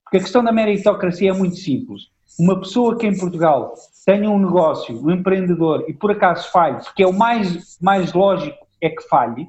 Porque 0.05 0.19
a 0.19 0.21
questão 0.21 0.45
da 0.45 0.53
meritocracia 0.53 1.31
é 1.31 1.33
muito 1.33 1.57
simples. 1.57 2.03
Uma 2.39 2.61
pessoa 2.61 2.97
que 2.97 3.07
em 3.07 3.19
Portugal 3.19 3.75
tenha 4.05 4.31
um 4.31 4.39
negócio, 4.39 5.05
um 5.05 5.11
empreendedor, 5.11 5.85
e 5.89 5.95
por 5.95 6.13
acaso 6.13 6.51
falhe, 6.51 6.79
que 6.95 7.03
é 7.03 7.07
o 7.07 7.13
mais, 7.13 7.79
mais 7.81 8.13
lógico 8.13 8.65
é 8.81 8.91
que 8.91 9.03
falhe, 9.09 9.49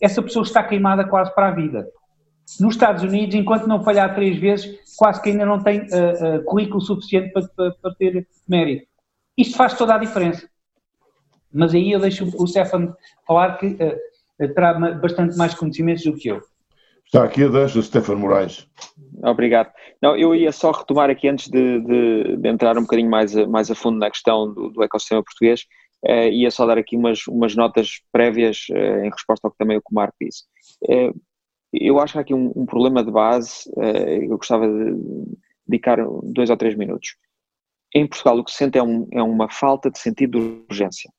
essa 0.00 0.22
pessoa 0.22 0.42
está 0.42 0.62
queimada 0.62 1.04
quase 1.04 1.34
para 1.34 1.48
a 1.48 1.50
vida. 1.50 1.86
Nos 2.58 2.74
Estados 2.74 3.02
Unidos, 3.02 3.34
enquanto 3.34 3.66
não 3.66 3.84
falhar 3.84 4.14
três 4.14 4.38
vezes, 4.38 4.78
quase 4.96 5.22
que 5.22 5.30
ainda 5.30 5.46
não 5.46 5.62
tem 5.62 5.80
uh, 5.80 6.38
uh, 6.38 6.44
currículo 6.44 6.80
suficiente 6.80 7.32
para, 7.32 7.46
para, 7.48 7.72
para, 7.72 7.94
ter 7.94 8.26
mérito. 8.48 8.86
Isto 9.36 9.56
faz 9.56 9.74
toda 9.74 9.94
a 9.94 9.98
diferença. 9.98 10.48
Mas 11.52 11.74
aí 11.74 11.92
eu 11.92 12.00
deixo 12.00 12.28
o 12.36 12.46
Stefan 12.46 12.94
falar 13.26 13.56
que 13.58 13.66
uh, 13.66 14.54
terá 14.54 14.74
bastante 14.94 15.36
mais 15.36 15.54
conhecimentos 15.54 16.04
do 16.04 16.14
que 16.14 16.28
eu. 16.28 16.40
Está 17.04 17.24
aqui 17.24 17.44
a 17.44 17.48
deixa, 17.48 17.82
Stefan 17.82 18.16
Moraes. 18.16 18.68
Obrigado. 19.22 19.72
Não, 20.00 20.16
eu 20.16 20.34
ia 20.34 20.52
só 20.52 20.70
retomar 20.70 21.10
aqui 21.10 21.28
antes 21.28 21.48
de, 21.48 21.80
de, 21.80 22.36
de 22.36 22.48
entrar 22.48 22.78
um 22.78 22.82
bocadinho 22.82 23.10
mais 23.10 23.36
a, 23.36 23.46
mais 23.46 23.70
a 23.70 23.74
fundo 23.74 23.98
na 23.98 24.10
questão 24.10 24.52
do, 24.52 24.70
do 24.70 24.82
ecossistema 24.82 25.22
português, 25.22 25.64
uh, 26.04 26.28
ia 26.28 26.50
só 26.50 26.66
dar 26.66 26.78
aqui 26.78 26.96
umas, 26.96 27.26
umas 27.26 27.56
notas 27.56 28.00
prévias 28.12 28.66
uh, 28.70 29.04
em 29.04 29.10
resposta 29.10 29.46
ao 29.46 29.50
que 29.50 29.58
também 29.58 29.76
o 29.76 29.82
Marco 29.90 30.14
disse. 30.20 30.44
Uh, 30.84 31.12
eu 31.72 31.98
acho 32.00 32.14
que 32.14 32.18
há 32.18 32.22
aqui 32.22 32.34
um, 32.34 32.52
um 32.54 32.66
problema 32.66 33.04
de 33.04 33.10
base, 33.10 33.70
eu 34.22 34.36
gostava 34.36 34.66
de 34.66 34.96
dedicar 35.66 35.98
dois 36.24 36.50
ou 36.50 36.56
três 36.56 36.74
minutos. 36.74 37.16
Em 37.94 38.06
Portugal 38.06 38.38
o 38.38 38.44
que 38.44 38.50
se 38.50 38.58
sente 38.58 38.78
é, 38.78 38.82
um, 38.82 39.06
é 39.12 39.22
uma 39.22 39.50
falta 39.50 39.90
de 39.90 39.98
sentido 39.98 40.38
de 40.38 40.64
urgência. 40.68 41.10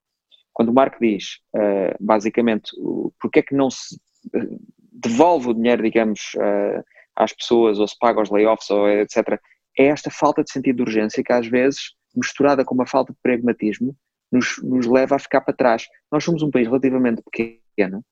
Quando 0.53 0.69
o 0.69 0.73
Marco 0.73 0.97
diz, 0.99 1.39
basicamente, 1.99 2.71
porque 3.19 3.39
é 3.39 3.41
que 3.41 3.55
não 3.55 3.69
se 3.69 3.97
devolve 4.91 5.49
o 5.49 5.53
dinheiro, 5.53 5.81
digamos, 5.81 6.33
uh, 6.35 6.83
às 7.15 7.33
pessoas, 7.33 7.79
ou 7.79 7.87
se 7.87 7.97
paga 7.97 8.19
aos 8.19 8.29
layoffs, 8.29 8.69
ou 8.69 8.89
etc., 8.89 9.39
é 9.77 9.85
esta 9.85 10.11
falta 10.11 10.43
de 10.43 10.51
sentido 10.51 10.77
de 10.77 10.81
urgência 10.83 11.23
que 11.23 11.31
às 11.31 11.47
vezes, 11.47 11.95
misturada 12.15 12.65
com 12.65 12.75
uma 12.75 12.85
falta 12.85 13.13
de 13.13 13.19
pragmatismo, 13.23 13.95
nos, 14.31 14.61
nos 14.63 14.85
leva 14.85 15.15
a 15.15 15.19
ficar 15.19 15.41
para 15.41 15.55
trás. 15.55 15.87
Nós 16.11 16.23
somos 16.23 16.43
um 16.43 16.51
país 16.51 16.67
relativamente 16.67 17.21
pequeno, 17.23 18.03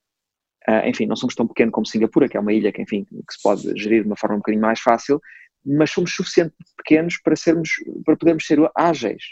uh, 0.70 0.88
enfim, 0.88 1.06
não 1.06 1.16
somos 1.16 1.36
tão 1.36 1.48
pequeno 1.48 1.72
como 1.72 1.86
Singapura, 1.86 2.30
que 2.30 2.38
é 2.38 2.40
uma 2.40 2.54
ilha 2.54 2.72
que, 2.72 2.82
enfim, 2.82 3.04
que 3.06 3.34
se 3.34 3.42
pode 3.42 3.64
gerir 3.76 4.04
de 4.04 4.08
uma 4.08 4.16
forma 4.16 4.36
um 4.36 4.40
bocadinho 4.40 4.62
mais 4.62 4.80
fácil, 4.80 5.20
mas 5.66 5.92
somos 5.92 6.14
suficientemente 6.14 6.72
pequenos 6.78 7.20
para, 7.22 7.36
sermos, 7.36 7.70
para 8.06 8.16
podermos 8.16 8.46
ser 8.46 8.60
ágeis. 8.76 9.24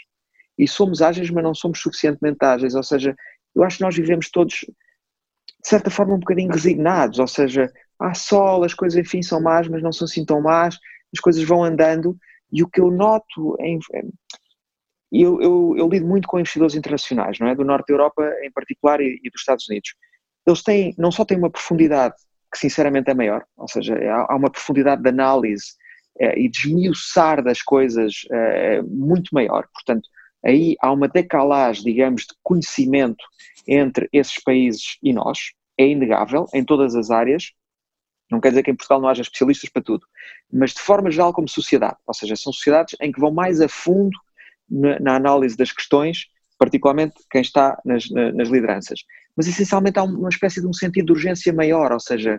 E 0.58 0.66
somos 0.66 1.00
ágeis, 1.00 1.30
mas 1.30 1.44
não 1.44 1.54
somos 1.54 1.80
suficientemente 1.80 2.44
ágeis, 2.44 2.74
ou 2.74 2.82
seja, 2.82 3.14
eu 3.54 3.62
acho 3.62 3.78
que 3.78 3.84
nós 3.84 3.96
vivemos 3.96 4.28
todos 4.30 4.54
de 5.60 5.68
certa 5.68 5.90
forma 5.90 6.14
um 6.14 6.20
bocadinho 6.20 6.52
resignados, 6.52 7.18
ou 7.18 7.26
seja, 7.26 7.70
há 7.98 8.14
sol, 8.14 8.64
as 8.64 8.74
coisas 8.74 8.98
enfim 8.98 9.22
são 9.22 9.40
más, 9.40 9.66
mas 9.68 9.82
não 9.82 9.92
são 9.92 10.04
assim 10.04 10.24
tão 10.24 10.40
más, 10.40 10.78
as 11.12 11.20
coisas 11.20 11.42
vão 11.42 11.64
andando, 11.64 12.16
e 12.52 12.62
o 12.62 12.68
que 12.68 12.80
eu 12.80 12.90
noto 12.90 13.56
em, 13.60 13.78
eu, 15.10 15.40
eu, 15.40 15.74
eu, 15.76 15.88
lido 15.88 16.06
muito 16.06 16.28
com 16.28 16.38
investidores 16.38 16.74
internacionais, 16.74 17.38
não 17.38 17.48
é? 17.48 17.54
Do 17.54 17.64
Norte 17.64 17.88
da 17.88 17.94
Europa 17.94 18.22
em 18.42 18.52
particular 18.52 19.00
e, 19.00 19.18
e, 19.22 19.30
dos 19.30 19.40
Estados 19.40 19.68
Unidos. 19.68 19.94
Eles 20.48 20.62
têm, 20.62 20.94
não 20.96 21.12
só 21.12 21.26
têm 21.26 21.36
uma 21.36 21.50
profundidade 21.50 22.14
que 22.50 22.58
sinceramente 22.58 23.10
é 23.10 23.14
maior, 23.14 23.44
ou 23.54 23.68
seja, 23.68 23.94
há, 24.10 24.34
uma 24.34 24.50
profundidade 24.50 25.02
de 25.02 25.08
análise 25.10 25.74
eh, 26.18 26.40
e 26.40 26.48
desmiuçar 26.48 27.44
das 27.44 27.60
coisas 27.60 28.22
eh, 28.32 28.80
muito 28.82 29.28
maior. 29.34 29.68
Portanto, 29.74 30.08
aí 30.42 30.74
há 30.80 30.90
uma 30.90 31.06
decalagem, 31.06 31.84
digamos, 31.84 32.22
de 32.22 32.34
conhecimento 32.42 33.22
entre 33.66 34.08
esses 34.10 34.42
países 34.42 34.96
e 35.02 35.12
nós, 35.12 35.52
é 35.76 35.86
inegável 35.86 36.46
em 36.54 36.64
todas 36.64 36.96
as 36.96 37.10
áreas. 37.10 37.52
Não 38.30 38.40
quer 38.40 38.48
dizer 38.48 38.62
que 38.62 38.70
em 38.70 38.74
Portugal 38.74 39.02
não 39.02 39.08
haja 39.10 39.20
especialistas 39.20 39.68
para 39.68 39.82
tudo, 39.82 40.06
mas 40.50 40.72
de 40.72 40.80
forma 40.80 41.10
geral 41.10 41.34
como 41.34 41.46
sociedade, 41.46 41.96
ou 42.06 42.14
seja, 42.14 42.36
são 42.36 42.54
sociedades 42.54 42.96
em 43.02 43.12
que 43.12 43.20
vão 43.20 43.32
mais 43.32 43.60
a 43.60 43.68
fundo 43.68 44.18
na, 44.70 44.98
na 44.98 45.16
análise 45.16 45.58
das 45.58 45.72
questões, 45.72 46.26
particularmente 46.58 47.14
quem 47.30 47.40
está 47.40 47.80
nas, 47.84 48.08
nas 48.10 48.48
lideranças. 48.48 49.00
Mas 49.36 49.46
essencialmente 49.46 49.98
há 49.98 50.02
uma 50.02 50.28
espécie 50.28 50.60
de 50.60 50.66
um 50.66 50.72
sentido 50.72 51.06
de 51.06 51.12
urgência 51.12 51.52
maior, 51.52 51.92
ou 51.92 52.00
seja, 52.00 52.38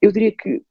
eu 0.00 0.12
diria 0.12 0.32
que 0.32 0.62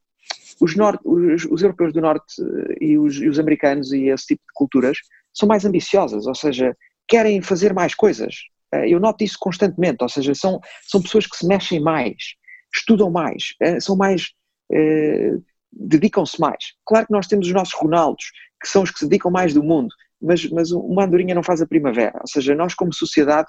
os, 0.61 0.75
norte, 0.75 1.01
os, 1.03 1.45
os 1.45 1.61
europeus 1.61 1.91
do 1.91 2.01
norte 2.01 2.41
eh, 2.41 2.77
e 2.85 2.97
os, 2.97 3.15
e 3.15 3.27
os 3.27 3.39
americanos 3.39 3.91
e 3.91 4.09
esse 4.09 4.27
tipo 4.27 4.41
de 4.41 4.53
culturas 4.53 4.97
são 5.33 5.47
mais 5.47 5.65
ambiciosas, 5.65 6.27
ou 6.27 6.35
seja, 6.35 6.75
querem 7.07 7.41
fazer 7.41 7.73
mais 7.73 7.93
coisas. 7.93 8.35
Eh, 8.71 8.89
eu 8.93 8.99
noto 8.99 9.23
isso 9.23 9.37
constantemente, 9.39 10.03
ou 10.03 10.09
seja, 10.09 10.33
são, 10.33 10.59
são 10.83 11.01
pessoas 11.01 11.27
que 11.27 11.37
se 11.37 11.47
mexem 11.47 11.79
mais, 11.79 12.35
estudam 12.75 13.11
mais, 13.11 13.55
eh, 13.61 13.79
são 13.79 13.95
mais. 13.95 14.31
Eh, 14.71 15.33
dedicam-se 15.71 16.39
mais. 16.39 16.73
Claro 16.85 17.05
que 17.05 17.11
nós 17.11 17.27
temos 17.27 17.47
os 17.47 17.53
nossos 17.53 17.73
Ronaldos, 17.73 18.31
que 18.61 18.69
são 18.69 18.83
os 18.83 18.91
que 18.91 18.99
se 18.99 19.07
dedicam 19.07 19.29
mais 19.29 19.53
do 19.53 19.61
mundo, 19.61 19.89
mas, 20.21 20.49
mas 20.49 20.71
uma 20.71 21.03
andorinha 21.03 21.35
não 21.35 21.43
faz 21.43 21.61
a 21.61 21.67
primavera. 21.67 22.19
Ou 22.21 22.27
seja, 22.27 22.55
nós, 22.55 22.73
como 22.73 22.93
sociedade, 22.93 23.47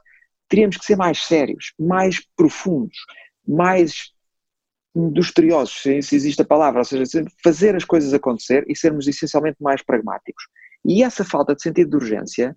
teríamos 0.49 0.77
que 0.77 0.85
ser 0.85 0.97
mais 0.97 1.25
sérios, 1.25 1.73
mais 1.79 2.21
profundos, 2.37 2.97
mais 3.47 4.13
industriosos, 4.95 5.83
se, 5.83 5.95
existe 5.97 6.41
a 6.41 6.45
palavra, 6.45 6.81
ou 6.81 6.85
seja, 6.85 7.05
fazer 7.45 7.77
as 7.77 7.85
coisas 7.85 8.15
acontecer 8.15 8.65
e 8.67 8.75
sermos 8.75 9.07
essencialmente 9.07 9.59
mais 9.61 9.83
pragmáticos. 9.83 10.45
E 10.85 11.03
essa 11.03 11.25
falta 11.25 11.55
de 11.55 11.63
sentido 11.63 11.91
de 11.91 11.97
urgência 11.97 12.57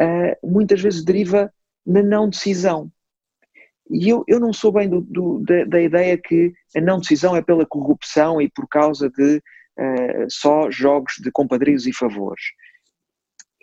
uh, 0.00 0.48
muitas 0.48 0.80
vezes 0.80 1.04
deriva 1.04 1.52
na 1.84 2.02
não 2.02 2.28
decisão. 2.28 2.90
E 3.90 4.08
eu, 4.08 4.24
eu 4.28 4.38
não 4.38 4.52
sou 4.52 4.70
bem 4.70 4.88
do, 4.88 5.00
do, 5.00 5.40
da, 5.40 5.64
da, 5.64 5.82
ideia 5.82 6.16
que 6.16 6.52
a 6.76 6.80
não 6.80 7.00
decisão 7.00 7.34
é 7.34 7.42
pela 7.42 7.66
corrupção 7.66 8.40
e 8.40 8.48
por 8.48 8.68
causa 8.68 9.10
de 9.10 9.36
uh, 9.36 10.26
só 10.28 10.70
jogos 10.70 11.14
de 11.20 11.32
compadrios 11.32 11.86
e 11.86 11.92
favores. 11.92 12.42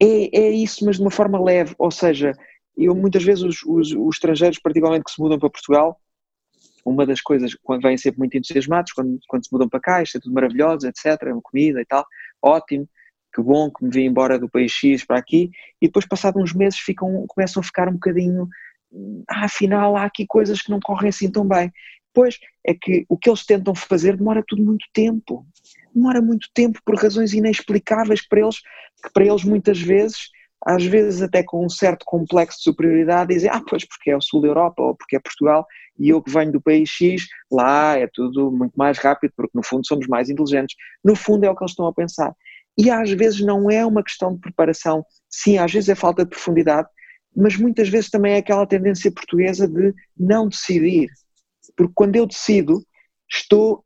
É, 0.02 0.38
é 0.38 0.50
isso, 0.52 0.86
mas 0.86 0.96
de 0.96 1.02
uma 1.02 1.12
forma 1.12 1.42
leve, 1.42 1.76
ou 1.78 1.92
seja, 1.92 2.34
eu 2.78 2.96
muitas 2.96 3.24
vezes 3.24 3.44
os, 3.44 3.64
os, 3.64 3.92
os 3.92 4.16
estrangeiros, 4.16 4.60
particularmente 4.60 5.06
que 5.06 5.12
se 5.12 5.22
mudam 5.22 5.38
para 5.38 5.50
Portugal, 5.50 6.00
uma 6.86 7.06
das 7.06 7.22
coisas, 7.22 7.54
quando 7.62 7.82
vêm 7.84 7.98
sempre 7.98 8.20
muito 8.20 8.38
entusiasmados, 8.38 8.94
quando, 8.94 9.20
quando 9.28 9.46
se 9.46 9.52
mudam 9.52 9.68
para 9.68 9.80
cá, 9.80 10.02
isto 10.02 10.18
é 10.18 10.22
tudo 10.22 10.34
maravilhoso, 10.34 10.88
etc., 10.88 11.18
comida 11.44 11.82
e 11.82 11.86
tal, 11.86 12.06
ótimo, 12.42 12.88
que 13.34 13.42
bom 13.42 13.70
que 13.70 13.84
me 13.84 13.92
vim 13.92 14.06
embora 14.06 14.40
do 14.40 14.50
país 14.50 14.72
X 14.72 15.04
para 15.06 15.20
aqui, 15.20 15.52
e 15.82 15.88
depois, 15.88 16.08
passado 16.08 16.40
uns 16.40 16.54
meses, 16.54 16.80
ficam, 16.80 17.26
começam 17.28 17.60
a 17.60 17.64
ficar 17.64 17.90
um 17.90 17.94
bocadinho, 17.94 18.48
ah, 19.28 19.46
afinal, 19.46 19.96
há 19.96 20.06
aqui 20.06 20.26
coisas 20.26 20.62
que 20.62 20.72
não 20.72 20.80
correm 20.80 21.10
assim 21.10 21.30
tão 21.30 21.48
bem. 21.48 21.72
Pois 22.14 22.38
é 22.66 22.74
que 22.74 23.06
o 23.08 23.18
que 23.18 23.30
eles 23.30 23.46
tentam 23.46 23.74
fazer 23.76 24.18
demora 24.18 24.44
tudo 24.48 24.64
muito 24.64 24.86
tempo. 24.94 25.46
Demora 25.94 26.22
muito 26.22 26.48
tempo 26.54 26.80
por 26.86 26.96
razões 26.96 27.34
inexplicáveis 27.34 28.28
para 28.28 28.42
eles, 28.42 28.60
que 29.04 29.12
para 29.14 29.26
eles 29.26 29.44
muitas 29.44 29.80
vezes, 29.80 30.30
às 30.66 30.84
vezes 30.84 31.22
até 31.22 31.44
com 31.44 31.66
um 31.66 31.70
certo 31.70 32.04
complexo 32.06 32.58
de 32.58 32.64
superioridade, 32.64 33.34
dizem, 33.34 33.50
ah, 33.50 33.62
pois 33.68 33.86
porque 33.86 34.12
é 34.12 34.18
o 34.18 34.22
sul 34.22 34.42
da 34.42 34.48
Europa 34.48 34.82
ou 34.82 34.96
porque 34.96 35.16
é 35.16 35.20
Portugal 35.20 35.66
e 35.98 36.10
eu 36.10 36.22
que 36.22 36.32
venho 36.32 36.52
do 36.52 36.62
país 36.62 36.90
X, 36.90 37.28
lá 37.52 37.98
é 37.98 38.08
tudo 38.12 38.52
muito 38.52 38.74
mais 38.76 38.98
rápido 38.98 39.34
porque 39.36 39.52
no 39.54 39.64
fundo 39.64 39.86
somos 39.86 40.08
mais 40.08 40.30
inteligentes. 40.30 40.76
No 41.04 41.16
fundo 41.16 41.46
é 41.46 41.50
o 41.50 41.56
que 41.56 41.64
eles 41.64 41.72
estão 41.72 41.88
a 41.88 41.94
pensar. 41.94 42.34
E 42.78 42.90
às 42.90 43.12
vezes 43.12 43.42
não 43.42 43.70
é 43.70 43.86
uma 43.86 44.04
questão 44.04 44.34
de 44.34 44.40
preparação, 44.40 45.06
sim, 45.30 45.58
às 45.58 45.72
vezes 45.72 45.90
é 45.90 45.96
falta 45.96 46.24
de 46.24 46.30
profundidade, 46.30 46.88
mas 47.36 47.58
muitas 47.58 47.90
vezes 47.90 48.10
também 48.10 48.34
é 48.34 48.38
aquela 48.38 48.66
tendência 48.66 49.12
portuguesa 49.12 49.68
de 49.68 49.94
não 50.18 50.48
decidir. 50.48 51.10
Porque 51.80 51.94
quando 51.96 52.18
eu 52.18 52.26
decido, 52.26 52.86
estou 53.32 53.86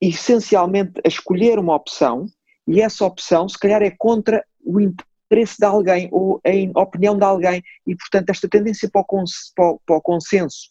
essencialmente 0.00 0.98
a 1.04 1.08
escolher 1.08 1.58
uma 1.58 1.76
opção 1.76 2.24
e 2.66 2.80
essa 2.80 3.04
opção, 3.04 3.46
se 3.46 3.58
calhar, 3.58 3.82
é 3.82 3.90
contra 3.90 4.42
o 4.64 4.80
interesse 4.80 5.58
de 5.58 5.66
alguém 5.66 6.08
ou 6.10 6.40
a 6.74 6.80
opinião 6.80 7.18
de 7.18 7.22
alguém. 7.22 7.62
E, 7.86 7.94
portanto, 7.94 8.30
esta 8.30 8.48
tendência 8.48 8.88
para 8.90 9.02
o, 9.02 9.04
cons 9.04 9.52
para 9.54 9.94
o 9.94 10.00
consenso, 10.00 10.70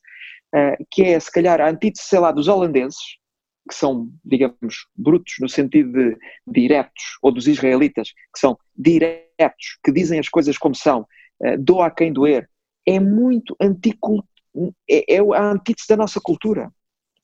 uh, 0.56 0.84
que 0.90 1.04
é, 1.04 1.20
se 1.20 1.32
calhar, 1.32 1.62
a 1.62 1.70
antítese, 1.70 2.08
sei 2.08 2.18
lá, 2.18 2.32
dos 2.32 2.48
holandeses, 2.48 3.20
que 3.70 3.76
são, 3.76 4.10
digamos, 4.26 4.88
brutos 4.96 5.36
no 5.40 5.48
sentido 5.48 5.92
de 5.92 6.18
diretos, 6.48 7.04
ou 7.22 7.32
dos 7.32 7.48
israelitas, 7.48 8.10
que 8.34 8.40
são 8.40 8.58
diretos, 8.76 9.78
que 9.86 9.92
dizem 9.92 10.18
as 10.18 10.28
coisas 10.28 10.58
como 10.58 10.74
são, 10.74 11.02
uh, 11.02 11.56
doa 11.60 11.86
a 11.86 11.92
quem 11.92 12.12
doer, 12.12 12.50
é 12.84 13.00
muito 13.00 13.56
anticulto, 13.62 14.28
é, 14.90 15.16
é 15.16 15.20
a 15.20 15.52
antítese 15.52 15.88
da 15.88 15.98
nossa 15.98 16.20
cultura. 16.22 16.72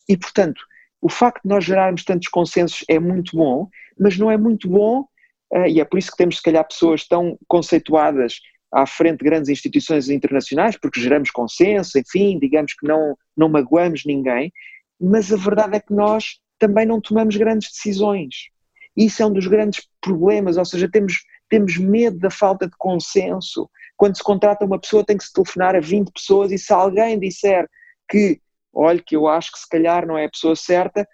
E, 0.08 0.18
portanto, 0.18 0.62
o 1.02 1.10
facto 1.10 1.44
de 1.44 1.50
nós 1.50 1.64
gerarmos 1.64 2.04
tantos 2.04 2.28
consensos 2.28 2.84
é 2.90 3.00
muito 3.00 3.36
bom, 3.36 3.70
mas 3.98 4.18
não 4.18 4.30
é 4.30 4.38
muito 4.38 4.68
bom, 4.68 5.06
uh, 5.54 5.68
e 5.68 5.80
é 5.80 5.86
por 5.86 5.98
isso 5.98 6.12
que 6.12 6.18
temos, 6.18 6.38
se 6.38 6.44
calhar, 6.44 6.68
pessoas 6.68 7.08
tão 7.08 7.38
conceituadas 7.48 8.40
à 8.72 8.86
frente 8.86 9.20
de 9.20 9.26
grandes 9.26 9.50
instituições 9.50 10.10
internacionais, 10.10 10.78
porque 10.78 11.00
geramos 11.00 11.32
consenso, 11.32 11.98
enfim, 11.98 12.38
digamos 12.40 12.74
que 12.74 12.88
não, 12.88 13.18
não 13.36 13.50
magoamos 13.50 14.04
ninguém, 14.06 14.52
mas 15.00 15.32
a 15.32 15.38
verdade 15.38 15.78
é 15.78 15.80
que 15.80 15.94
nós 15.94 16.40
também 16.60 16.86
não 16.86 17.00
tomamos 17.00 17.36
grandes 17.38 17.72
decisões. 17.72 18.50
Isso 18.96 19.24
é 19.24 19.26
um 19.26 19.32
dos 19.32 19.48
grandes 19.48 19.88
problemas, 20.02 20.58
ou 20.58 20.66
seja, 20.66 20.90
temos, 20.90 21.24
temos 21.50 21.78
medo 21.78 22.20
da 22.20 22.30
falta 22.30 22.68
de 22.68 22.76
consenso. 22.78 23.70
Quando 24.00 24.16
se 24.16 24.24
contrata 24.24 24.64
uma 24.64 24.80
pessoa, 24.80 25.04
tem 25.04 25.18
que 25.18 25.26
se 25.26 25.34
telefonar 25.34 25.76
a 25.76 25.82
20 25.82 26.14
pessoas 26.14 26.54
e 26.54 26.58
se 26.58 26.72
alguém 26.72 27.20
disser 27.20 27.68
que, 28.10 28.39
olha, 28.74 29.04
que 29.06 29.14
eu 29.14 29.28
acho 29.28 29.52
que 29.52 29.60
se 29.60 29.68
calhar 29.68 30.08
não 30.08 30.18
é 30.18 30.24
a 30.24 30.30
pessoa 30.30 30.56
certa, 30.56 31.06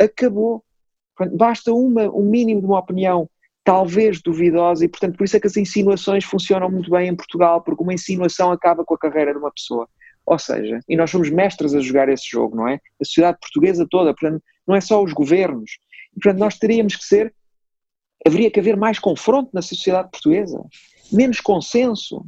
acabou. 0.00 0.62
Basta 1.32 1.72
uma, 1.72 2.08
um 2.14 2.22
mínimo 2.22 2.60
de 2.60 2.66
uma 2.68 2.78
opinião, 2.78 3.28
talvez 3.64 4.22
duvidosa, 4.22 4.84
e 4.84 4.88
portanto 4.88 5.16
por 5.16 5.24
isso 5.24 5.36
é 5.36 5.40
que 5.40 5.48
as 5.48 5.56
insinuações 5.56 6.24
funcionam 6.24 6.70
muito 6.70 6.88
bem 6.92 7.08
em 7.08 7.16
Portugal, 7.16 7.60
porque 7.60 7.82
uma 7.82 7.92
insinuação 7.92 8.52
acaba 8.52 8.84
com 8.84 8.94
a 8.94 8.98
carreira 8.98 9.32
de 9.32 9.38
uma 9.38 9.50
pessoa. 9.50 9.88
Ou 10.24 10.38
seja, 10.38 10.78
e 10.88 10.96
nós 10.96 11.10
somos 11.10 11.30
mestres 11.30 11.74
a 11.74 11.80
jogar 11.80 12.08
esse 12.08 12.30
jogo, 12.30 12.54
não 12.54 12.68
é? 12.68 12.74
A 13.00 13.04
sociedade 13.04 13.38
portuguesa 13.40 13.84
toda, 13.90 14.14
portanto, 14.14 14.40
não 14.64 14.76
é 14.76 14.80
só 14.80 15.02
os 15.02 15.12
governos. 15.12 15.72
E, 16.16 16.20
portanto, 16.20 16.38
nós 16.38 16.56
teríamos 16.56 16.94
que 16.94 17.04
ser, 17.04 17.34
haveria 18.26 18.50
que 18.50 18.60
haver 18.60 18.76
mais 18.76 18.98
confronto 18.98 19.50
na 19.52 19.62
sociedade 19.62 20.10
portuguesa, 20.10 20.62
menos 21.12 21.40
consenso. 21.40 22.24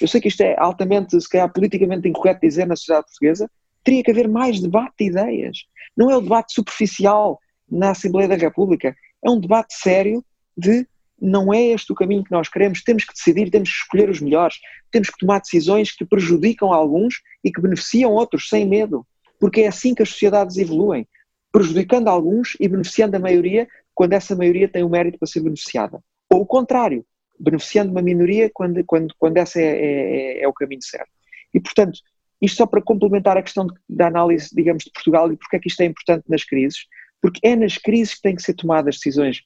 Eu 0.00 0.08
sei 0.08 0.20
que 0.20 0.28
isto 0.28 0.42
é 0.42 0.58
altamente, 0.58 1.20
se 1.20 1.28
calhar, 1.28 1.52
politicamente 1.52 2.08
incorreto 2.08 2.40
dizer 2.40 2.66
na 2.66 2.76
sociedade 2.76 3.06
portuguesa, 3.06 3.50
teria 3.82 4.02
que 4.02 4.10
haver 4.10 4.28
mais 4.28 4.60
debate 4.60 4.94
de 4.98 5.06
ideias. 5.06 5.58
Não 5.96 6.10
é 6.10 6.16
o 6.16 6.20
debate 6.20 6.52
superficial 6.52 7.38
na 7.70 7.90
Assembleia 7.90 8.28
da 8.28 8.36
República, 8.36 8.94
é 9.24 9.30
um 9.30 9.40
debate 9.40 9.74
sério 9.74 10.24
de 10.56 10.86
não 11.20 11.52
é 11.52 11.62
este 11.62 11.92
o 11.92 11.94
caminho 11.94 12.24
que 12.24 12.30
nós 12.30 12.48
queremos, 12.48 12.82
temos 12.82 13.04
que 13.04 13.12
decidir, 13.12 13.50
temos 13.50 13.68
que 13.68 13.76
escolher 13.76 14.08
os 14.08 14.20
melhores, 14.20 14.56
temos 14.90 15.10
que 15.10 15.18
tomar 15.18 15.40
decisões 15.40 15.92
que 15.92 16.04
prejudicam 16.04 16.72
alguns 16.72 17.16
e 17.44 17.52
que 17.52 17.60
beneficiam 17.60 18.12
outros 18.12 18.48
sem 18.48 18.66
medo, 18.66 19.06
porque 19.38 19.62
é 19.62 19.68
assim 19.68 19.94
que 19.94 20.02
as 20.02 20.08
sociedades 20.08 20.56
evoluem, 20.56 21.06
prejudicando 21.52 22.08
alguns 22.08 22.56
e 22.58 22.66
beneficiando 22.66 23.16
a 23.16 23.20
maioria 23.20 23.68
quando 24.00 24.14
essa 24.14 24.34
maioria 24.34 24.66
tem 24.66 24.82
o 24.82 24.88
mérito 24.88 25.18
para 25.18 25.28
ser 25.28 25.40
beneficiada. 25.40 26.02
Ou 26.32 26.40
o 26.40 26.46
contrário, 26.46 27.04
beneficiando 27.38 27.90
uma 27.90 28.00
minoria 28.00 28.50
quando, 28.50 28.82
quando, 28.86 29.14
quando 29.18 29.36
essa 29.36 29.60
é, 29.60 29.66
é, 29.66 30.42
é 30.42 30.48
o 30.48 30.54
caminho 30.54 30.82
certo. 30.82 31.10
E, 31.52 31.60
portanto, 31.60 31.98
isto 32.40 32.56
só 32.56 32.64
para 32.64 32.80
complementar 32.80 33.36
a 33.36 33.42
questão 33.42 33.66
de, 33.66 33.74
da 33.86 34.06
análise, 34.06 34.48
digamos, 34.54 34.84
de 34.84 34.90
Portugal 34.90 35.30
e 35.30 35.36
porque 35.36 35.56
é 35.56 35.58
que 35.58 35.68
isto 35.68 35.82
é 35.82 35.84
importante 35.84 36.24
nas 36.30 36.44
crises, 36.44 36.86
porque 37.20 37.46
é 37.46 37.54
nas 37.54 37.76
crises 37.76 38.14
que 38.14 38.22
têm 38.22 38.34
que 38.34 38.40
ser 38.40 38.54
tomadas 38.54 38.96
decisões 38.96 39.42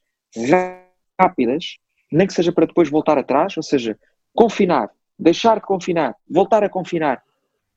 rápidas, 1.21 1.79
nem 2.13 2.25
que 2.25 2.33
seja 2.33 2.53
para 2.53 2.67
depois 2.67 2.89
voltar 2.89 3.19
atrás, 3.19 3.57
ou 3.57 3.63
seja, 3.65 3.99
confinar, 4.33 4.89
deixar 5.19 5.57
de 5.57 5.63
confinar, 5.67 6.15
voltar 6.31 6.63
a 6.63 6.69
confinar, 6.69 7.25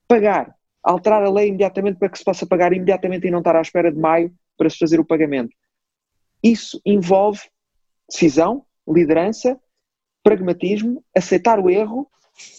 pagar, 0.07 0.53
alterar 0.83 1.23
a 1.23 1.31
lei 1.31 1.47
imediatamente 1.47 1.97
para 1.97 2.09
que 2.09 2.19
se 2.19 2.23
possa 2.23 2.45
pagar 2.45 2.71
imediatamente 2.71 3.25
e 3.25 3.31
não 3.31 3.39
estar 3.39 3.55
à 3.55 3.61
espera 3.61 3.91
de 3.91 3.97
maio 3.97 4.31
para 4.55 4.69
se 4.69 4.77
fazer 4.77 4.99
o 4.99 5.05
pagamento. 5.05 5.49
Isso 6.51 6.81
envolve 6.85 7.41
decisão, 8.09 8.65
liderança, 8.87 9.59
pragmatismo, 10.23 11.03
aceitar 11.15 11.59
o 11.59 11.69
erro 11.69 12.09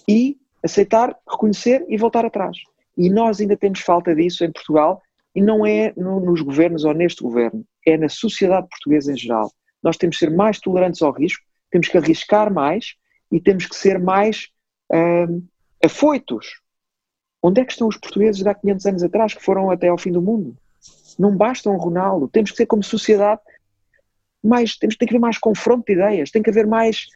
e 0.09 0.37
aceitar, 0.63 1.17
reconhecer 1.29 1.85
e 1.89 1.97
voltar 1.97 2.25
atrás. 2.25 2.57
E 2.97 3.09
nós 3.09 3.41
ainda 3.41 3.57
temos 3.57 3.81
falta 3.81 4.15
disso 4.15 4.45
em 4.45 4.53
Portugal 4.53 5.01
e 5.35 5.41
não 5.41 5.65
é 5.65 5.93
nos 5.97 6.41
governos 6.41 6.85
ou 6.85 6.93
neste 6.93 7.23
governo, 7.23 7.65
é 7.87 7.97
na 7.97 8.09
sociedade 8.09 8.69
portuguesa 8.69 9.13
em 9.13 9.17
geral 9.17 9.51
nós 9.83 9.97
temos 9.97 10.17
que 10.17 10.25
ser 10.25 10.31
mais 10.31 10.59
tolerantes 10.59 11.03
ao 11.03 11.13
risco, 11.13 11.45
temos 11.71 11.89
que 11.89 11.99
arriscar 11.99 12.53
mais 12.53 12.95
e 13.31 13.41
temos 13.41 13.67
que 13.67 13.77
ser 13.77 13.99
mais 13.99 14.49
hum, 14.93 15.43
afoitos. 15.85 16.61
Onde 17.43 17.61
é 17.61 17.65
que 17.65 17.73
estão 17.73 17.87
os 17.87 17.97
portugueses 17.97 18.43
de 18.43 18.49
há 18.49 18.55
500 18.55 18.87
anos 18.87 19.03
atrás 19.03 19.35
que 19.35 19.45
foram 19.45 19.71
até 19.71 19.89
ao 19.89 19.99
fim 19.99 20.11
do 20.11 20.21
mundo? 20.21 20.57
Não 21.19 21.37
basta 21.37 21.71
um 21.71 21.77
Ronaldo. 21.77 22.29
Temos 22.29 22.51
que 22.51 22.57
ser 22.57 22.67
como 22.67 22.83
sociedade 22.83 23.41
mais, 24.43 24.77
temos, 24.77 24.97
tem 24.97 25.07
que 25.07 25.15
haver 25.15 25.21
mais 25.21 25.39
confronto 25.39 25.85
de 25.87 25.93
ideias, 25.93 26.31
tem 26.31 26.43
que 26.43 26.51
haver 26.51 26.67
mais, 26.67 27.07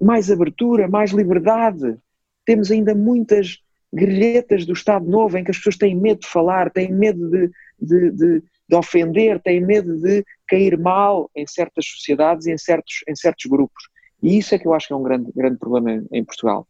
mais 0.00 0.30
abertura, 0.30 0.88
mais 0.88 1.10
liberdade. 1.10 1.96
Temos 2.44 2.70
ainda 2.70 2.94
muitas 2.94 3.58
grelhetas 3.92 4.64
do 4.64 4.72
Estado 4.72 5.06
Novo 5.06 5.36
em 5.36 5.44
que 5.44 5.50
as 5.50 5.58
pessoas 5.58 5.76
têm 5.76 5.94
medo 5.94 6.20
de 6.20 6.26
falar, 6.26 6.70
têm 6.70 6.90
medo 6.92 7.28
de, 7.28 7.50
de, 7.78 8.10
de, 8.10 8.42
de 8.68 8.76
ofender, 8.76 9.40
têm 9.40 9.60
medo 9.60 10.00
de 10.00 10.24
cair 10.48 10.78
mal 10.78 11.30
em 11.36 11.46
certas 11.46 11.86
sociedades 11.86 12.46
e 12.46 12.52
em 12.52 12.58
certos, 12.58 13.04
em 13.06 13.14
certos 13.14 13.44
grupos. 13.46 13.84
E 14.22 14.38
isso 14.38 14.54
é 14.54 14.58
que 14.58 14.66
eu 14.66 14.72
acho 14.72 14.86
que 14.86 14.92
é 14.92 14.96
um 14.96 15.02
grande, 15.02 15.30
grande 15.34 15.58
problema 15.58 16.02
em, 16.10 16.24
Portugal. 16.24 16.66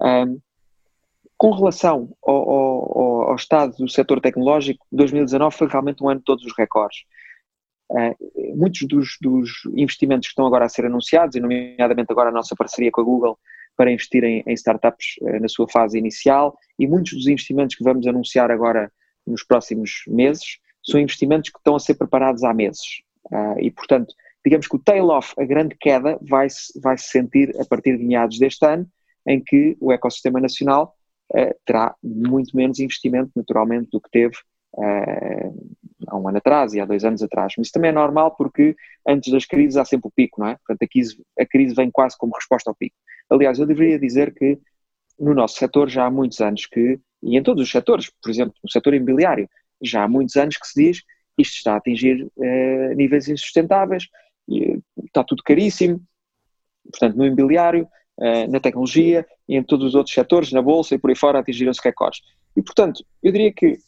Um, 0.00 0.38
com 1.36 1.50
relação 1.50 2.10
ao, 2.22 2.50
ao, 2.50 3.22
ao, 3.30 3.34
estado 3.36 3.76
do 3.76 3.88
setor 3.88 4.20
tecnológico, 4.20 4.86
2019 4.90 5.54
foi 5.54 5.68
realmente 5.68 6.02
um 6.02 6.08
ano 6.08 6.20
de 6.20 6.24
todos 6.24 6.44
os 6.44 6.56
recordes. 6.56 7.04
Uh, 7.90 8.56
muitos 8.56 8.86
dos, 8.88 9.16
dos, 9.20 9.50
investimentos 9.74 10.28
que 10.28 10.32
estão 10.32 10.46
agora 10.46 10.64
a 10.64 10.68
ser 10.68 10.86
anunciados, 10.86 11.36
e 11.36 11.40
nomeadamente 11.40 12.10
agora 12.10 12.30
a 12.30 12.32
nossa 12.32 12.54
parceria 12.56 12.90
com 12.90 13.00
a 13.00 13.04
Google 13.04 13.38
para 13.76 13.92
investir 13.92 14.24
em, 14.24 14.42
em 14.46 14.52
startups 14.54 15.16
uh, 15.20 15.40
na 15.40 15.48
sua 15.48 15.68
fase 15.68 15.98
inicial, 15.98 16.56
e 16.78 16.86
muitos 16.86 17.12
dos 17.12 17.26
investimentos 17.26 17.76
que 17.76 17.84
vamos 17.84 18.06
anunciar 18.06 18.50
agora 18.50 18.90
nos 19.26 19.44
próximos 19.44 20.02
meses, 20.06 20.58
são 20.82 21.00
investimentos 21.00 21.50
que 21.50 21.58
estão 21.58 21.76
a 21.76 21.80
ser 21.80 21.94
preparados 21.94 22.42
há 22.42 22.52
meses. 22.52 23.02
Uh, 23.30 23.58
e, 23.60 23.70
portanto, 23.70 24.14
digamos 24.44 24.66
que 24.66 24.76
o 24.76 24.78
tail-off, 24.78 25.34
a 25.38 25.44
grande 25.44 25.76
queda, 25.78 26.18
vai-se 26.22 26.78
vai 26.80 26.96
-se 26.96 27.08
sentir 27.08 27.54
a 27.60 27.64
partir 27.64 27.96
de 27.96 28.04
meados 28.04 28.38
deste 28.38 28.64
ano, 28.66 28.86
em 29.26 29.42
que 29.42 29.76
o 29.80 29.92
ecossistema 29.92 30.40
nacional 30.40 30.94
uh, 31.34 31.54
terá 31.64 31.94
muito 32.02 32.56
menos 32.56 32.78
investimento, 32.78 33.30
naturalmente, 33.34 33.88
do 33.90 34.00
que 34.00 34.10
teve 34.10 34.36
há 36.06 36.16
um 36.16 36.28
ano 36.28 36.38
atrás 36.38 36.74
e 36.74 36.80
há 36.80 36.84
dois 36.84 37.04
anos 37.04 37.22
atrás. 37.22 37.54
Mas 37.56 37.66
isso 37.66 37.72
também 37.72 37.90
é 37.90 37.92
normal 37.92 38.34
porque 38.36 38.74
antes 39.06 39.32
das 39.32 39.44
crises 39.44 39.76
há 39.76 39.84
sempre 39.84 40.08
o 40.08 40.12
pico, 40.14 40.40
não 40.40 40.48
é? 40.48 40.56
Portanto, 40.56 40.82
a 40.82 40.88
crise, 40.88 41.22
a 41.38 41.46
crise 41.46 41.74
vem 41.74 41.90
quase 41.90 42.16
como 42.16 42.34
resposta 42.34 42.70
ao 42.70 42.74
pico. 42.74 42.96
Aliás, 43.30 43.58
eu 43.58 43.66
deveria 43.66 43.98
dizer 43.98 44.34
que 44.34 44.58
no 45.18 45.34
nosso 45.34 45.56
setor 45.56 45.88
já 45.88 46.06
há 46.06 46.10
muitos 46.10 46.40
anos 46.40 46.66
que, 46.66 46.98
e 47.22 47.36
em 47.36 47.42
todos 47.42 47.62
os 47.62 47.70
setores, 47.70 48.10
por 48.22 48.30
exemplo, 48.30 48.54
no 48.62 48.70
setor 48.70 48.94
imobiliário, 48.94 49.48
já 49.82 50.04
há 50.04 50.08
muitos 50.08 50.36
anos 50.36 50.56
que 50.56 50.66
se 50.66 50.82
diz 50.82 51.02
isto 51.38 51.56
está 51.56 51.74
a 51.74 51.76
atingir 51.76 52.24
uh, 52.36 52.94
níveis 52.94 53.28
insustentáveis, 53.28 54.08
e, 54.48 54.78
está 55.04 55.24
tudo 55.24 55.42
caríssimo, 55.42 56.00
portanto, 56.90 57.16
no 57.16 57.26
imobiliário, 57.26 57.88
uh, 58.18 58.50
na 58.50 58.60
tecnologia 58.60 59.26
e 59.48 59.56
em 59.56 59.62
todos 59.62 59.88
os 59.88 59.94
outros 59.94 60.14
setores, 60.14 60.52
na 60.52 60.62
bolsa 60.62 60.94
e 60.94 60.98
por 60.98 61.10
aí 61.10 61.16
fora, 61.16 61.40
atingiram-se 61.40 61.80
recordes. 61.82 62.20
E, 62.56 62.62
portanto, 62.62 63.04
eu 63.22 63.32
diria 63.32 63.52
que 63.52 63.78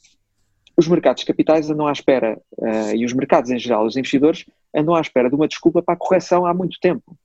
os 0.76 0.86
mercados 0.86 1.24
capitais 1.24 1.70
andam 1.70 1.86
à 1.86 1.92
espera, 1.92 2.38
uh, 2.58 2.94
e 2.94 3.04
os 3.04 3.12
mercados 3.12 3.50
em 3.50 3.58
geral, 3.58 3.86
os 3.86 3.96
investidores, 3.96 4.44
andam 4.74 4.94
à 4.94 5.00
espera 5.00 5.28
de 5.28 5.34
uma 5.34 5.48
desculpa 5.48 5.82
para 5.82 5.94
a 5.94 5.98
correção 5.98 6.44
há 6.44 6.52
muito 6.52 6.78
tempo. 6.80 7.16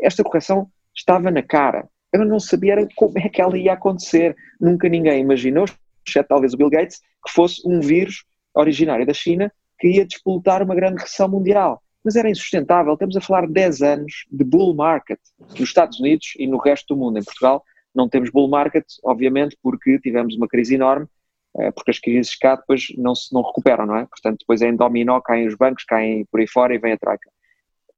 Esta 0.00 0.22
correção 0.22 0.68
estava 0.94 1.30
na 1.30 1.42
cara. 1.42 1.88
Eu 2.12 2.24
não 2.24 2.38
sabia 2.38 2.76
como 2.94 3.18
é 3.18 3.28
que 3.28 3.40
ela 3.40 3.58
ia 3.58 3.72
acontecer. 3.72 4.36
Nunca 4.60 4.88
ninguém 4.88 5.20
imaginou, 5.20 5.64
exceto 6.06 6.28
talvez 6.28 6.54
o 6.54 6.56
Bill 6.56 6.70
Gates, 6.70 7.00
que 7.24 7.32
fosse 7.32 7.62
um 7.66 7.80
vírus 7.80 8.24
originário 8.54 9.06
da 9.06 9.14
China 9.14 9.52
que 9.78 9.88
ia 9.88 10.06
despolutar 10.06 10.62
uma 10.62 10.74
grande 10.74 11.00
recessão 11.00 11.28
mundial. 11.28 11.82
Mas 12.04 12.16
era 12.16 12.30
insustentável. 12.30 12.92
Estamos 12.92 13.16
a 13.16 13.20
falar 13.20 13.46
de 13.46 13.52
10 13.52 13.82
anos 13.82 14.12
de 14.30 14.44
bull 14.44 14.74
market 14.74 15.18
nos 15.50 15.60
Estados 15.60 15.98
Unidos 15.98 16.34
e 16.38 16.46
no 16.46 16.58
resto 16.58 16.94
do 16.94 17.00
mundo. 17.00 17.18
Em 17.18 17.24
Portugal 17.24 17.64
não 17.94 18.08
temos 18.08 18.30
bull 18.30 18.48
market, 18.48 18.84
obviamente, 19.04 19.56
porque 19.62 19.98
tivemos 19.98 20.36
uma 20.36 20.48
crise 20.48 20.74
enorme, 20.74 21.06
porque 21.74 21.90
as 21.90 21.98
crises 21.98 22.34
cá 22.36 22.56
depois 22.56 22.86
não 22.96 23.14
se 23.14 23.32
não 23.32 23.42
recuperam, 23.42 23.86
não 23.86 23.96
é? 23.96 24.06
Portanto, 24.06 24.38
depois 24.40 24.62
é 24.62 24.68
em 24.68 24.76
dominó, 24.76 25.20
caem 25.20 25.46
os 25.46 25.54
bancos, 25.54 25.84
caem 25.84 26.24
por 26.26 26.40
aí 26.40 26.46
fora 26.46 26.74
e 26.74 26.78
vem 26.78 26.92
a 26.92 26.98
troika. 26.98 27.30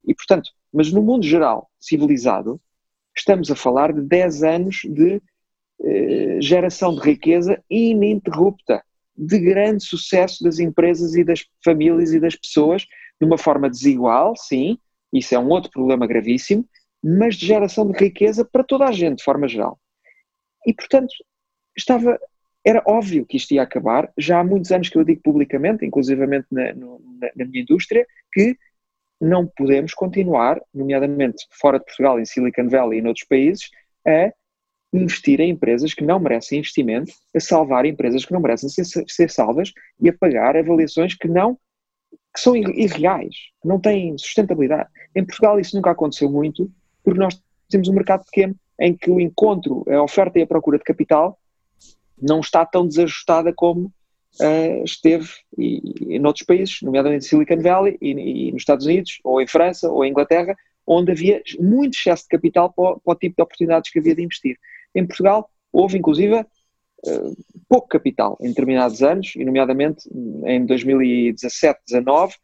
E, 0.07 0.15
portanto, 0.15 0.51
mas 0.73 0.93
no 0.93 1.03
mundo 1.03 1.25
geral, 1.25 1.71
civilizado, 1.79 2.61
estamos 3.17 3.51
a 3.51 3.55
falar 3.55 3.93
de 3.93 4.03
10 4.03 4.43
anos 4.43 4.81
de 4.85 5.23
eh, 5.83 6.39
geração 6.41 6.95
de 6.95 7.01
riqueza 7.01 7.63
ininterrupta 7.71 8.83
de 9.17 9.39
grande 9.39 9.85
sucesso 9.85 10.43
das 10.43 10.59
empresas 10.59 11.15
e 11.15 11.23
das 11.23 11.45
famílias 11.65 12.13
e 12.13 12.21
das 12.21 12.35
pessoas, 12.35 12.85
de 13.21 13.27
uma 13.27 13.39
forma 13.39 13.71
desigual, 13.71 14.35
sim, 14.37 14.79
isso 15.13 15.35
é 15.35 15.39
um 15.39 15.49
outro 15.49 15.71
problema 15.71 16.07
gravíssimo, 16.07 16.69
mas 17.03 17.37
de 17.37 17.47
geração 17.47 17.89
de 17.89 17.97
riqueza 17.97 18.45
para 18.45 18.65
toda 18.65 18.87
a 18.87 18.93
gente, 18.93 19.19
de 19.19 19.25
forma 19.25 19.47
geral. 19.47 19.79
E, 20.67 20.73
portanto, 20.73 21.13
estava, 21.77 22.19
era 22.65 22.83
óbvio 22.87 23.27
que 23.27 23.37
isto 23.37 23.53
ia 23.53 23.62
acabar, 23.62 24.11
já 24.17 24.41
há 24.41 24.45
muitos 24.45 24.73
anos 24.73 24.89
que 24.89 24.97
eu 24.97 25.05
digo 25.05 25.21
publicamente, 25.23 25.85
inclusivamente 25.85 26.47
na, 26.51 26.73
no, 26.73 27.01
na, 27.21 27.31
na 27.37 27.45
minha 27.45 27.62
indústria, 27.62 28.07
que 28.33 28.57
não 29.21 29.47
podemos 29.47 29.93
continuar, 29.95 30.61
nomeadamente 30.73 31.47
fora 31.51 31.79
de 31.79 31.85
Portugal, 31.85 32.19
em 32.19 32.25
Silicon 32.25 32.69
Valley 32.69 32.99
e 32.99 33.03
noutros 33.03 33.27
países, 33.27 33.71
a 34.07 34.33
investir 34.93 35.41
em 35.41 35.51
empresas 35.51 35.93
que 35.93 36.05
não 36.05 36.19
merecem 36.19 36.59
investimento, 36.61 37.12
a 37.35 37.41
salvar 37.41 37.85
empresas 37.85 38.25
que 38.25 38.33
não 38.33 38.41
merecem 38.41 38.69
ser, 38.69 38.85
ser 39.07 39.31
salvas 39.31 39.73
e 40.01 40.09
a 40.09 40.12
pagar 40.12 40.57
avaliações 40.57 41.15
que 41.15 41.29
não 41.29 41.59
que 42.33 42.41
são 42.41 42.57
irreais, 42.57 43.35
que 43.62 43.69
não 43.69 43.79
têm 43.79 44.19
sustentabilidade. 44.19 44.89
Em 45.15 45.25
Portugal 45.25 45.59
isso 45.61 45.77
nunca 45.77 45.93
aconteceu 45.93 46.29
muito, 46.29 46.69
porque 47.03 47.19
nós 47.19 47.41
temos 47.69 47.89
um 47.89 47.93
mercado 47.93 48.25
pequeno 48.25 48.57
em 48.81 48.97
que 48.97 49.09
o 49.09 49.21
encontro, 49.21 49.85
a 49.89 50.03
oferta 50.03 50.39
e 50.39 50.43
a 50.43 50.47
procura 50.47 50.79
de 50.79 50.85
capital 50.85 51.39
não 52.21 52.41
está 52.41 52.65
tão 52.65 52.87
desajustada 52.87 53.53
como 53.53 53.93
uh, 54.41 54.85
esteve 54.85 55.29
e, 55.59 56.15
e, 56.15 56.19
noutros 56.19 56.47
países, 56.47 56.79
nomeadamente 56.83 57.25
Silicon 57.25 57.61
Valley 57.61 57.99
e, 58.01 58.11
e, 58.11 58.53
nos 58.53 58.62
Estados 58.62 58.87
Unidos, 58.87 59.19
ou 59.25 59.41
em 59.41 59.47
França, 59.47 59.91
ou 59.91 60.05
em 60.05 60.11
Inglaterra, 60.11 60.55
onde 60.87 61.12
havia 61.12 61.43
muito 61.59 61.97
excesso 61.97 62.25
de 62.25 62.29
capital 62.29 62.73
para, 62.73 62.97
para 62.99 63.12
o 63.12 63.17
tipo 63.17 63.37
de 63.37 63.43
oportunidades 63.43 63.91
que 63.91 63.99
havia 63.99 64.15
de 64.15 64.23
investir. 64.23 64.57
Em 64.95 65.07
Portugal 65.07 65.51
houve, 65.73 65.99
inclusive, 65.99 66.35
eh, 67.07 67.33
pouco 67.69 67.89
capital 67.89 68.39
em 68.41 68.49
determinados 68.49 69.03
anos, 69.03 69.35
e 69.35 69.45
nomeadamente 69.45 70.09
em 70.45 70.65
2017, 70.65 71.81
19, 71.87 72.35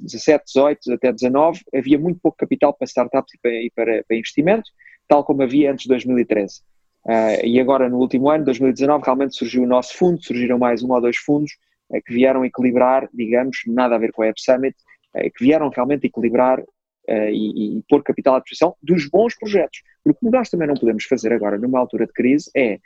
17, 0.00 0.44
18 0.46 0.92
até 0.92 1.12
19, 1.12 1.60
havia 1.74 1.98
muito 1.98 2.20
pouco 2.20 2.36
capital 2.36 2.74
para 2.74 2.86
startups 2.86 3.34
e 3.34 3.38
para, 3.38 3.52
e 3.52 3.70
para, 3.70 4.04
para 4.06 4.16
investimento, 4.16 4.70
tal 5.08 5.24
como 5.24 5.42
havia 5.42 5.72
antes 5.72 5.84
de 5.84 5.88
2013. 5.88 6.62
Uh, 7.04 7.44
e 7.44 7.60
agora, 7.60 7.88
no 7.88 7.98
último 7.98 8.30
ano, 8.30 8.44
2019, 8.44 9.04
realmente 9.04 9.36
surgiu 9.36 9.64
o 9.64 9.66
nosso 9.66 9.96
fundo, 9.96 10.22
surgiram 10.22 10.58
mais 10.58 10.82
um 10.82 10.92
ou 10.92 11.00
dois 11.00 11.16
fundos 11.16 11.52
uh, 11.90 12.00
que 12.04 12.14
vieram 12.14 12.44
equilibrar, 12.44 13.08
digamos, 13.12 13.58
nada 13.66 13.96
a 13.96 13.98
ver 13.98 14.12
com 14.12 14.22
a 14.22 14.26
App 14.28 14.40
Summit, 14.40 14.76
uh, 15.16 15.30
que 15.34 15.44
vieram 15.44 15.68
realmente 15.68 16.06
equilibrar 16.06 16.62
e, 17.08 17.78
e, 17.78 17.82
pôr 17.88 18.00
capital 18.00 18.36
à 18.36 18.38
disposição 18.38 18.76
dos 18.80 19.08
bons 19.10 19.36
projetos. 19.36 19.82
Porque 20.04 20.24
o 20.24 20.30
que 20.30 20.36
nós 20.36 20.48
também 20.48 20.68
não 20.68 20.76
podemos 20.76 21.02
fazer 21.04 21.32
agora, 21.32 21.58
numa 21.58 21.80
altura 21.80 22.06
de 22.06 22.12
crise, 22.12 22.48
é, 22.56 22.78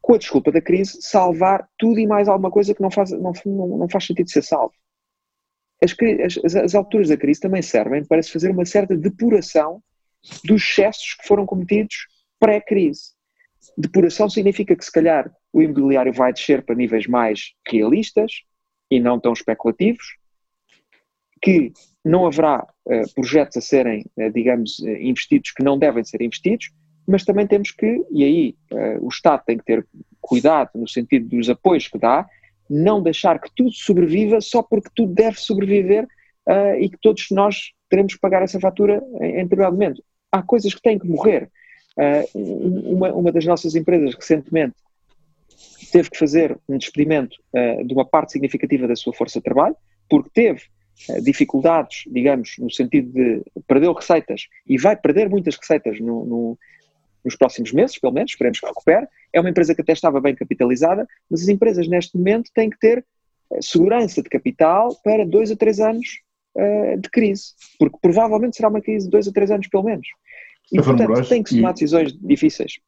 com 0.00 0.14
a 0.14 0.18
desculpa 0.18 0.50
da 0.50 0.60
crise, 0.60 1.00
salvar 1.00 1.68
tudo 1.78 2.00
e 2.00 2.06
mais 2.06 2.28
alguma 2.28 2.50
coisa 2.50 2.74
que 2.74 2.82
não 2.82 2.90
faz, 2.90 3.12
não, 3.12 3.32
não, 3.46 3.78
não 3.78 3.88
faz 3.88 4.06
sentido 4.06 4.28
ser 4.28 4.42
salvo. 4.42 4.74
As, 5.80 5.94
as, 6.44 6.56
as, 6.56 6.74
alturas 6.74 7.08
da 7.08 7.16
crise 7.16 7.40
também 7.40 7.62
servem 7.62 8.04
para 8.04 8.20
se 8.22 8.32
fazer 8.32 8.50
uma 8.50 8.64
certa 8.64 8.96
depuração 8.96 9.80
dos 10.44 10.62
excessos 10.62 11.14
que 11.14 11.26
foram 11.26 11.46
cometidos 11.46 12.08
pré-crise. 12.42 13.12
Depuração 13.78 14.28
significa 14.28 14.74
que, 14.74 14.84
se 14.84 14.90
calhar, 14.90 15.32
o 15.52 15.62
imobiliário 15.62 16.12
vai 16.12 16.32
descer 16.32 16.64
para 16.64 16.74
níveis 16.74 17.06
mais 17.06 17.52
realistas 17.68 18.42
e 18.90 18.98
não 18.98 19.20
tão 19.20 19.32
especulativos, 19.32 20.04
que 21.40 21.72
não 22.04 22.26
haverá 22.26 22.66
uh, 22.86 23.14
projetos 23.14 23.58
a 23.58 23.60
serem, 23.60 24.04
uh, 24.16 24.30
digamos, 24.32 24.80
uh, 24.80 24.88
investidos 24.88 25.52
que 25.52 25.62
não 25.62 25.78
devem 25.78 26.02
ser 26.02 26.20
investidos, 26.20 26.70
mas 27.06 27.24
também 27.24 27.46
temos 27.46 27.70
que, 27.70 28.04
e 28.12 28.22
aí 28.22 28.56
o 29.00 29.08
Estado 29.08 29.42
tem 29.44 29.58
que 29.58 29.64
ter 29.64 29.84
cuidado 30.20 30.70
no 30.76 30.88
sentido 30.88 31.28
dos 31.28 31.50
apoios 31.50 31.88
que 31.88 31.98
dá, 31.98 32.24
não 32.70 33.02
deixar 33.02 33.40
que 33.40 33.50
tudo 33.56 33.72
sobreviva 33.72 34.40
só 34.40 34.62
porque 34.62 34.88
tudo 34.94 35.12
deve 35.12 35.36
sobreviver 35.36 36.06
e 36.78 36.88
que 36.88 36.96
todos 37.02 37.26
nós 37.32 37.72
teremos 37.90 38.14
que 38.14 38.20
pagar 38.20 38.42
essa 38.42 38.60
fatura 38.60 39.02
em, 39.20 39.40
em 39.40 39.42
determinado 39.42 39.72
momento. 39.72 40.00
Há 40.30 40.44
coisas 40.44 40.72
que 40.72 40.80
têm 40.80 40.96
que 40.96 41.08
morrer. 41.08 41.50
Uma, 42.34 43.12
uma 43.12 43.32
das 43.32 43.44
nossas 43.44 43.74
empresas 43.74 44.14
recentemente 44.14 44.74
teve 45.92 46.10
que 46.10 46.18
fazer 46.18 46.58
um 46.68 46.78
despedimento 46.78 47.36
de 47.84 47.92
uma 47.92 48.04
parte 48.04 48.32
significativa 48.32 48.88
da 48.88 48.96
sua 48.96 49.12
força 49.12 49.38
de 49.38 49.44
trabalho, 49.44 49.76
porque 50.08 50.30
teve 50.32 50.62
eh, 51.08 51.20
dificuldades, 51.20 52.04
digamos, 52.06 52.54
no 52.58 52.70
sentido 52.70 53.12
de 53.12 53.42
perdeu 53.66 53.92
receitas 53.92 54.46
e 54.66 54.78
vai 54.78 54.96
perder 54.96 55.28
muitas 55.28 55.56
receitas 55.56 55.98
no, 55.98 56.24
no, 56.24 56.58
nos 57.24 57.34
próximos 57.34 57.72
meses, 57.72 57.98
pelo 57.98 58.12
menos, 58.12 58.32
esperemos 58.32 58.60
que 58.60 58.66
recupere. 58.66 59.06
É 59.32 59.40
uma 59.40 59.50
empresa 59.50 59.74
que 59.74 59.80
até 59.80 59.92
estava 59.92 60.20
bem 60.20 60.34
capitalizada, 60.34 61.06
mas 61.30 61.42
as 61.42 61.48
empresas 61.48 61.88
neste 61.88 62.16
momento 62.16 62.50
têm 62.54 62.70
que 62.70 62.78
ter 62.78 63.04
segurança 63.60 64.22
de 64.22 64.28
capital 64.28 64.94
para 65.02 65.26
dois 65.26 65.50
a 65.50 65.56
três 65.56 65.80
anos 65.80 66.20
uh, 66.56 66.98
de 66.98 67.10
crise, 67.10 67.52
porque 67.78 67.98
provavelmente 68.00 68.56
será 68.56 68.68
uma 68.68 68.80
crise 68.80 69.06
de 69.06 69.10
dois 69.10 69.28
a 69.28 69.32
três 69.32 69.50
anos 69.50 69.68
pelo 69.68 69.82
menos. 69.82 70.06
E, 70.72 70.80
portanto, 70.80 71.28
tem 71.28 71.42
que 71.42 71.56
tomar 71.56 71.72
decisões 71.72 72.12
difíceis. 72.20 72.78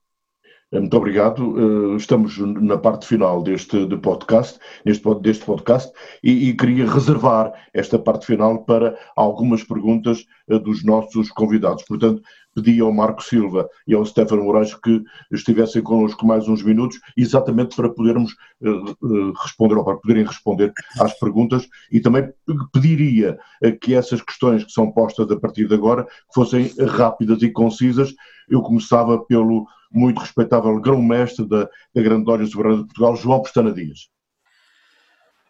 Muito 0.72 0.96
obrigado. 0.96 1.96
Estamos 1.96 2.36
na 2.38 2.76
parte 2.76 3.06
final 3.06 3.42
deste 3.42 3.86
de 3.86 3.96
podcast, 3.96 4.58
neste, 4.84 5.14
deste 5.20 5.44
podcast, 5.44 5.92
e, 6.22 6.48
e, 6.48 6.56
queria 6.56 6.90
reservar 6.90 7.52
esta 7.72 7.98
parte 7.98 8.26
final 8.26 8.64
para 8.64 8.98
algumas 9.14 9.62
perguntas 9.62 10.24
dos 10.48 10.84
nossos 10.84 11.30
convidados. 11.30 11.84
Portanto, 11.84 12.22
pedi 12.54 12.80
ao 12.80 12.92
Marco 12.92 13.22
Silva 13.22 13.68
e 13.86 13.94
ao 13.94 14.04
Stefano 14.04 14.44
Moraes 14.44 14.74
que 14.74 15.02
estivessem 15.32 15.82
connosco 15.82 16.26
mais 16.26 16.48
uns 16.48 16.62
minutos, 16.62 16.98
exatamente 17.16 17.76
para 17.76 17.88
podermos 17.88 18.32
uh, 18.62 19.32
responder, 19.42 19.76
ou 19.76 19.84
para 19.84 19.96
poderem 19.96 20.24
responder 20.24 20.72
às 21.00 21.18
perguntas, 21.18 21.66
e 21.90 22.00
também 22.00 22.32
pediria 22.72 23.38
que 23.80 23.94
essas 23.94 24.22
questões 24.22 24.64
que 24.64 24.72
são 24.72 24.90
postas 24.90 25.30
a 25.30 25.38
partir 25.38 25.66
de 25.66 25.74
agora 25.74 26.06
fossem 26.34 26.72
rápidas 26.88 27.42
e 27.42 27.50
concisas. 27.50 28.14
Eu 28.48 28.62
começava 28.62 29.24
pelo 29.24 29.66
muito 29.90 30.20
respeitável 30.20 30.78
grão-mestre 30.80 31.46
da, 31.46 31.68
da 31.94 32.02
Grande 32.02 32.26
Loja 32.26 32.46
Soberana 32.46 32.78
de 32.78 32.84
Portugal, 32.84 33.16
João 33.16 33.42
Pestana 33.42 33.72
Dias. 33.72 34.08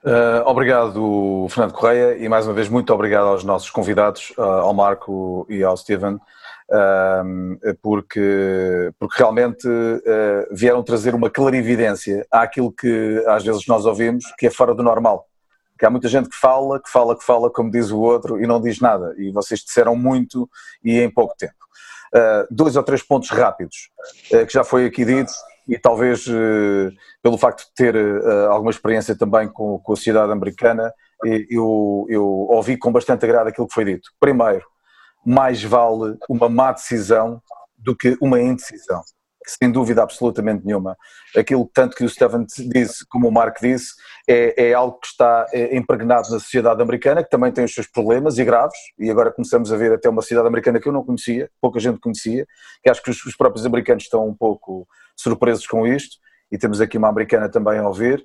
Uh, 0.04 0.44
obrigado, 0.44 1.46
Fernando 1.48 1.72
Correia, 1.72 2.18
e 2.22 2.28
mais 2.28 2.46
uma 2.46 2.52
vez 2.52 2.68
muito 2.68 2.92
obrigado 2.92 3.26
aos 3.26 3.42
nossos 3.42 3.70
convidados, 3.70 4.34
uh, 4.36 4.42
ao 4.42 4.74
Marco 4.74 5.46
e 5.48 5.64
ao 5.64 5.74
Steven, 5.78 6.18
porque, 7.82 8.92
porque 8.98 9.18
realmente 9.18 9.68
uh, 9.68 10.46
vieram 10.50 10.82
trazer 10.82 11.14
uma 11.14 11.30
clarividência 11.30 12.26
àquilo 12.30 12.72
que 12.72 13.22
às 13.26 13.44
vezes 13.44 13.66
nós 13.66 13.84
ouvimos 13.84 14.24
que 14.38 14.46
é 14.46 14.50
fora 14.50 14.74
do 14.74 14.82
normal. 14.82 15.26
Que 15.78 15.84
há 15.84 15.90
muita 15.90 16.08
gente 16.08 16.28
que 16.28 16.36
fala, 16.36 16.80
que 16.80 16.90
fala, 16.90 17.18
que 17.18 17.24
fala, 17.24 17.50
como 17.50 17.70
diz 17.70 17.90
o 17.90 18.00
outro, 18.00 18.40
e 18.40 18.46
não 18.46 18.60
diz 18.60 18.80
nada. 18.80 19.14
E 19.18 19.30
vocês 19.32 19.60
disseram 19.60 19.96
muito 19.96 20.48
e 20.84 21.00
em 21.00 21.10
pouco 21.10 21.34
tempo. 21.36 21.54
Uh, 22.14 22.46
dois 22.50 22.76
ou 22.76 22.82
três 22.82 23.02
pontos 23.02 23.28
rápidos, 23.30 23.90
uh, 24.32 24.46
que 24.46 24.52
já 24.52 24.62
foi 24.62 24.86
aqui 24.86 25.04
dito, 25.04 25.32
e 25.66 25.78
talvez 25.78 26.26
pelo 27.22 27.38
facto 27.38 27.64
de 27.64 27.74
ter 27.74 27.96
alguma 28.50 28.70
experiência 28.70 29.16
também 29.16 29.48
com, 29.48 29.78
com 29.78 29.94
a 29.94 29.96
sociedade 29.96 30.30
americana, 30.30 30.92
eu, 31.48 32.04
eu 32.10 32.22
ouvi 32.22 32.76
com 32.76 32.92
bastante 32.92 33.24
agrado 33.24 33.46
aquilo 33.48 33.66
que 33.66 33.72
foi 33.72 33.86
dito. 33.86 34.10
Primeiro, 34.20 34.62
mais 35.24 35.62
vale 35.62 36.16
uma 36.28 36.48
má 36.48 36.72
decisão 36.72 37.40
do 37.76 37.96
que 37.96 38.16
uma 38.20 38.40
indecisão. 38.40 39.02
Sem 39.46 39.70
dúvida 39.70 40.02
absolutamente 40.02 40.64
nenhuma. 40.64 40.96
Aquilo 41.36 41.68
tanto 41.72 41.94
que 41.94 42.02
o 42.04 42.08
Stephen 42.08 42.46
disse, 42.46 43.04
como 43.08 43.28
o 43.28 43.32
Mark 43.32 43.58
disse, 43.60 43.92
é, 44.26 44.70
é 44.70 44.72
algo 44.72 44.98
que 44.98 45.08
está 45.08 45.46
é, 45.52 45.76
impregnado 45.76 46.30
na 46.30 46.40
sociedade 46.40 46.80
americana, 46.80 47.22
que 47.22 47.28
também 47.28 47.52
tem 47.52 47.62
os 47.62 47.74
seus 47.74 47.86
problemas 47.86 48.38
e 48.38 48.44
graves, 48.44 48.78
e 48.98 49.10
agora 49.10 49.30
começamos 49.30 49.70
a 49.70 49.76
ver 49.76 49.92
até 49.92 50.08
uma 50.08 50.22
sociedade 50.22 50.48
americana 50.48 50.80
que 50.80 50.88
eu 50.88 50.92
não 50.92 51.04
conhecia, 51.04 51.50
pouca 51.60 51.78
gente 51.78 52.00
conhecia, 52.00 52.46
que 52.82 52.88
acho 52.88 53.02
que 53.02 53.10
os, 53.10 53.22
os 53.26 53.36
próprios 53.36 53.66
americanos 53.66 54.04
estão 54.04 54.26
um 54.26 54.34
pouco 54.34 54.88
surpresos 55.14 55.66
com 55.66 55.86
isto, 55.86 56.16
e 56.50 56.56
temos 56.56 56.80
aqui 56.80 56.96
uma 56.96 57.08
americana 57.08 57.48
também 57.48 57.78
a 57.78 57.86
ouvir, 57.86 58.24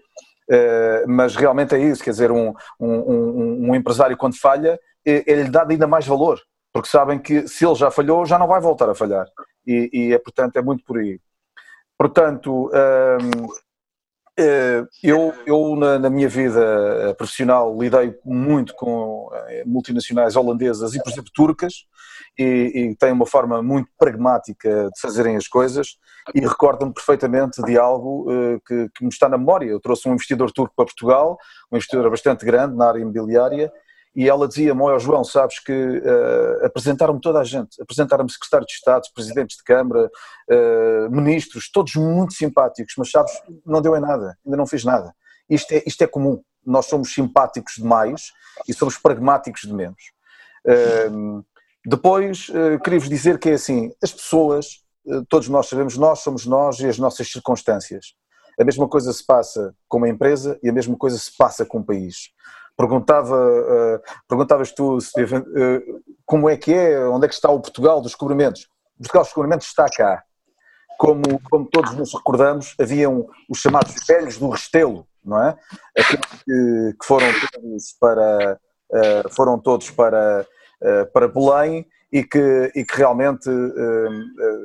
Uh, 0.52 1.06
mas 1.08 1.36
realmente 1.36 1.76
é 1.76 1.78
isso, 1.78 2.04
quer 2.04 2.10
dizer, 2.10 2.32
um, 2.32 2.56
um, 2.80 2.90
um, 2.90 3.70
um 3.70 3.76
empresário 3.76 4.18
quando 4.18 4.36
falha, 4.36 4.80
ele 5.06 5.44
lhe 5.44 5.50
dá 5.52 5.64
ainda 5.64 5.86
mais 5.86 6.08
valor, 6.08 6.42
porque 6.80 6.88
sabem 6.88 7.20
que 7.20 7.46
se 7.46 7.66
ele 7.66 7.76
já 7.76 7.92
falhou, 7.92 8.26
já 8.26 8.40
não 8.40 8.48
vai 8.48 8.62
voltar 8.62 8.90
a 8.90 8.96
falhar. 8.96 9.28
E, 9.68 9.90
e 9.92 10.14
é, 10.14 10.18
portanto, 10.18 10.56
é 10.56 10.62
muito 10.62 10.82
por 10.86 10.98
aí. 10.98 11.20
Portanto, 11.98 12.72
hum, 12.72 13.48
eh, 14.38 14.86
eu, 15.04 15.34
eu 15.46 15.76
na, 15.76 16.00
na, 16.00 16.10
minha 16.10 16.30
vida 16.30 16.62
eh, 16.62 17.14
profissional 17.16 17.78
lidei 17.78 18.18
muito 18.24 18.74
com 18.76 19.30
eh, 19.50 19.64
multinacionais 19.66 20.38
holandesas 20.38 20.96
e, 20.96 21.04
por 21.04 21.12
exemplo, 21.12 21.30
turcas, 21.36 21.86
e, 22.38 22.72
e 22.92 22.96
tenho 22.96 23.16
uma 23.16 23.26
forma 23.26 23.62
muito 23.62 23.90
pragmática 23.98 24.90
de 24.96 25.02
fazerem 25.02 25.36
as 25.36 25.50
coisas, 25.50 25.98
e 26.34 26.40
recordo-me 26.40 26.94
perfeitamente 26.94 27.62
de 27.62 27.78
algo 27.78 28.26
que, 28.66 28.88
que 28.96 29.04
me 29.04 29.10
está 29.10 29.28
na 29.28 29.38
memória. 29.38 29.66
Eu 29.66 29.82
trouxe 29.82 30.08
um 30.08 30.14
investidor 30.14 30.50
turco 30.54 30.74
para 30.74 30.86
Portugal, 30.86 31.38
um 31.70 31.76
investidor 31.76 32.10
bastante 32.10 32.46
grande 32.46 32.78
na 32.78 32.88
área 32.88 33.00
imobiliária, 33.00 33.70
e 34.16 34.28
ela 34.28 34.48
dizia-me, 34.48 34.82
olha 34.82 35.00
João, 35.00 35.24
sabes 35.24 35.60
que 35.60 35.72
uh, 35.72 36.66
apresentaram-me 36.66 37.22
toda 37.22 37.40
a 37.40 37.44
gente, 37.44 37.82
apresentaram-me 37.82 38.32
secretários 38.32 38.68
de 38.68 38.74
Estado, 38.74 39.08
presidentes 39.14 39.58
de 39.58 39.64
Câmara, 39.64 40.10
uh, 40.50 41.12
ministros, 41.12 41.70
todos 41.72 41.96
muito 41.96 42.34
simpáticos, 42.34 42.96
mas 42.98 43.12
sabes, 43.12 43.32
não 43.66 43.82
deu 43.82 43.96
em 43.96 44.02
nada, 44.02 44.38
ainda 44.46 44.58
não 44.58 44.66
fiz 44.66 44.84
nada. 44.84 45.14
Isto 45.50 45.74
é, 45.74 45.84
isto 45.86 46.02
é 46.04 46.08
comum, 46.08 46.42
nós 46.66 46.88
somos 46.88 47.14
simpáticos 47.14 47.76
demais 47.78 48.32
e 48.68 48.74
somos 48.74 48.98
pragmáticos 48.98 49.62
de 49.62 49.74
menos. 49.74 50.02
Uh, 50.66 51.46
depois, 51.86 52.50
uh, 52.50 52.80
queria-vos 52.84 53.10
dizer 53.10 53.38
que 53.38 53.50
é 53.50 53.54
assim, 53.54 53.92
as 54.04 54.12
pessoas, 54.12 54.84
todos 55.30 55.48
nós 55.48 55.68
sabemos, 55.68 55.98
nós 55.98 56.20
somos 56.20 56.46
nós 56.46 56.80
e 56.80 56.88
as 56.88 56.98
nossas 56.98 57.32
circunstâncias. 57.32 58.14
A 58.60 58.64
mesma 58.66 58.90
coisa 58.90 59.14
se 59.14 59.26
passa 59.26 59.74
com 59.88 59.98
uma 59.98 60.10
empresa 60.10 60.60
e 60.62 60.70
a 60.70 60.74
mesma 60.74 60.98
coisa 60.98 61.18
se 61.18 61.36
passa 61.38 61.66
com 61.66 61.80
um 61.80 61.84
país. 61.84 62.32
Perguntava, 62.80 63.36
uh, 63.36 64.02
perguntavas 64.26 64.72
tu, 64.72 65.02
Steven, 65.02 65.40
uh, 65.42 66.02
como 66.26 66.50
é 66.50 66.56
que 66.56 66.74
é, 66.74 66.98
onde 67.10 67.26
é 67.26 67.28
que 67.28 67.34
está 67.34 67.52
o 67.52 67.60
Portugal 67.60 68.00
dos 68.00 68.12
descobrimentos? 68.12 68.70
O 68.96 69.00
Portugal 69.00 69.24
dos 69.24 69.28
descobrimentos 69.28 69.68
está 69.68 69.90
cá. 69.90 70.24
Como, 70.98 71.22
como 71.52 71.66
todos 71.70 71.94
nos 71.94 72.14
recordamos, 72.14 72.76
haviam 72.80 73.28
os 73.50 73.60
chamados 73.60 73.94
velhos 74.08 74.38
do 74.38 74.48
Restelo, 74.48 75.06
não 75.22 75.44
é? 75.44 75.58
Aqueles 75.98 76.26
que, 76.46 76.96
que 76.98 77.06
foram 77.06 77.28
todos 77.52 77.92
para, 78.00 78.58
uh, 78.92 79.30
foram 79.30 79.60
todos 79.60 79.92
para, 79.92 80.48
para 81.12 81.28
Belém 81.28 81.86
e 82.10 82.24
que, 82.24 82.72
e 82.74 82.86
que 82.86 82.96
realmente 82.96 83.50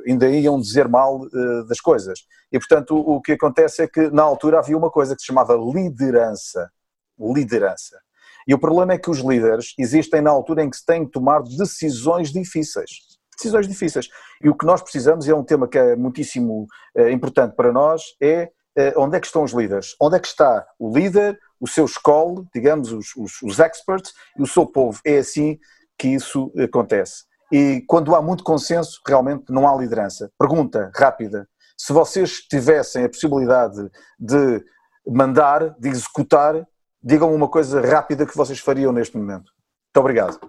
ainda 0.07 0.29
iam 0.29 0.57
dizer 0.57 0.87
mal 0.87 1.19
das 1.67 1.81
coisas. 1.81 2.19
E, 2.49 2.57
portanto, 2.57 2.97
o 2.97 3.21
que 3.21 3.33
acontece 3.33 3.83
é 3.83 3.87
que, 3.87 4.09
na 4.09 4.23
altura, 4.23 4.59
havia 4.59 4.77
uma 4.77 4.89
coisa 4.89 5.15
que 5.15 5.19
se 5.19 5.27
chamava 5.27 5.53
liderança. 5.53 6.71
Liderança. 7.19 8.04
E 8.47 8.53
o 8.53 8.59
problema 8.59 8.93
é 8.93 8.97
que 8.97 9.09
os 9.09 9.19
líderes 9.19 9.73
existem 9.77 10.21
na 10.21 10.29
altura 10.29 10.63
em 10.63 10.69
que 10.69 10.77
se 10.77 10.85
têm 10.85 11.05
que 11.05 11.11
tomar 11.11 11.41
decisões 11.41 12.31
difíceis. 12.31 12.89
Decisões 13.35 13.67
difíceis. 13.67 14.07
E 14.41 14.49
o 14.49 14.55
que 14.55 14.65
nós 14.65 14.81
precisamos, 14.81 15.27
e 15.27 15.31
é 15.31 15.35
um 15.35 15.43
tema 15.43 15.67
que 15.67 15.77
é 15.77 15.95
muitíssimo 15.95 16.67
eh, 16.95 17.11
importante 17.11 17.55
para 17.55 17.71
nós, 17.71 18.01
é 18.21 18.49
eh, 18.77 18.93
onde 18.97 19.17
é 19.17 19.19
que 19.19 19.25
estão 19.25 19.43
os 19.43 19.51
líderes? 19.51 19.95
Onde 19.99 20.17
é 20.17 20.19
que 20.19 20.27
está 20.27 20.65
o 20.79 20.95
líder, 20.95 21.37
o 21.59 21.67
seu 21.67 21.85
escola, 21.85 22.45
digamos, 22.53 22.91
os, 22.91 23.15
os, 23.17 23.41
os 23.41 23.59
experts 23.59 24.13
e 24.37 24.41
o 24.41 24.47
seu 24.47 24.65
povo? 24.65 24.99
É 25.05 25.17
assim 25.17 25.57
que 25.97 26.09
isso 26.09 26.51
acontece. 26.61 27.23
E 27.51 27.83
quando 27.87 28.15
há 28.15 28.21
muito 28.21 28.43
consenso, 28.43 28.99
realmente 29.07 29.45
não 29.49 29.67
há 29.67 29.75
liderança. 29.75 30.31
Pergunta 30.37 30.91
rápida: 30.95 31.47
se 31.77 31.93
vocês 31.93 32.39
tivessem 32.39 33.03
a 33.03 33.09
possibilidade 33.09 33.89
de 34.19 34.63
mandar, 35.07 35.75
de 35.79 35.89
executar, 35.89 36.65
digam 37.05 37.33
uma 37.33 37.47
coisa 37.47 37.79
rápida 37.79 38.25
que 38.25 38.35
vocês 38.35 38.57
fariam 38.57 38.91
neste 38.91 39.15
momento. 39.15 39.51
Muito 39.53 39.99
obrigado. 39.99 40.39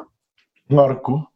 Marco. 0.71 1.31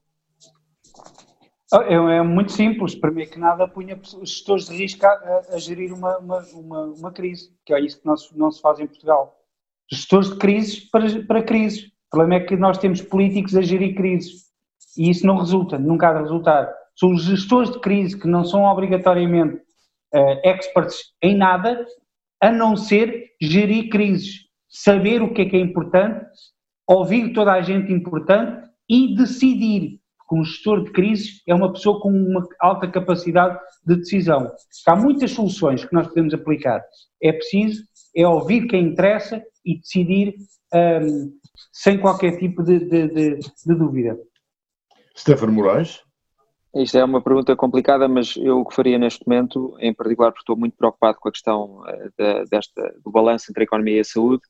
É, 1.72 1.94
é 1.94 2.22
muito 2.22 2.50
simples, 2.50 2.96
para 2.96 3.12
mim 3.12 3.22
é 3.22 3.26
que 3.26 3.38
nada 3.38 3.68
punha 3.68 4.00
os 4.20 4.30
gestores 4.30 4.66
de 4.66 4.76
risco 4.76 5.06
a, 5.06 5.42
a 5.52 5.58
gerir 5.58 5.92
uma, 5.92 6.18
uma, 6.18 6.38
uma, 6.54 6.84
uma, 6.86 7.12
crise, 7.12 7.54
que 7.64 7.72
é 7.72 7.80
isso 7.80 8.00
que 8.00 8.06
não 8.06 8.16
se, 8.16 8.36
não 8.36 8.50
se 8.50 8.60
faz 8.60 8.80
em 8.80 8.88
Portugal. 8.88 9.36
Gestores 9.92 10.30
de 10.30 10.36
crises 10.36 10.80
para, 10.90 11.22
para 11.26 11.42
crises. 11.42 11.84
O 11.84 12.10
problema 12.10 12.42
é 12.42 12.46
que 12.46 12.56
nós 12.56 12.78
temos 12.78 13.02
políticos 13.02 13.54
a 13.54 13.60
gerir 13.60 13.94
crises 13.94 14.46
e 14.96 15.10
isso 15.10 15.24
não 15.24 15.36
resulta, 15.36 15.78
nunca 15.78 16.08
há 16.08 16.14
de 16.14 16.22
resultar. 16.22 16.74
São 16.96 17.12
os 17.12 17.22
gestores 17.22 17.70
de 17.70 17.78
crise 17.78 18.18
que 18.18 18.26
não 18.26 18.44
são 18.44 18.64
obrigatoriamente 18.64 19.56
uh, 20.12 20.40
experts 20.48 21.12
em 21.22 21.36
nada, 21.36 21.86
a 22.40 22.50
não 22.50 22.74
ser 22.74 23.30
gerir 23.40 23.90
crises 23.90 24.49
saber 24.70 25.20
o 25.20 25.34
que 25.34 25.42
é 25.42 25.44
que 25.46 25.56
é 25.56 25.60
importante, 25.60 26.24
ouvir 26.86 27.32
toda 27.32 27.52
a 27.52 27.60
gente 27.60 27.92
importante 27.92 28.68
e 28.88 29.14
decidir. 29.14 30.00
Porque 30.18 30.40
um 30.40 30.44
gestor 30.44 30.84
de 30.84 30.92
crises 30.92 31.42
é 31.46 31.54
uma 31.54 31.72
pessoa 31.72 32.00
com 32.00 32.10
uma 32.10 32.46
alta 32.60 32.88
capacidade 32.88 33.58
de 33.84 33.96
decisão. 33.96 34.50
Há 34.86 34.96
muitas 34.96 35.32
soluções 35.32 35.84
que 35.84 35.92
nós 35.92 36.06
podemos 36.06 36.32
aplicar. 36.32 36.82
É 37.20 37.32
preciso 37.32 37.82
é 38.14 38.26
ouvir 38.26 38.66
quem 38.66 38.86
interessa 38.86 39.42
e 39.64 39.78
decidir 39.78 40.34
um, 40.74 41.32
sem 41.72 41.98
qualquer 41.98 42.38
tipo 42.38 42.62
de, 42.62 42.78
de, 42.80 43.08
de, 43.08 43.38
de 43.38 43.74
dúvida. 43.74 44.18
Stefano 45.16 45.52
Moraes. 45.52 46.02
Isto 46.74 46.98
é 46.98 47.04
uma 47.04 47.20
pergunta 47.20 47.56
complicada, 47.56 48.08
mas 48.08 48.36
eu 48.36 48.60
o 48.60 48.64
que 48.64 48.76
faria 48.76 48.96
neste 48.96 49.26
momento, 49.26 49.76
em 49.80 49.92
particular 49.92 50.30
porque 50.30 50.42
estou 50.42 50.56
muito 50.56 50.76
preocupado 50.76 51.18
com 51.18 51.28
a 51.28 51.32
questão 51.32 51.80
uh, 51.80 52.48
desta, 52.48 52.94
do 53.04 53.10
balanço 53.10 53.46
entre 53.50 53.64
a 53.64 53.64
economia 53.64 53.96
e 53.96 54.00
a 54.00 54.04
saúde, 54.04 54.42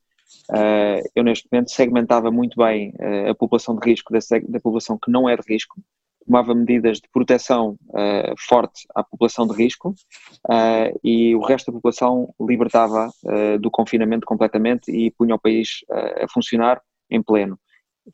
eu 1.15 1.23
neste 1.23 1.49
momento 1.51 1.71
segmentava 1.71 2.31
muito 2.31 2.57
bem 2.57 2.91
uh, 2.91 3.31
a 3.31 3.35
população 3.35 3.77
de 3.77 3.89
risco 3.89 4.13
da, 4.13 4.19
da, 4.49 4.61
população 4.61 4.99
que 4.99 5.11
não 5.11 5.29
é 5.29 5.37
de 5.37 5.43
risco, 5.47 5.81
tomava 6.27 6.55
medidas 6.55 6.99
de 6.99 7.09
proteção 7.13 7.77
uh, 7.89 8.35
forte 8.39 8.87
à 8.95 9.03
população 9.03 9.47
de 9.47 9.55
risco 9.55 9.95
e 11.03 11.35
o 11.35 11.41
resto 11.41 11.71
da 11.71 11.77
população 11.77 12.33
libertava 12.41 13.11
do 13.61 13.71
confinamento 13.71 14.27
completamente 14.27 14.91
e 14.91 15.11
punha 15.11 15.35
o 15.35 15.39
país 15.39 15.85
a 15.91 16.29
funcionar 16.29 16.81
em 17.11 17.23
pleno. 17.23 17.59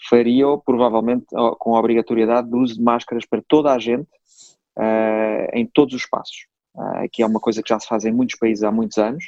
Faria-o 0.09 0.59
provavelmente 0.59 1.27
com 1.59 1.77
a 1.77 1.79
obrigatoriedade 1.79 2.49
do 2.49 2.59
uso 2.59 2.75
de 2.75 2.83
máscaras 2.83 3.27
para 3.27 3.43
toda 3.47 3.73
a 3.73 3.79
gente 3.79 4.09
em 5.53 5.67
todos 5.67 5.95
os 5.95 6.03
espaços. 6.03 6.47
uh, 6.77 7.09
que 7.11 7.23
é 7.23 7.27
uma 7.27 7.41
coisa 7.41 7.63
que 7.63 7.69
já 7.69 7.81
se 7.81 7.89
faz 7.89 8.05
em 8.05 8.13
muitos 8.13 8.37
países 8.37 8.63
há 8.63 8.71
muitos 8.71 8.99
anos, 8.99 9.25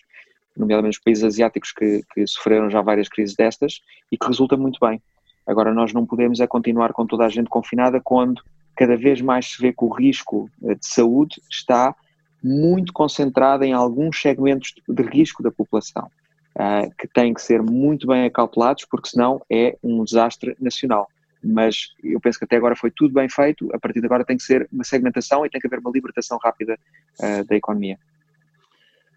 nomeadamente 0.58 0.98
os 0.98 1.02
países 1.02 1.24
asiáticos 1.24 1.72
que, 1.72 2.02
que 2.12 2.26
sofreram 2.26 2.68
já 2.68 2.82
várias 2.82 3.08
crises 3.08 3.34
destas 3.36 3.80
e 4.10 4.18
que 4.18 4.26
resulta 4.26 4.56
muito 4.56 4.78
bem. 4.80 5.00
Agora, 5.46 5.72
nós 5.72 5.92
não 5.92 6.04
podemos 6.04 6.40
é 6.40 6.46
continuar 6.46 6.92
com 6.92 7.06
toda 7.06 7.24
a 7.24 7.28
gente 7.28 7.48
confinada 7.48 8.00
quando 8.02 8.42
cada 8.76 8.96
vez 8.96 9.20
mais 9.20 9.46
se 9.46 9.60
vê 9.60 9.72
que 9.72 9.84
o 9.84 9.88
risco 9.88 10.50
de 10.60 10.76
saúde 10.86 11.40
está 11.50 11.94
muito 12.42 12.92
concentrado 12.92 13.64
em 13.64 13.72
alguns 13.72 14.20
segmentos 14.20 14.74
de 14.86 15.02
risco 15.02 15.42
da 15.42 15.50
população, 15.50 16.08
uh, 16.54 16.94
que 16.96 17.08
têm 17.08 17.34
que 17.34 17.42
ser 17.42 17.62
muito 17.62 18.06
bem 18.06 18.26
acautelados, 18.26 18.84
porque 18.84 19.08
senão 19.08 19.40
é 19.50 19.76
um 19.82 20.04
desastre 20.04 20.56
nacional. 20.60 21.08
Mas 21.42 21.94
eu 22.02 22.20
penso 22.20 22.38
que 22.38 22.44
até 22.44 22.56
agora 22.56 22.76
foi 22.76 22.90
tudo 22.90 23.14
bem 23.14 23.28
feito, 23.28 23.68
a 23.74 23.78
partir 23.78 24.00
de 24.00 24.06
agora 24.06 24.24
tem 24.24 24.36
que 24.36 24.42
ser 24.42 24.68
uma 24.72 24.84
segmentação 24.84 25.44
e 25.44 25.50
tem 25.50 25.60
que 25.60 25.66
haver 25.66 25.80
uma 25.80 25.90
libertação 25.90 26.38
rápida 26.42 26.78
uh, 27.20 27.44
da 27.44 27.56
economia. 27.56 27.98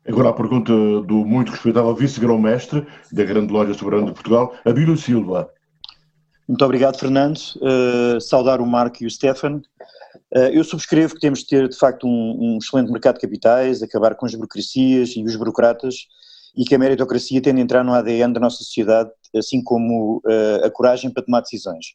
Agora 0.07 0.29
a 0.29 0.33
pergunta 0.33 0.71
do 0.71 1.25
muito 1.25 1.51
respeitável 1.51 1.95
vice-grão-mestre 1.95 2.85
da 3.11 3.23
grande 3.23 3.53
loja 3.53 3.73
soberana 3.73 4.07
de 4.07 4.13
Portugal, 4.13 4.55
Abílio 4.65 4.97
Silva. 4.97 5.49
Muito 6.47 6.65
obrigado, 6.65 6.99
Fernando. 6.99 7.37
Uh, 7.57 8.19
saudar 8.19 8.59
o 8.59 8.65
Marco 8.65 9.03
e 9.03 9.05
o 9.05 9.09
Stefan. 9.09 9.61
Uh, 10.35 10.49
eu 10.51 10.63
subscrevo 10.63 11.13
que 11.13 11.21
temos 11.21 11.39
de 11.39 11.47
ter, 11.47 11.69
de 11.69 11.77
facto, 11.77 12.07
um, 12.07 12.37
um, 12.39 12.57
excelente 12.57 12.91
mercado 12.91 13.15
de 13.15 13.21
capitais, 13.21 13.83
acabar 13.83 14.15
com 14.15 14.25
as 14.25 14.33
burocracias 14.33 15.15
e 15.15 15.23
os 15.23 15.35
burocratas 15.35 16.07
e 16.57 16.65
que 16.65 16.75
a 16.75 16.79
meritocracia 16.79 17.41
tende 17.41 17.61
a 17.61 17.63
entrar 17.63 17.83
no 17.83 17.93
ADN 17.93 18.33
da 18.33 18.39
nossa 18.39 18.57
sociedade, 18.57 19.09
assim 19.35 19.63
como 19.63 20.17
uh, 20.25 20.65
a 20.65 20.69
coragem 20.69 21.11
para 21.11 21.23
tomar 21.23 21.41
decisões. 21.41 21.93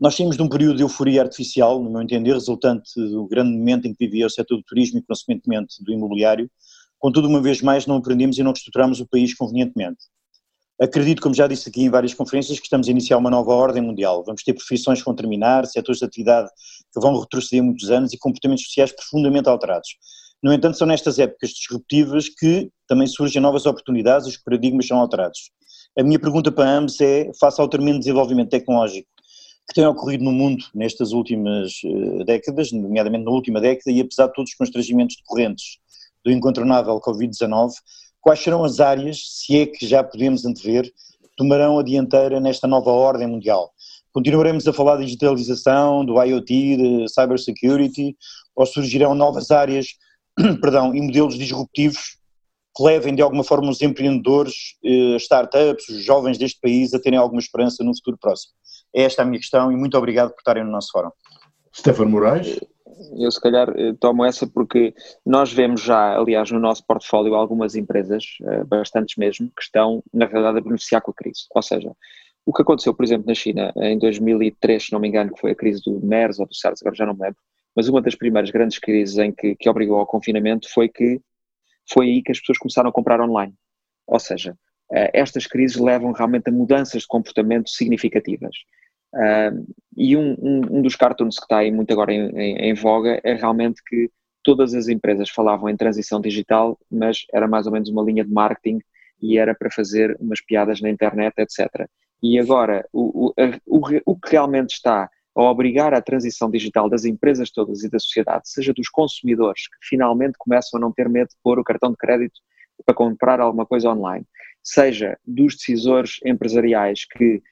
Nós 0.00 0.16
tínhamos 0.16 0.36
de 0.36 0.42
um 0.42 0.48
período 0.48 0.76
de 0.76 0.82
euforia 0.82 1.22
artificial, 1.22 1.80
no 1.80 1.90
meu 1.90 2.02
entender, 2.02 2.32
resultante 2.32 2.90
do 2.96 3.28
grande 3.28 3.56
momento 3.56 3.86
em 3.86 3.94
que 3.94 4.06
vivia 4.06 4.26
o 4.26 4.30
setor 4.30 4.56
do 4.56 4.64
turismo 4.64 4.98
e, 4.98 5.02
consequentemente, 5.02 5.82
do 5.84 5.92
imobiliário. 5.92 6.50
Contudo, 7.04 7.28
uma 7.28 7.42
vez 7.42 7.60
mais, 7.60 7.84
não 7.86 7.96
aprendemos 7.96 8.38
e 8.38 8.42
não 8.42 8.52
estruturamos 8.52 8.98
o 8.98 9.06
país 9.06 9.34
convenientemente. 9.34 9.98
Acredito, 10.80 11.20
como 11.20 11.34
já 11.34 11.46
disse 11.46 11.68
aqui 11.68 11.82
em 11.82 11.90
várias 11.90 12.14
conferências, 12.14 12.58
que 12.58 12.64
estamos 12.64 12.88
a 12.88 12.90
iniciar 12.90 13.18
uma 13.18 13.28
nova 13.28 13.52
ordem 13.52 13.82
mundial. 13.82 14.24
Vamos 14.24 14.42
ter 14.42 14.54
profissões 14.54 15.00
que 15.00 15.04
vão 15.04 15.14
terminar, 15.14 15.66
setores 15.66 15.98
de 15.98 16.06
atividade 16.06 16.48
que 16.94 16.98
vão 16.98 17.20
retroceder 17.20 17.62
muitos 17.62 17.90
anos 17.90 18.14
e 18.14 18.18
comportamentos 18.18 18.64
sociais 18.64 18.90
profundamente 18.90 19.50
alterados. 19.50 19.90
No 20.42 20.50
entanto, 20.50 20.78
são 20.78 20.86
nestas 20.86 21.18
épocas 21.18 21.50
disruptivas 21.50 22.30
que 22.30 22.70
também 22.88 23.06
surgem 23.06 23.42
novas 23.42 23.66
oportunidades 23.66 24.26
e 24.26 24.30
os 24.30 24.38
paradigmas 24.38 24.86
são 24.86 24.98
alterados. 24.98 25.50
A 25.98 26.02
minha 26.02 26.18
pergunta 26.18 26.50
para 26.50 26.70
ambos 26.70 26.98
é, 27.02 27.30
face 27.38 27.60
ao 27.60 27.68
tremendo 27.68 27.98
desenvolvimento 27.98 28.48
tecnológico 28.48 29.06
que 29.68 29.74
tem 29.74 29.86
ocorrido 29.86 30.24
no 30.24 30.32
mundo 30.32 30.64
nestas 30.74 31.12
últimas 31.12 31.72
uh, 31.84 32.24
décadas, 32.24 32.72
nomeadamente 32.72 33.24
na 33.24 33.30
última 33.30 33.60
década, 33.60 33.90
e 33.90 34.00
apesar 34.00 34.26
de 34.26 34.34
todos 34.34 34.50
os 34.50 34.56
constrangimentos 34.56 35.16
decorrentes 35.16 35.78
do 36.24 36.32
incontornável 36.32 37.00
Covid-19, 37.00 37.72
quais 38.20 38.40
serão 38.40 38.64
as 38.64 38.80
áreas, 38.80 39.18
se 39.24 39.58
é 39.58 39.66
que 39.66 39.86
já 39.86 40.02
podemos 40.02 40.44
antever, 40.44 40.90
tomarão 41.36 41.78
a 41.78 41.82
dianteira 41.82 42.40
nesta 42.40 42.66
nova 42.66 42.90
ordem 42.90 43.26
mundial? 43.26 43.70
Continuaremos 44.12 44.66
a 44.66 44.72
falar 44.72 44.96
de 44.96 45.04
digitalização, 45.04 46.04
do 46.04 46.22
IoT, 46.22 46.76
de 46.76 47.08
cybersecurity, 47.08 48.16
ou 48.54 48.64
surgirão 48.64 49.14
novas 49.14 49.50
áreas, 49.50 49.86
perdão, 50.62 50.94
e 50.94 51.00
modelos 51.00 51.36
disruptivos 51.36 52.16
que 52.76 52.82
levem 52.82 53.14
de 53.14 53.22
alguma 53.22 53.44
forma 53.44 53.70
os 53.70 53.82
empreendedores, 53.82 54.76
eh, 54.84 55.16
startups, 55.16 55.88
os 55.88 56.02
jovens 56.02 56.38
deste 56.38 56.60
país 56.60 56.92
a 56.92 56.98
terem 56.98 57.18
alguma 57.18 57.40
esperança 57.40 57.84
no 57.84 57.94
futuro 57.94 58.16
próximo? 58.20 58.52
É 58.94 59.02
esta 59.02 59.22
a 59.22 59.24
minha 59.24 59.38
questão 59.38 59.70
e 59.70 59.76
muito 59.76 59.96
obrigado 59.98 60.30
por 60.30 60.38
estarem 60.38 60.64
no 60.64 60.70
nosso 60.70 60.88
fórum. 60.92 61.10
Stefano 61.76 62.10
Moraes 62.10 62.58
eu 63.16 63.30
se 63.30 63.40
calhar 63.40 63.68
eh, 63.76 63.94
tomo 63.98 64.24
essa 64.24 64.46
porque 64.46 64.94
nós 65.24 65.52
vemos 65.52 65.82
já, 65.82 66.16
aliás, 66.16 66.50
no 66.50 66.58
nosso 66.58 66.84
portfólio 66.86 67.34
algumas 67.34 67.74
empresas, 67.74 68.24
eh, 68.42 68.64
bastantes 68.64 69.16
mesmo, 69.16 69.50
que 69.56 69.62
estão, 69.62 70.02
na 70.12 70.26
realidade, 70.26 70.58
a 70.58 70.62
beneficiar 70.62 71.02
com 71.02 71.10
a 71.10 71.14
crise. 71.14 71.46
Ou 71.54 71.62
seja, 71.62 71.92
o 72.46 72.52
que 72.52 72.62
aconteceu, 72.62 72.94
por 72.94 73.04
exemplo, 73.04 73.26
na 73.26 73.34
China 73.34 73.72
em 73.76 73.98
2003, 73.98 74.84
se 74.86 74.92
não 74.92 75.00
me 75.00 75.08
engano, 75.08 75.32
que 75.32 75.40
foi 75.40 75.52
a 75.52 75.54
crise 75.54 75.82
do 75.84 76.00
MERS 76.04 76.38
ou 76.38 76.46
do 76.46 76.54
SARS, 76.54 76.80
agora 76.82 76.96
já 76.96 77.06
não 77.06 77.14
me 77.14 77.22
lembro, 77.22 77.38
mas 77.74 77.88
uma 77.88 78.02
das 78.02 78.14
primeiras 78.14 78.50
grandes 78.50 78.78
crises 78.78 79.18
em 79.18 79.32
que, 79.32 79.54
que 79.56 79.68
obrigou 79.68 79.98
ao 79.98 80.06
confinamento 80.06 80.68
foi 80.72 80.88
que 80.88 81.20
foi 81.90 82.06
aí 82.06 82.22
que 82.22 82.32
as 82.32 82.38
pessoas 82.38 82.58
começaram 82.58 82.90
a 82.90 82.92
comprar 82.92 83.20
online. 83.20 83.54
Ou 84.06 84.18
seja, 84.18 84.56
eh, 84.92 85.10
estas 85.14 85.46
crises 85.46 85.78
levam 85.78 86.12
realmente 86.12 86.48
a 86.48 86.52
mudanças 86.52 87.02
de 87.02 87.08
comportamento 87.08 87.70
significativas. 87.70 88.54
Uh, 89.14 89.74
e 89.96 90.16
um, 90.16 90.36
um, 90.40 90.78
um, 90.78 90.82
dos 90.82 90.96
cartoons 90.96 91.36
que 91.36 91.44
está 91.44 91.58
aí 91.58 91.70
muito 91.70 91.92
agora 91.92 92.12
em, 92.12 92.28
em, 92.36 92.56
em, 92.70 92.74
voga 92.74 93.20
é 93.22 93.34
realmente 93.34 93.80
que 93.86 94.10
todas 94.42 94.74
as 94.74 94.88
empresas 94.88 95.30
falavam 95.30 95.68
em 95.68 95.76
transição 95.76 96.20
digital, 96.20 96.76
mas 96.90 97.24
era 97.32 97.46
mais 97.46 97.66
ou 97.66 97.72
menos 97.72 97.88
uma 97.88 98.02
linha 98.02 98.24
de 98.24 98.32
marketing 98.32 98.80
e 99.22 99.38
era 99.38 99.54
para 99.54 99.70
fazer 99.70 100.16
umas 100.20 100.40
piadas 100.44 100.80
na 100.80 100.90
internet, 100.90 101.34
etc. 101.38 101.88
E 102.20 102.38
agora, 102.40 102.84
o, 102.92 103.30
o, 103.30 103.34
o, 103.66 103.82
o 104.04 104.16
que 104.16 104.32
realmente 104.32 104.72
está 104.72 105.08
a 105.34 105.42
obrigar 105.42 105.94
a 105.94 106.02
transição 106.02 106.50
digital 106.50 106.88
das 106.88 107.04
empresas 107.04 107.50
todas 107.50 107.82
e 107.82 107.90
da 107.90 107.98
sociedade, 107.98 108.48
seja 108.48 108.72
dos 108.72 108.88
consumidores, 108.88 109.68
que 109.68 109.88
finalmente 109.88 110.34
começam 110.38 110.78
a 110.78 110.80
não 110.80 110.92
ter 110.92 111.08
medo 111.08 111.28
de 111.28 111.36
pôr 111.42 111.58
o 111.58 111.64
cartão 111.64 111.90
de 111.90 111.96
crédito 111.96 112.40
para 112.84 112.94
comprar 112.94 113.40
alguma 113.40 113.66
coisa 113.66 113.90
online, 113.90 114.24
seja 114.62 115.18
dos 115.24 115.56
decisores 115.56 116.18
empresariais 116.24 117.04
que 117.04 117.42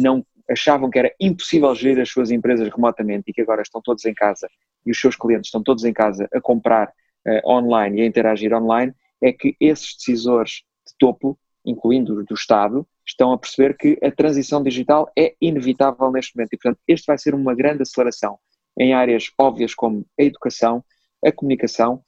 não 0.00 0.24
achavam 0.48 0.90
que 0.90 0.98
era 0.98 1.14
impossível 1.20 1.74
gerir 1.74 2.00
as 2.00 2.10
suas 2.10 2.30
empresas 2.30 2.68
remotamente 2.68 3.24
e 3.28 3.32
que 3.32 3.40
agora 3.40 3.62
estão 3.62 3.80
todos 3.80 4.04
em 4.04 4.14
casa 4.14 4.48
e 4.84 4.90
os 4.90 5.00
seus 5.00 5.16
clientes 5.16 5.48
estão 5.48 5.62
todos 5.62 5.84
em 5.84 5.92
casa 5.92 6.28
a 6.32 6.40
comprar 6.40 6.88
uh, 6.88 7.50
online 7.50 8.00
e 8.00 8.02
a 8.02 8.06
interagir 8.06 8.52
online, 8.52 8.92
é 9.22 9.32
que 9.32 9.56
esses 9.58 9.96
decisores 9.96 10.62
de 10.86 10.94
topo, 10.98 11.38
incluindo 11.64 12.22
do 12.24 12.34
Estado, 12.34 12.86
estão 13.06 13.32
a 13.32 13.38
perceber 13.38 13.76
que 13.76 13.98
a 14.02 14.10
transição 14.10 14.62
digital 14.62 15.10
é 15.18 15.34
inevitável 15.40 16.10
neste 16.10 16.36
momento 16.36 16.52
e, 16.52 16.58
portanto, 16.58 16.80
este 16.86 17.06
vai 17.06 17.18
ser 17.18 17.34
uma 17.34 17.54
grande 17.54 17.82
aceleração 17.82 18.38
em 18.78 18.92
áreas 18.92 19.30
óbvias 19.38 19.74
como 19.74 20.04
a 20.18 20.22
educação, 20.22 20.84
a 21.24 21.30
comunicação, 21.30 22.02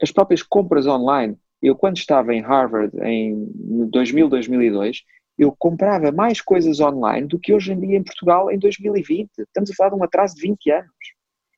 as 0.00 0.10
próprias 0.10 0.42
compras 0.42 0.86
online. 0.86 1.36
Eu, 1.60 1.76
quando 1.76 1.96
estava 1.96 2.34
em 2.34 2.40
Harvard 2.40 2.92
em 3.02 3.46
2000, 3.90 4.28
2002, 4.28 5.02
eu 5.38 5.54
comprava 5.58 6.12
mais 6.12 6.40
coisas 6.40 6.80
online 6.80 7.26
do 7.26 7.38
que 7.38 7.52
hoje 7.52 7.72
em 7.72 7.80
dia 7.80 7.96
em 7.96 8.02
Portugal 8.02 8.50
em 8.50 8.58
2020. 8.58 9.30
Estamos 9.38 9.70
a 9.70 9.74
falar 9.74 9.90
de 9.90 9.96
um 9.96 10.04
atraso 10.04 10.34
de 10.34 10.42
20 10.42 10.70
anos. 10.70 10.90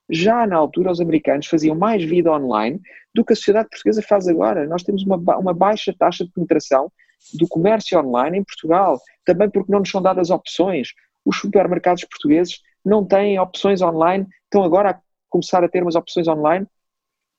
Já 0.08 0.46
na 0.46 0.56
altura, 0.56 0.92
os 0.92 1.00
americanos 1.00 1.46
faziam 1.46 1.74
mais 1.74 2.04
vida 2.04 2.30
online 2.30 2.80
do 3.14 3.24
que 3.24 3.32
a 3.32 3.36
sociedade 3.36 3.68
portuguesa 3.70 4.02
faz 4.02 4.28
agora. 4.28 4.66
Nós 4.66 4.82
temos 4.82 5.02
uma, 5.04 5.16
uma 5.38 5.54
baixa 5.54 5.94
taxa 5.98 6.24
de 6.24 6.30
penetração 6.30 6.92
do 7.32 7.48
comércio 7.48 7.98
online 7.98 8.38
em 8.38 8.44
Portugal, 8.44 9.00
também 9.24 9.48
porque 9.48 9.72
não 9.72 9.78
nos 9.78 9.90
são 9.90 10.02
dadas 10.02 10.30
opções. 10.30 10.88
Os 11.24 11.38
supermercados 11.38 12.04
portugueses 12.04 12.60
não 12.84 13.04
têm 13.04 13.38
opções 13.38 13.80
online, 13.80 14.26
estão 14.44 14.62
agora 14.62 14.90
a 14.90 15.00
começar 15.30 15.64
a 15.64 15.68
ter 15.68 15.82
umas 15.82 15.94
opções 15.94 16.28
online 16.28 16.66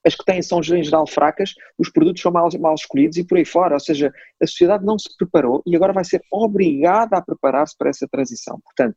as 0.05 0.13
que 0.13 0.23
têm 0.23 0.41
são 0.41 0.59
em 0.59 0.83
geral 0.83 1.07
fracas, 1.07 1.55
os 1.77 1.89
produtos 1.89 2.21
são 2.21 2.31
mal, 2.31 2.47
mal 2.59 2.75
escolhidos 2.75 3.17
e 3.17 3.23
por 3.23 3.37
aí 3.37 3.45
fora. 3.45 3.73
Ou 3.73 3.79
seja, 3.79 4.13
a 4.41 4.45
sociedade 4.45 4.85
não 4.85 4.99
se 4.99 5.09
preparou 5.17 5.63
e 5.65 5.75
agora 5.75 5.91
vai 5.91 6.05
ser 6.05 6.21
obrigada 6.31 7.17
a 7.17 7.21
preparar-se 7.21 7.75
para 7.75 7.89
essa 7.89 8.07
transição. 8.07 8.59
Portanto, 8.63 8.95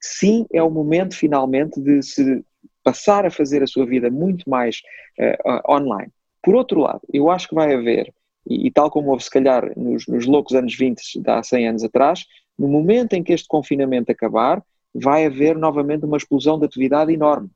sim, 0.00 0.46
é 0.50 0.62
o 0.62 0.70
momento 0.70 1.14
finalmente 1.14 1.78
de 1.80 2.02
se 2.02 2.42
passar 2.82 3.26
a 3.26 3.30
fazer 3.30 3.62
a 3.62 3.66
sua 3.66 3.84
vida 3.84 4.10
muito 4.10 4.48
mais 4.48 4.80
uh, 5.20 5.72
online. 5.72 6.10
Por 6.42 6.54
outro 6.54 6.80
lado, 6.80 7.00
eu 7.12 7.30
acho 7.30 7.48
que 7.48 7.54
vai 7.54 7.74
haver, 7.74 8.14
e, 8.48 8.68
e 8.68 8.70
tal 8.70 8.90
como 8.90 9.10
houve 9.10 9.24
se 9.24 9.30
calhar 9.30 9.76
nos, 9.76 10.06
nos 10.06 10.24
loucos 10.24 10.54
anos 10.54 10.74
20 10.74 11.20
de 11.20 11.30
há 11.30 11.42
100 11.42 11.68
anos 11.68 11.84
atrás, 11.84 12.24
no 12.58 12.68
momento 12.68 13.12
em 13.12 13.22
que 13.22 13.32
este 13.32 13.48
confinamento 13.48 14.10
acabar, 14.10 14.62
vai 14.94 15.26
haver 15.26 15.58
novamente 15.58 16.06
uma 16.06 16.16
explosão 16.16 16.58
de 16.58 16.64
atividade 16.64 17.12
enorme 17.12 17.50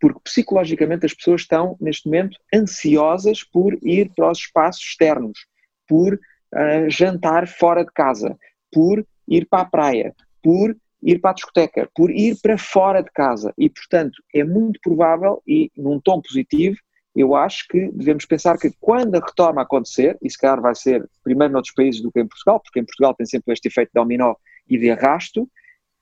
porque 0.00 0.20
psicologicamente 0.22 1.06
as 1.06 1.14
pessoas 1.14 1.42
estão, 1.42 1.76
neste 1.80 2.06
momento, 2.06 2.38
ansiosas 2.54 3.42
por 3.42 3.76
ir 3.82 4.10
para 4.14 4.30
os 4.30 4.38
espaços 4.38 4.82
externos, 4.82 5.46
por 5.86 6.14
uh, 6.14 6.88
jantar 6.88 7.48
fora 7.48 7.84
de 7.84 7.92
casa, 7.92 8.36
por 8.72 9.04
ir 9.26 9.46
para 9.48 9.62
a 9.62 9.64
praia, 9.64 10.14
por 10.42 10.76
ir 11.02 11.20
para 11.20 11.30
a 11.30 11.34
discoteca, 11.34 11.88
por 11.94 12.10
ir 12.10 12.36
para 12.40 12.58
fora 12.58 13.02
de 13.02 13.10
casa. 13.10 13.52
E, 13.56 13.68
portanto, 13.68 14.22
é 14.34 14.44
muito 14.44 14.80
provável, 14.80 15.42
e 15.46 15.70
num 15.76 16.00
tom 16.00 16.20
positivo, 16.20 16.76
eu 17.14 17.34
acho 17.34 17.66
que 17.68 17.90
devemos 17.92 18.24
pensar 18.24 18.58
que 18.58 18.72
quando 18.80 19.16
a 19.16 19.24
retoma 19.24 19.62
acontecer, 19.62 20.16
e 20.22 20.30
se 20.30 20.38
calhar 20.38 20.60
vai 20.60 20.74
ser 20.74 21.08
primeiro 21.24 21.52
noutros 21.52 21.74
países 21.74 22.00
do 22.00 22.12
que 22.12 22.20
em 22.20 22.26
Portugal, 22.26 22.60
porque 22.60 22.78
em 22.78 22.84
Portugal 22.84 23.14
tem 23.14 23.26
sempre 23.26 23.52
este 23.52 23.68
efeito 23.68 23.90
dominó 23.94 24.34
e 24.68 24.78
de 24.78 24.90
arrasto, 24.90 25.48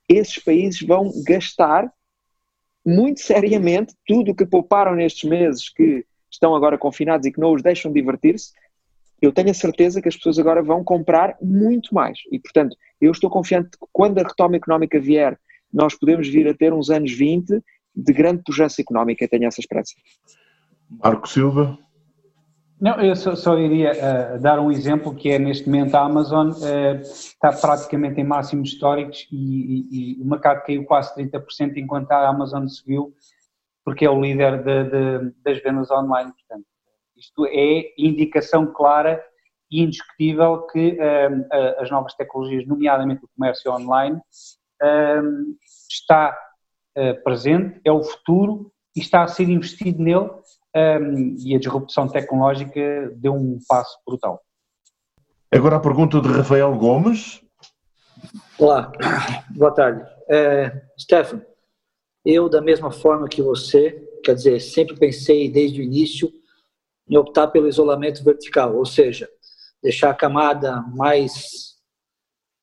esses 0.09 0.39
países 0.39 0.81
vão 0.83 1.11
gastar 1.27 1.91
muito 2.87 3.21
seriamente 3.21 3.95
tudo 4.07 4.31
o 4.31 4.35
que 4.35 4.47
pouparam 4.47 4.95
nestes 4.95 5.29
meses 5.29 5.69
que 5.69 6.05
estão 6.31 6.55
agora 6.55 6.79
confinados 6.79 7.27
e 7.27 7.33
que 7.33 7.41
não 7.41 7.53
os 7.53 7.63
deixam 7.63 7.93
divertir-se, 7.93 8.53
eu 9.21 9.33
tenho 9.33 9.51
a 9.51 9.55
certeza 9.55 10.01
que 10.01 10.09
as 10.09 10.17
pessoas 10.17 10.39
agora 10.39 10.63
vão 10.63 10.85
comprar 10.85 11.37
muito 11.43 11.95
mais. 11.95 12.19
E, 12.31 12.39
portanto, 12.39 12.77
eu 13.01 13.11
estou 13.11 13.29
confiante 13.29 13.71
que 13.71 13.87
quando 13.93 14.19
a 14.19 14.23
retoma 14.23 14.57
económica 14.57 15.01
vier, 15.01 15.39
nós 15.73 15.95
podemos 15.95 16.29
vir 16.29 16.47
a 16.47 16.55
ter 16.55 16.73
uns 16.73 16.91
anos 16.91 17.13
20 17.13 17.61
de 17.95 18.13
grande 18.13 18.43
pujança 18.45 18.81
económica, 18.81 19.27
tenho 19.27 19.47
essa 19.47 19.61
esperança. 19.61 19.95
Marco 21.03 21.29
Silva. 21.29 21.79
Não, 22.79 23.01
eu 23.01 23.17
só, 23.17 23.35
só 23.35 23.59
iria 23.59 23.93
uh, 23.93 24.39
dar 24.39 24.61
um 24.61 24.71
exemplo 24.71 25.15
que 25.15 25.31
é 25.31 25.39
neste 25.39 25.67
momento 25.67 25.95
a 25.95 26.05
Amazon 26.05 26.51
uh, 26.51 27.01
está 27.01 27.51
praticamente 27.51 28.21
em 28.21 28.25
máximos 28.25 28.69
históricos 28.69 29.27
e, 29.33 29.37
e, 29.37 30.19
e, 30.19 30.23
o 30.23 30.27
mercado 30.27 30.63
caiu 30.63 30.85
quase 30.85 31.15
30% 31.17 31.79
enquanto 31.79 32.13
a 32.13 32.29
Amazon 32.29 32.67
subiu 32.67 33.15
porque 33.83 34.05
é 34.05 34.11
o 34.11 34.21
líder 34.21 34.63
de, 34.63 34.85
de, 34.85 35.33
das 35.43 35.63
vendas 35.63 35.91
online. 35.91 36.33
Portanto, 36.33 36.67
isto 37.17 37.47
é 37.47 37.95
indicação 37.97 38.67
clara 38.67 39.25
e 39.71 39.83
indiscutível 39.83 40.67
que 40.67 40.99
uh, 40.99 41.81
as 41.81 41.91
novas 41.91 42.15
tecnologias, 42.15 42.67
nomeadamente 42.67 43.25
o 43.25 43.29
comércio 43.35 43.73
online, 43.73 44.21
está 45.89 46.39
presente, 47.25 47.81
é 47.83 47.91
o 47.91 48.03
futuro 48.03 48.71
e 48.95 49.01
está 49.01 49.23
a 49.23 49.29
ser 49.29 49.49
investido 49.49 50.03
nele 50.03 50.29
um, 50.77 51.37
e 51.39 51.55
a 51.55 51.59
disrupção 51.59 52.07
tecnológica 52.07 53.11
deu 53.17 53.33
um 53.33 53.59
passo 53.67 53.99
brutal. 54.07 54.43
Agora 55.51 55.77
a 55.77 55.81
pergunta 55.81 56.21
de 56.21 56.29
Rafael 56.29 56.77
Gomes. 56.77 57.41
Olá, 58.59 58.93
boa 59.51 59.73
tarde. 59.73 60.05
É, 60.29 60.83
Stefano, 60.99 61.43
eu 62.25 62.49
da 62.49 62.61
mesma 62.61 62.91
forma 62.91 63.29
que 63.29 63.41
você, 63.41 63.93
quer 64.23 64.35
dizer, 64.35 64.61
sempre 64.61 64.97
pensei 64.97 65.49
desde 65.51 65.81
o 65.81 65.85
início 65.85 66.31
em 67.09 67.17
optar 67.17 67.49
pelo 67.49 67.69
isolamento 67.69 68.23
vertical, 68.23 68.77
ou 68.77 68.85
seja, 68.85 69.29
deixar 69.83 70.11
a 70.11 70.15
camada 70.15 70.83
mais 70.95 71.75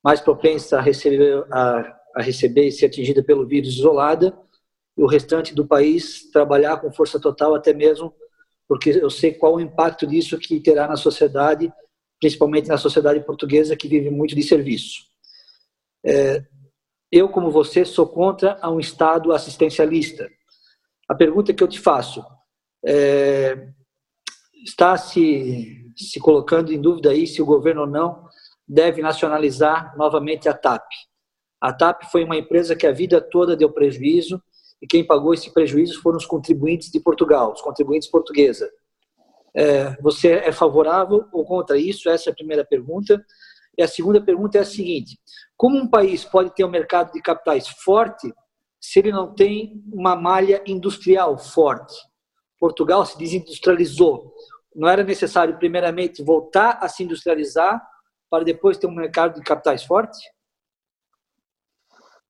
mais 0.03 0.20
propensa 0.20 0.78
a 0.78 0.82
receber 0.82 1.45
a, 1.49 1.97
a 2.18 2.22
receber 2.22 2.68
e 2.68 2.72
ser 2.72 2.88
atingida 2.88 3.24
pelo 3.24 3.47
vírus 3.47 3.70
isolada 3.70 4.38
e 4.98 5.04
o 5.04 5.08
restante 5.08 5.54
do 5.54 5.66
país 5.66 6.30
trabalhar 6.32 6.78
com 6.78 6.91
força 6.91 7.20
total, 7.20 7.56
até 7.56 7.74
mesmo 7.74 8.14
porque 8.68 8.91
eu 8.91 9.10
sei 9.10 9.34
qual 9.34 9.56
o 9.56 9.62
impacto 9.62 10.08
disso 10.08 10.38
que 10.38 10.60
terá 10.60 10.88
na 10.88 10.96
sociedade, 10.96 11.72
principalmente 12.20 12.70
na 12.70 12.78
sociedade 12.78 13.20
portuguesa 13.26 13.76
que 13.76 13.88
vive 13.88 14.10
muito 14.10 14.36
de 14.36 14.44
serviço. 14.44 15.04
É, 16.06 16.44
eu, 17.12 17.30
como 17.30 17.52
você, 17.52 17.86
sou 17.86 18.08
contra 18.08 18.60
um 18.70 18.80
Estado 18.80 19.32
assistencialista. 19.32 20.28
A 21.08 21.14
pergunta 21.14 21.54
que 21.54 21.64
eu 21.64 21.68
te 21.68 21.80
faço 21.80 22.26
é, 22.86 23.70
está 24.66 24.98
se, 24.98 25.91
se 25.96 26.20
colocando 26.20 26.74
em 26.74 26.82
dúvida 26.82 27.12
aí 27.12 27.28
se 27.28 27.41
o 27.41 27.46
governo 27.46 27.82
ou 27.82 27.88
não 27.88 28.28
deve 28.68 29.02
nacionalizar 29.02 29.96
novamente 29.98 30.50
a 30.50 30.54
TAP. 30.54 30.84
A 31.62 31.72
TAP 31.72 32.06
foi 32.12 32.24
uma 32.24 32.38
empresa 32.38 32.76
que 32.76 32.88
a 32.88 32.91
vida 32.91 33.22
toda 33.22 33.56
deu 33.56 33.72
prejuízo, 33.72 34.41
e 34.84 34.86
quem 34.86 35.02
pagou 35.02 35.34
esse 35.34 35.50
prejuízo 35.50 36.02
foram 36.02 36.18
os 36.18 36.26
contribuintes 36.26 36.92
de 36.92 37.00
Portugal, 37.00 37.54
os 37.54 37.62
contribuintes 37.62 38.10
portuguesa. 38.10 38.70
É, 39.56 39.96
você 40.02 40.34
é 40.34 40.52
favorável 40.52 41.26
ou 41.32 41.46
contra 41.46 41.78
isso? 41.78 42.10
Essa 42.10 42.30
é 42.30 42.34
a 42.34 42.36
primeira 42.36 42.66
pergunta. 42.66 43.26
E 43.78 43.82
a 43.82 43.88
segunda 43.88 44.22
pergunta 44.22 44.58
é 44.58 44.62
a 44.62 44.66
seguinte: 44.66 45.18
como 45.56 45.78
um 45.78 45.90
país 45.90 46.26
pode 46.26 46.54
ter 46.54 46.66
um 46.66 46.70
mercado 46.70 47.14
de 47.14 47.22
capitais 47.22 47.70
forte 47.70 48.30
se 48.78 49.00
ele 49.00 49.14
não 49.14 49.34
tem 49.34 49.82
uma 49.90 50.18
malha 50.18 50.62
industrial 50.68 51.38
forte? 51.38 51.96
Portugal 52.60 53.06
se 53.06 53.18
desindustrializou. 53.18 54.34
Não 54.76 54.90
era 54.90 55.02
necessário, 55.02 55.58
primeiramente, 55.58 56.22
voltar 56.22 56.80
a 56.82 56.90
se 56.90 57.04
industrializar 57.04 57.82
para 58.30 58.44
depois 58.44 58.78
ter 58.78 58.88
um 58.88 58.94
mercado 58.94 59.36
de 59.36 59.44
capitais 59.44 59.86
forte? 59.86 60.20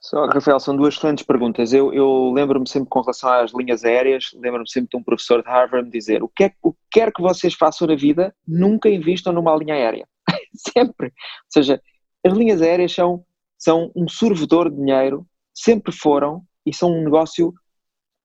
Só, 0.03 0.25
Rafael, 0.25 0.59
são 0.59 0.75
duas 0.75 0.95
excelentes 0.95 1.25
perguntas. 1.25 1.71
Eu, 1.71 1.93
eu 1.93 2.29
lembro-me 2.33 2.67
sempre, 2.67 2.89
com 2.89 2.99
relação 2.99 3.31
às 3.31 3.53
linhas 3.53 3.85
aéreas, 3.85 4.31
lembro-me 4.33 4.69
sempre 4.69 4.89
de 4.89 4.97
um 4.97 5.03
professor 5.03 5.41
de 5.41 5.47
Harvard 5.47 5.89
dizer: 5.89 6.21
o 6.21 6.27
que, 6.27 6.43
é, 6.43 6.53
o 6.61 6.73
que 6.73 6.79
quer 6.91 7.13
que 7.13 7.21
vocês 7.21 7.53
façam 7.53 7.87
na 7.87 7.95
vida, 7.95 8.35
nunca 8.45 8.89
invistam 8.89 9.31
numa 9.31 9.55
linha 9.55 9.75
aérea. 9.75 10.05
sempre. 10.53 11.07
Ou 11.07 11.13
seja, 11.49 11.81
as 12.21 12.33
linhas 12.33 12.61
aéreas 12.61 12.93
são, 12.93 13.25
são 13.57 13.91
um 13.95 14.05
sorvedor 14.09 14.69
de 14.69 14.75
dinheiro, 14.75 15.25
sempre 15.53 15.93
foram, 15.93 16.43
e 16.65 16.73
são 16.73 16.91
um 16.91 17.05
negócio 17.05 17.53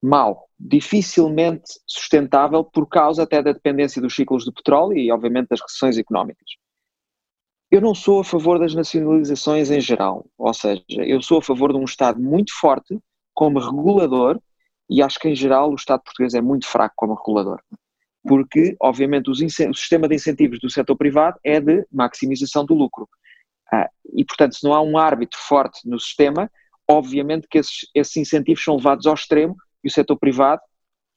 mau, 0.02 0.48
dificilmente 0.58 1.78
sustentável 1.86 2.64
por 2.64 2.88
causa 2.88 3.22
até 3.22 3.40
da 3.40 3.52
dependência 3.52 4.02
dos 4.02 4.16
ciclos 4.16 4.44
do 4.44 4.52
petróleo 4.52 4.98
e, 4.98 5.12
obviamente, 5.12 5.48
das 5.50 5.60
recessões 5.60 5.96
económicas. 5.96 6.50
Eu 7.70 7.82
não 7.82 7.94
sou 7.94 8.20
a 8.20 8.24
favor 8.24 8.58
das 8.58 8.74
nacionalizações 8.74 9.70
em 9.70 9.80
geral, 9.80 10.24
ou 10.38 10.54
seja, 10.54 10.82
eu 10.88 11.20
sou 11.20 11.38
a 11.38 11.42
favor 11.42 11.70
de 11.70 11.78
um 11.78 11.84
Estado 11.84 12.18
muito 12.18 12.58
forte 12.58 12.98
como 13.34 13.58
regulador 13.58 14.40
e 14.88 15.02
acho 15.02 15.18
que 15.18 15.28
em 15.28 15.34
geral 15.34 15.70
o 15.70 15.74
Estado 15.74 16.02
português 16.02 16.32
é 16.32 16.40
muito 16.40 16.66
fraco 16.66 16.94
como 16.96 17.14
regulador. 17.14 17.60
Porque, 18.26 18.74
obviamente, 18.80 19.30
o 19.30 19.34
sistema 19.34 20.08
de 20.08 20.14
incentivos 20.14 20.58
do 20.60 20.70
setor 20.70 20.96
privado 20.96 21.38
é 21.44 21.60
de 21.60 21.86
maximização 21.92 22.64
do 22.64 22.74
lucro. 22.74 23.06
Ah, 23.70 23.88
e, 24.14 24.24
portanto, 24.24 24.56
se 24.56 24.64
não 24.64 24.72
há 24.72 24.80
um 24.80 24.96
árbitro 24.96 25.38
forte 25.38 25.86
no 25.86 26.00
sistema, 26.00 26.50
obviamente 26.88 27.46
que 27.48 27.58
esses, 27.58 27.86
esses 27.94 28.16
incentivos 28.16 28.64
são 28.64 28.76
levados 28.76 29.06
ao 29.06 29.12
extremo 29.12 29.54
e 29.84 29.88
o 29.88 29.90
setor 29.90 30.18
privado, 30.18 30.62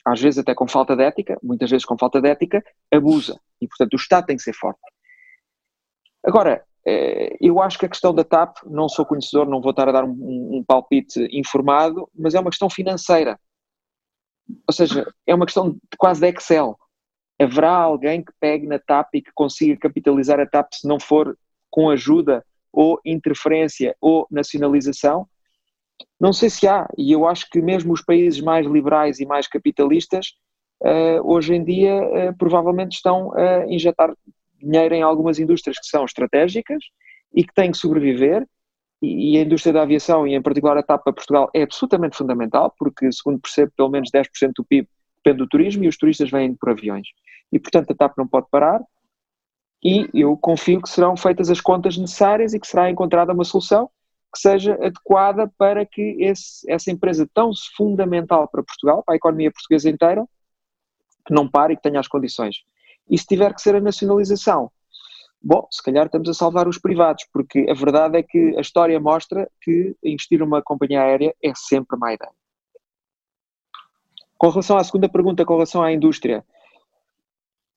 às 0.05 0.19
vezes 0.19 0.39
até 0.39 0.53
com 0.53 0.67
falta 0.67 0.97
de 0.97 1.03
ética, 1.03 1.39
muitas 1.41 1.69
vezes 1.69 1.85
com 1.85 1.97
falta 1.97 2.21
de 2.21 2.27
ética, 2.27 2.61
abusa. 2.93 3.39
E, 3.61 3.67
portanto, 3.67 3.93
o 3.93 3.97
Estado 3.97 4.25
tem 4.25 4.35
que 4.35 4.43
ser 4.43 4.53
forte. 4.53 4.81
Agora, 6.23 6.63
eh, 6.85 7.37
eu 7.39 7.61
acho 7.61 7.77
que 7.77 7.85
a 7.85 7.89
questão 7.89 8.13
da 8.13 8.23
TAP, 8.23 8.57
não 8.65 8.89
sou 8.89 9.05
conhecedor, 9.05 9.47
não 9.47 9.61
vou 9.61 9.71
estar 9.71 9.87
a 9.89 9.91
dar 9.91 10.03
um, 10.03 10.57
um, 10.57 10.63
palpite 10.65 11.27
informado, 11.31 12.09
mas 12.15 12.33
é 12.33 12.39
uma 12.39 12.49
questão 12.49 12.69
financeira. 12.69 13.39
Ou 14.67 14.73
seja, 14.73 15.11
é 15.25 15.33
uma 15.33 15.45
questão 15.45 15.71
de, 15.71 15.79
quase 15.97 16.21
de 16.21 16.27
Excel. 16.27 16.77
Haverá 17.39 17.71
alguém 17.71 18.23
que 18.23 18.31
pegue 18.39 18.67
na 18.67 18.79
TAP 18.79 19.15
e 19.15 19.21
que 19.21 19.31
consiga 19.33 19.77
capitalizar 19.77 20.39
a 20.39 20.45
TAP 20.45 20.73
se 20.73 20.87
não 20.87 20.99
for 20.99 21.37
com 21.69 21.89
ajuda 21.89 22.45
ou 22.71 22.99
interferência 23.05 23.95
ou 23.99 24.27
nacionalização? 24.29 25.27
Não 26.19 26.33
sei 26.33 26.49
se 26.49 26.67
há, 26.67 26.87
e 26.97 27.11
eu 27.11 27.27
acho 27.27 27.49
que 27.49 27.61
mesmo 27.61 27.93
os 27.93 28.01
países 28.01 28.41
mais 28.41 28.65
liberais 28.65 29.19
e 29.19 29.25
mais 29.25 29.47
capitalistas, 29.47 30.33
uh, 30.81 31.21
hoje 31.23 31.53
em 31.55 31.63
dia, 31.63 31.95
uh, 31.95 32.37
provavelmente 32.37 32.93
estão 32.93 33.33
a 33.35 33.65
injetar 33.67 34.13
dinheiro 34.61 34.95
em 34.95 35.01
algumas 35.01 35.39
indústrias 35.39 35.77
que 35.79 35.87
são 35.87 36.05
estratégicas 36.05 36.83
e 37.33 37.43
que 37.43 37.53
têm 37.53 37.71
que 37.71 37.77
sobreviver, 37.77 38.45
e, 39.01 39.37
a 39.37 39.41
indústria 39.41 39.73
da 39.73 39.81
aviação, 39.81 40.27
e 40.27 40.35
em 40.35 40.41
particular 40.41 40.77
a 40.77 40.83
TAP 40.83 41.03
para 41.03 41.13
Portugal, 41.13 41.49
é 41.55 41.63
absolutamente 41.63 42.15
fundamental, 42.15 42.73
porque, 42.77 43.11
segundo 43.11 43.39
percebo, 43.39 43.71
pelo 43.75 43.89
menos 43.89 44.11
10% 44.11 44.51
do 44.55 44.63
PIB 44.63 44.87
depende 45.23 45.39
do 45.39 45.47
turismo 45.47 45.83
e 45.83 45.87
os 45.87 45.97
turistas 45.97 46.29
vêm 46.29 46.53
por 46.53 46.69
aviões. 46.69 47.07
E, 47.51 47.59
portanto, 47.59 47.91
a 47.91 47.95
TAP 47.95 48.17
não 48.17 48.27
pode 48.27 48.47
parar, 48.51 48.79
e 49.83 50.07
eu 50.13 50.37
confio 50.37 50.81
que 50.81 50.89
serão 50.89 51.17
feitas 51.17 51.49
as 51.49 51.59
contas 51.59 51.97
necessárias 51.97 52.53
e 52.53 52.59
que 52.59 52.67
será 52.67 52.91
encontrada 52.91 53.33
uma 53.33 53.43
solução 53.43 53.89
que 54.33 54.39
seja 54.39 54.75
adequada 54.75 55.51
para 55.57 55.85
que 55.85 56.15
esse, 56.19 56.69
essa 56.71 56.89
empresa 56.89 57.27
tão 57.33 57.51
fundamental 57.75 58.47
para 58.47 58.63
Portugal, 58.63 59.03
para 59.03 59.15
a 59.15 59.17
economia 59.17 59.51
portuguesa 59.51 59.89
inteira, 59.89 60.25
que 61.25 61.33
não 61.33 61.49
pare 61.49 61.73
e 61.73 61.75
que 61.75 61.81
tenha 61.81 61.99
as 61.99 62.07
condições. 62.07 62.55
E 63.09 63.17
se 63.17 63.25
tiver 63.25 63.53
que 63.53 63.61
ser 63.61 63.75
a 63.75 63.81
nacionalização, 63.81 64.71
bom, 65.41 65.67
se 65.71 65.81
calhar 65.83 66.05
estamos 66.05 66.29
a 66.29 66.33
salvar 66.33 66.67
os 66.67 66.77
privados, 66.77 67.25
porque 67.33 67.67
a 67.69 67.73
verdade 67.73 68.17
é 68.17 68.23
que 68.23 68.55
a 68.57 68.61
história 68.61 68.99
mostra 68.99 69.49
que 69.61 69.95
investir 70.03 70.39
numa 70.39 70.61
companhia 70.61 71.01
aérea 71.01 71.35
é 71.43 71.51
sempre 71.55 71.97
má 71.97 72.13
ideia. 72.13 72.31
Com 74.37 74.49
relação 74.49 74.77
à 74.77 74.83
segunda 74.83 75.07
pergunta, 75.07 75.45
com 75.45 75.53
relação 75.53 75.83
à 75.83 75.91
indústria, 75.91 76.43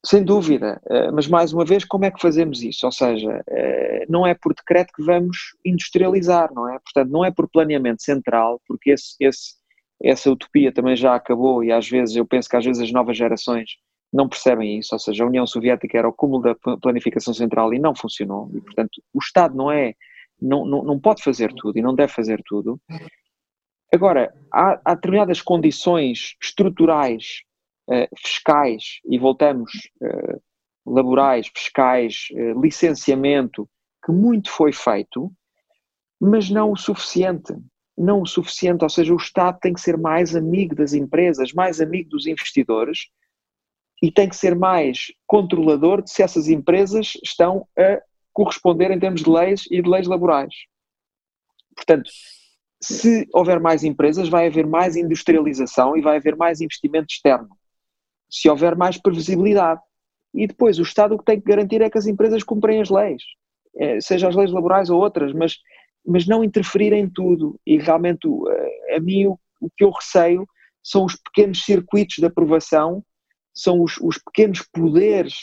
sem 0.04 0.22
dúvida, 0.22 0.80
eh, 0.86 1.10
mas 1.10 1.26
mais 1.26 1.52
uma 1.52 1.64
vez, 1.64 1.84
como 1.84 2.04
é 2.04 2.10
que 2.10 2.20
fazemos 2.20 2.62
isso? 2.62 2.84
Ou 2.84 2.92
seja, 2.92 3.42
eh, 3.48 4.04
não 4.08 4.26
é 4.26 4.34
por 4.34 4.54
decreto 4.54 4.92
que 4.94 5.02
vamos 5.02 5.56
industrializar, 5.64 6.52
não 6.54 6.68
é? 6.68 6.78
Portanto, 6.78 7.10
não 7.10 7.24
é 7.24 7.30
por 7.30 7.48
planeamento 7.48 8.02
central, 8.02 8.60
porque 8.68 8.90
esse, 8.90 9.14
esse, 9.18 9.54
essa 10.02 10.30
utopia 10.30 10.72
também 10.72 10.94
já 10.94 11.14
acabou 11.14 11.64
e 11.64 11.72
às 11.72 11.88
vezes 11.88 12.16
eu 12.16 12.26
penso 12.26 12.48
que 12.48 12.56
às 12.56 12.64
vezes 12.64 12.82
as 12.82 12.92
novas 12.92 13.16
gerações 13.16 13.76
não 14.14 14.28
percebem 14.28 14.78
isso, 14.78 14.94
ou 14.94 14.98
seja, 15.00 15.24
a 15.24 15.26
União 15.26 15.44
Soviética 15.44 15.98
era 15.98 16.08
o 16.08 16.12
cúmulo 16.12 16.40
da 16.40 16.54
planificação 16.80 17.34
central 17.34 17.74
e 17.74 17.80
não 17.80 17.96
funcionou, 17.96 18.48
e 18.54 18.60
portanto 18.60 19.02
o 19.12 19.18
Estado 19.18 19.56
não 19.56 19.72
é, 19.72 19.94
não, 20.40 20.64
não, 20.64 20.84
não 20.84 21.00
pode 21.00 21.20
fazer 21.20 21.52
tudo 21.52 21.76
e 21.76 21.82
não 21.82 21.96
deve 21.96 22.12
fazer 22.12 22.40
tudo. 22.46 22.80
Agora, 23.92 24.32
há, 24.52 24.80
há 24.84 24.94
determinadas 24.94 25.42
condições 25.42 26.36
estruturais, 26.40 27.42
uh, 27.88 28.08
fiscais, 28.16 29.00
e 29.04 29.18
voltamos, 29.18 29.72
uh, 30.00 30.40
laborais, 30.86 31.50
fiscais, 31.52 32.28
uh, 32.32 32.60
licenciamento, 32.60 33.68
que 34.04 34.12
muito 34.12 34.48
foi 34.48 34.72
feito, 34.72 35.32
mas 36.20 36.48
não 36.48 36.70
o 36.70 36.76
suficiente. 36.76 37.52
Não 37.98 38.22
o 38.22 38.26
suficiente, 38.26 38.84
ou 38.84 38.90
seja, 38.90 39.12
o 39.12 39.16
Estado 39.16 39.58
tem 39.60 39.72
que 39.72 39.80
ser 39.80 39.96
mais 39.96 40.36
amigo 40.36 40.74
das 40.74 40.92
empresas, 40.92 41.52
mais 41.52 41.80
amigo 41.80 42.10
dos 42.10 42.26
investidores, 42.26 43.08
e 44.04 44.12
tem 44.12 44.28
que 44.28 44.36
ser 44.36 44.54
mais 44.54 45.06
controlador 45.26 46.02
de 46.02 46.10
se 46.10 46.22
essas 46.22 46.46
empresas 46.46 47.14
estão 47.24 47.66
a 47.74 48.02
corresponder 48.34 48.90
em 48.90 49.00
termos 49.00 49.22
de 49.22 49.30
leis 49.30 49.64
e 49.70 49.80
de 49.80 49.88
leis 49.88 50.06
laborais. 50.06 50.52
Portanto, 51.74 52.10
se 52.82 53.26
houver 53.32 53.58
mais 53.58 53.82
empresas, 53.82 54.28
vai 54.28 54.46
haver 54.46 54.66
mais 54.66 54.94
industrialização 54.94 55.96
e 55.96 56.02
vai 56.02 56.18
haver 56.18 56.36
mais 56.36 56.60
investimento 56.60 57.06
externo. 57.08 57.48
Se 58.28 58.46
houver 58.50 58.76
mais 58.76 58.98
previsibilidade. 58.98 59.80
e 60.34 60.46
depois 60.46 60.78
o 60.78 60.82
Estado 60.82 61.14
o 61.14 61.18
que 61.18 61.24
tem 61.24 61.40
que 61.40 61.48
garantir 61.48 61.80
é 61.80 61.88
que 61.88 61.96
as 61.96 62.06
empresas 62.06 62.42
cumprem 62.42 62.82
as 62.82 62.90
leis, 62.90 63.22
é, 63.78 64.02
seja 64.02 64.28
as 64.28 64.36
leis 64.36 64.52
laborais 64.52 64.90
ou 64.90 65.00
outras, 65.00 65.32
mas, 65.32 65.56
mas 66.06 66.26
não 66.26 66.44
interferir 66.44 66.92
em 66.92 67.08
tudo. 67.08 67.58
E 67.66 67.78
realmente, 67.78 68.28
a 68.94 69.00
mim, 69.00 69.28
o, 69.28 69.38
o 69.62 69.70
que 69.74 69.82
eu 69.82 69.90
receio 69.90 70.46
são 70.82 71.06
os 71.06 71.16
pequenos 71.16 71.64
circuitos 71.64 72.16
de 72.18 72.26
aprovação, 72.26 73.02
são 73.54 73.82
os, 73.82 73.96
os 73.98 74.18
pequenos 74.18 74.62
poderes 74.72 75.34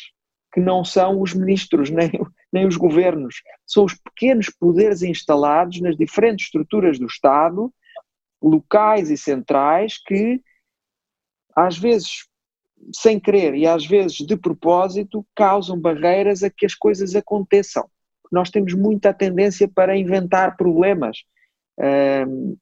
que 0.53 0.59
não 0.59 0.83
são 0.83 1.21
os 1.21 1.33
ministros 1.33 1.89
nem, 1.89 2.11
nem 2.51 2.67
os 2.67 2.75
governos, 2.75 3.41
são 3.65 3.85
os 3.85 3.93
pequenos 3.93 4.49
poderes 4.49 5.01
instalados 5.01 5.79
nas 5.79 5.95
diferentes 5.95 6.45
estruturas 6.45 6.99
do 6.99 7.05
Estado, 7.05 7.73
locais 8.41 9.09
e 9.09 9.17
centrais, 9.17 9.97
que 9.97 10.41
às 11.55 11.77
vezes 11.77 12.27
sem 12.93 13.19
querer 13.19 13.53
e 13.55 13.67
às 13.67 13.85
vezes 13.85 14.17
de 14.17 14.35
propósito 14.35 15.25
causam 15.35 15.79
barreiras 15.79 16.43
a 16.43 16.49
que 16.49 16.65
as 16.65 16.73
coisas 16.73 17.15
aconteçam. 17.15 17.87
Nós 18.31 18.49
temos 18.49 18.73
muita 18.73 19.13
tendência 19.13 19.67
para 19.67 19.97
inventar 19.97 20.57
problemas. 20.57 21.19
Um, 21.77 22.57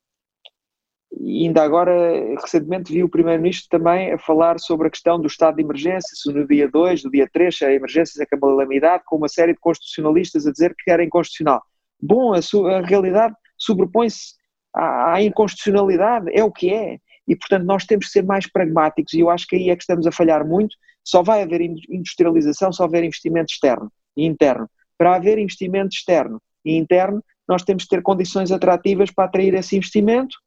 e 1.11 1.47
ainda 1.47 1.63
agora, 1.63 1.91
recentemente, 2.39 2.93
vi 2.93 3.03
o 3.03 3.09
Primeiro-Ministro 3.09 3.67
também 3.69 4.11
a 4.13 4.19
falar 4.19 4.59
sobre 4.59 4.87
a 4.87 4.91
questão 4.91 5.19
do 5.19 5.27
estado 5.27 5.55
de 5.55 5.63
emergência, 5.63 6.15
se 6.15 6.31
no 6.31 6.47
dia 6.47 6.69
2, 6.69 7.03
do 7.03 7.09
dia 7.09 7.27
3, 7.31 7.57
se 7.57 7.65
a 7.65 7.73
emergência 7.73 8.21
é 8.21 8.25
calamidade, 8.25 9.03
com 9.05 9.17
uma 9.17 9.27
série 9.27 9.53
de 9.53 9.59
constitucionalistas 9.59 10.45
a 10.45 10.51
dizer 10.51 10.75
que 10.77 10.91
era 10.91 11.03
inconstitucional. 11.03 11.61
Bom, 12.01 12.33
a, 12.33 12.37
a 12.37 12.81
realidade 12.81 13.35
sobrepõe-se 13.57 14.35
à, 14.73 15.13
à 15.13 15.23
inconstitucionalidade, 15.23 16.29
é 16.31 16.43
o 16.43 16.51
que 16.51 16.71
é. 16.71 16.99
E, 17.27 17.35
portanto, 17.35 17.63
nós 17.65 17.85
temos 17.85 18.05
que 18.07 18.11
ser 18.11 18.23
mais 18.23 18.49
pragmáticos 18.49 19.13
e 19.13 19.19
eu 19.19 19.29
acho 19.29 19.47
que 19.47 19.55
aí 19.55 19.69
é 19.69 19.75
que 19.75 19.83
estamos 19.83 20.05
a 20.05 20.11
falhar 20.11 20.45
muito. 20.45 20.75
Só 21.03 21.23
vai 21.23 21.41
haver 21.41 21.61
industrialização 21.61 22.71
se 22.71 22.81
houver 22.81 23.03
investimento 23.03 23.51
externo 23.51 23.91
e 24.15 24.25
interno. 24.25 24.69
Para 24.97 25.15
haver 25.15 25.39
investimento 25.39 25.95
externo 25.95 26.41
e 26.63 26.75
interno, 26.75 27.23
nós 27.47 27.63
temos 27.63 27.83
que 27.83 27.89
ter 27.89 28.01
condições 28.01 28.51
atrativas 28.51 29.11
para 29.11 29.25
atrair 29.25 29.53
esse 29.55 29.75
investimento 29.75 30.37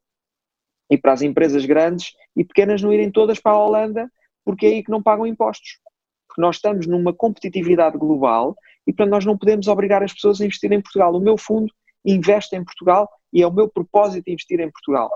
e 0.89 0.97
para 0.97 1.13
as 1.13 1.21
empresas 1.21 1.65
grandes 1.65 2.13
e 2.35 2.43
pequenas 2.43 2.81
não 2.81 2.91
irem 2.93 3.11
todas 3.11 3.39
para 3.39 3.53
a 3.53 3.57
Holanda, 3.57 4.11
porque 4.43 4.65
é 4.65 4.69
aí 4.69 4.83
que 4.83 4.91
não 4.91 5.01
pagam 5.01 5.25
impostos. 5.25 5.79
Porque 6.27 6.41
nós 6.41 6.57
estamos 6.57 6.87
numa 6.87 7.13
competitividade 7.13 7.97
global 7.97 8.55
e, 8.85 8.91
portanto, 8.91 9.11
nós 9.11 9.25
não 9.25 9.37
podemos 9.37 9.67
obrigar 9.67 10.03
as 10.03 10.13
pessoas 10.13 10.41
a 10.41 10.45
investir 10.45 10.71
em 10.71 10.81
Portugal. 10.81 11.15
O 11.15 11.19
meu 11.19 11.37
fundo 11.37 11.71
investe 12.05 12.55
em 12.55 12.63
Portugal 12.63 13.09
e 13.31 13.41
é 13.41 13.47
o 13.47 13.51
meu 13.51 13.69
propósito 13.69 14.29
investir 14.29 14.59
em 14.59 14.69
Portugal. 14.69 15.09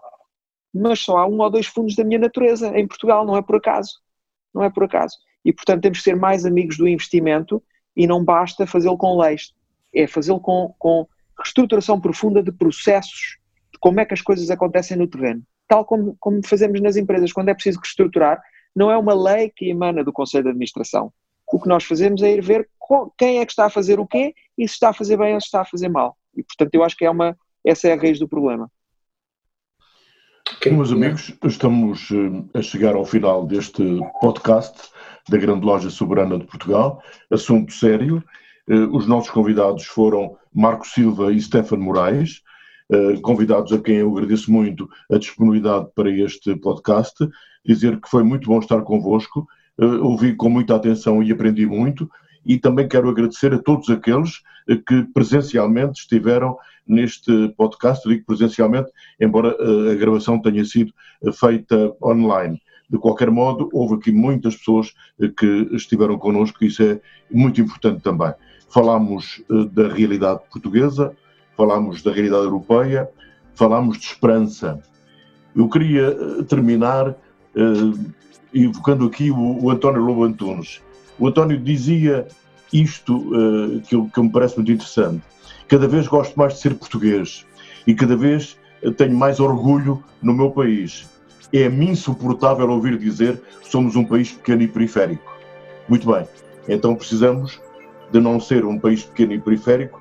Mas 0.73 0.99
só 0.99 1.17
há 1.17 1.27
um 1.27 1.39
ou 1.39 1.49
dois 1.49 1.65
fundos 1.65 1.95
da 1.95 2.03
minha 2.03 2.19
natureza 2.19 2.67
em 2.77 2.87
Portugal, 2.87 3.25
não 3.25 3.35
é 3.35 3.41
por 3.41 3.55
acaso. 3.55 3.99
Não 4.53 4.63
é 4.63 4.69
por 4.69 4.83
acaso. 4.83 5.15
E, 5.43 5.51
portanto, 5.51 5.81
temos 5.81 5.99
que 5.99 6.03
ser 6.03 6.15
mais 6.15 6.45
amigos 6.45 6.77
do 6.77 6.87
investimento 6.87 7.61
e 7.95 8.07
não 8.07 8.23
basta 8.23 8.67
fazê-lo 8.67 8.97
com 8.97 9.17
leis. 9.17 9.53
É 9.93 10.07
fazê-lo 10.07 10.39
com, 10.39 10.73
com 10.77 11.07
reestruturação 11.37 11.99
profunda 11.99 12.43
de 12.43 12.51
processos, 12.51 13.37
de 13.71 13.79
como 13.79 13.99
é 13.99 14.05
que 14.05 14.13
as 14.13 14.21
coisas 14.21 14.49
acontecem 14.49 14.97
no 14.97 15.07
terreno 15.07 15.43
tal 15.67 15.85
como, 15.85 16.15
como 16.19 16.45
fazemos 16.45 16.81
nas 16.81 16.95
empresas, 16.95 17.33
quando 17.33 17.49
é 17.49 17.53
preciso 17.53 17.79
reestruturar, 17.79 18.41
não 18.75 18.91
é 18.91 18.97
uma 18.97 19.13
lei 19.13 19.51
que 19.55 19.69
emana 19.69 20.03
do 20.03 20.13
Conselho 20.13 20.43
de 20.43 20.49
Administração. 20.49 21.11
O 21.51 21.59
que 21.59 21.67
nós 21.67 21.83
fazemos 21.83 22.21
é 22.21 22.33
ir 22.33 22.41
ver 22.41 22.69
quem 23.17 23.39
é 23.39 23.45
que 23.45 23.51
está 23.51 23.65
a 23.65 23.69
fazer 23.69 23.99
o 23.99 24.07
quê 24.07 24.33
e 24.57 24.67
se 24.67 24.75
está 24.75 24.89
a 24.89 24.93
fazer 24.93 25.17
bem 25.17 25.33
ou 25.33 25.41
se 25.41 25.47
está 25.47 25.61
a 25.61 25.65
fazer 25.65 25.89
mal. 25.89 26.15
E, 26.35 26.43
portanto, 26.43 26.73
eu 26.75 26.83
acho 26.83 26.95
que 26.95 27.05
é 27.05 27.09
uma, 27.09 27.35
essa 27.65 27.87
é 27.87 27.93
a 27.93 27.97
raiz 27.97 28.19
do 28.19 28.27
problema. 28.27 28.69
Okay. 30.57 30.71
Meus 30.71 30.91
amigos, 30.91 31.33
estamos 31.43 32.09
eh, 32.11 32.57
a 32.57 32.61
chegar 32.61 32.95
ao 32.95 33.05
final 33.05 33.45
deste 33.45 33.83
podcast 34.21 34.89
da 35.27 35.37
Grande 35.37 35.65
Loja 35.65 35.89
Soberana 35.89 36.39
de 36.39 36.45
Portugal. 36.45 37.01
Assunto 37.29 37.73
sério. 37.73 38.23
Eh, 38.69 38.73
os 38.91 39.07
nossos 39.07 39.29
convidados 39.29 39.85
foram 39.85 40.37
Marco 40.53 40.87
Silva 40.87 41.33
e 41.33 41.41
Stefano 41.41 41.83
Moraes. 41.83 42.41
Eh, 42.89 43.17
convidados 43.21 43.73
a 43.73 43.79
quem 43.79 43.97
eu 43.97 44.11
agradeço 44.11 44.49
muito 44.51 44.89
a 45.11 45.17
disponibilidade 45.17 45.87
para 45.93 46.09
este 46.09 46.55
podcast, 46.55 47.27
dizer 47.65 47.99
que 47.99 48.09
foi 48.09 48.23
muito 48.23 48.47
bom 48.47 48.59
estar 48.59 48.81
convosco, 48.81 49.45
eh, 49.77 49.85
ouvi 49.85 50.33
com 50.33 50.49
muita 50.49 50.75
atenção 50.75 51.21
e 51.21 51.29
aprendi 51.31 51.65
muito, 51.65 52.09
e 52.45 52.57
também 52.57 52.87
quero 52.87 53.09
agradecer 53.09 53.53
a 53.53 53.59
todos 53.59 53.89
aqueles 53.89 54.41
eh, 54.69 54.77
que 54.77 55.03
presencialmente 55.13 55.99
estiveram 55.99 56.57
neste 56.87 57.49
podcast, 57.57 58.07
digo 58.07 58.25
presencialmente, 58.25 58.89
embora 59.19 59.57
a 59.91 59.95
gravação 59.95 60.41
tenha 60.41 60.63
sido 60.63 60.93
feita 61.33 61.93
online. 62.01 62.61
De 62.89 62.97
qualquer 62.97 63.29
modo, 63.29 63.69
houve 63.73 63.95
aqui 63.95 64.13
muitas 64.13 64.55
pessoas 64.55 64.93
que 65.37 65.67
estiveram 65.73 66.17
connosco, 66.17 66.63
isso 66.63 66.81
é 66.81 67.01
muito 67.29 67.59
importante 67.59 68.01
também. 68.01 68.33
Falámos 68.69 69.43
da 69.73 69.89
realidade 69.89 70.39
portuguesa, 70.49 71.13
falámos 71.57 72.03
da 72.03 72.11
realidade 72.11 72.45
europeia, 72.45 73.09
falámos 73.55 73.97
de 73.97 74.05
esperança. 74.05 74.79
Eu 75.55 75.67
queria 75.67 76.15
eh, 76.15 76.43
terminar 76.43 77.09
uh, 77.09 78.13
evocando 78.53 79.07
aqui 79.07 79.31
o, 79.31 79.63
o, 79.63 79.71
António 79.71 80.03
Lobo 80.03 80.23
Antunes. 80.23 80.81
O 81.17 81.27
António 81.27 81.57
dizia 81.57 82.27
isto 82.71 83.17
uh, 83.17 83.81
que, 83.81 84.09
que 84.09 84.21
me 84.21 84.31
parece 84.31 84.55
muito 84.55 84.71
interessante. 84.71 85.23
Cada 85.67 85.87
vez 85.87 86.07
gosto 86.07 86.37
mais 86.37 86.53
de 86.53 86.59
ser 86.59 86.75
português 86.75 87.45
e 87.87 87.95
cada 87.95 88.15
vez 88.15 88.55
tenho 88.95 89.17
mais 89.17 89.39
orgulho 89.39 90.03
no 90.21 90.33
meu 90.33 90.51
país. 90.51 91.09
É-me 91.51 91.89
insuportável 91.89 92.69
ouvir 92.69 92.97
dizer 92.97 93.41
que 93.61 93.69
somos 93.69 93.95
um 93.95 94.05
país 94.05 94.31
pequeno 94.31 94.61
e 94.61 94.67
periférico. 94.67 95.33
Muito 95.89 96.09
bem, 96.09 96.27
então 96.69 96.95
precisamos 96.95 97.59
de 98.11 98.19
não 98.19 98.39
ser 98.39 98.63
um 98.63 98.79
país 98.79 99.03
pequeno 99.03 99.33
e 99.33 99.39
periférico, 99.39 99.99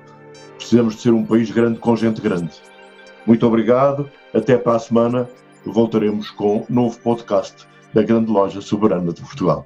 Precisamos 0.67 0.95
de 0.97 1.01
ser 1.01 1.13
um 1.13 1.25
país 1.25 1.49
grande 1.49 1.79
com 1.79 1.95
gente 1.95 2.19
grande. 2.19 2.51
Muito 3.25 3.47
obrigado. 3.47 4.09
Até 4.33 4.57
para 4.57 4.75
a 4.75 4.79
semana. 4.79 5.29
Voltaremos 5.65 6.29
com 6.29 6.57
um 6.57 6.65
novo 6.67 6.99
podcast 6.99 7.65
da 7.93 8.03
Grande 8.03 8.29
Loja 8.29 8.59
Soberana 8.59 9.13
de 9.13 9.21
Portugal. 9.21 9.65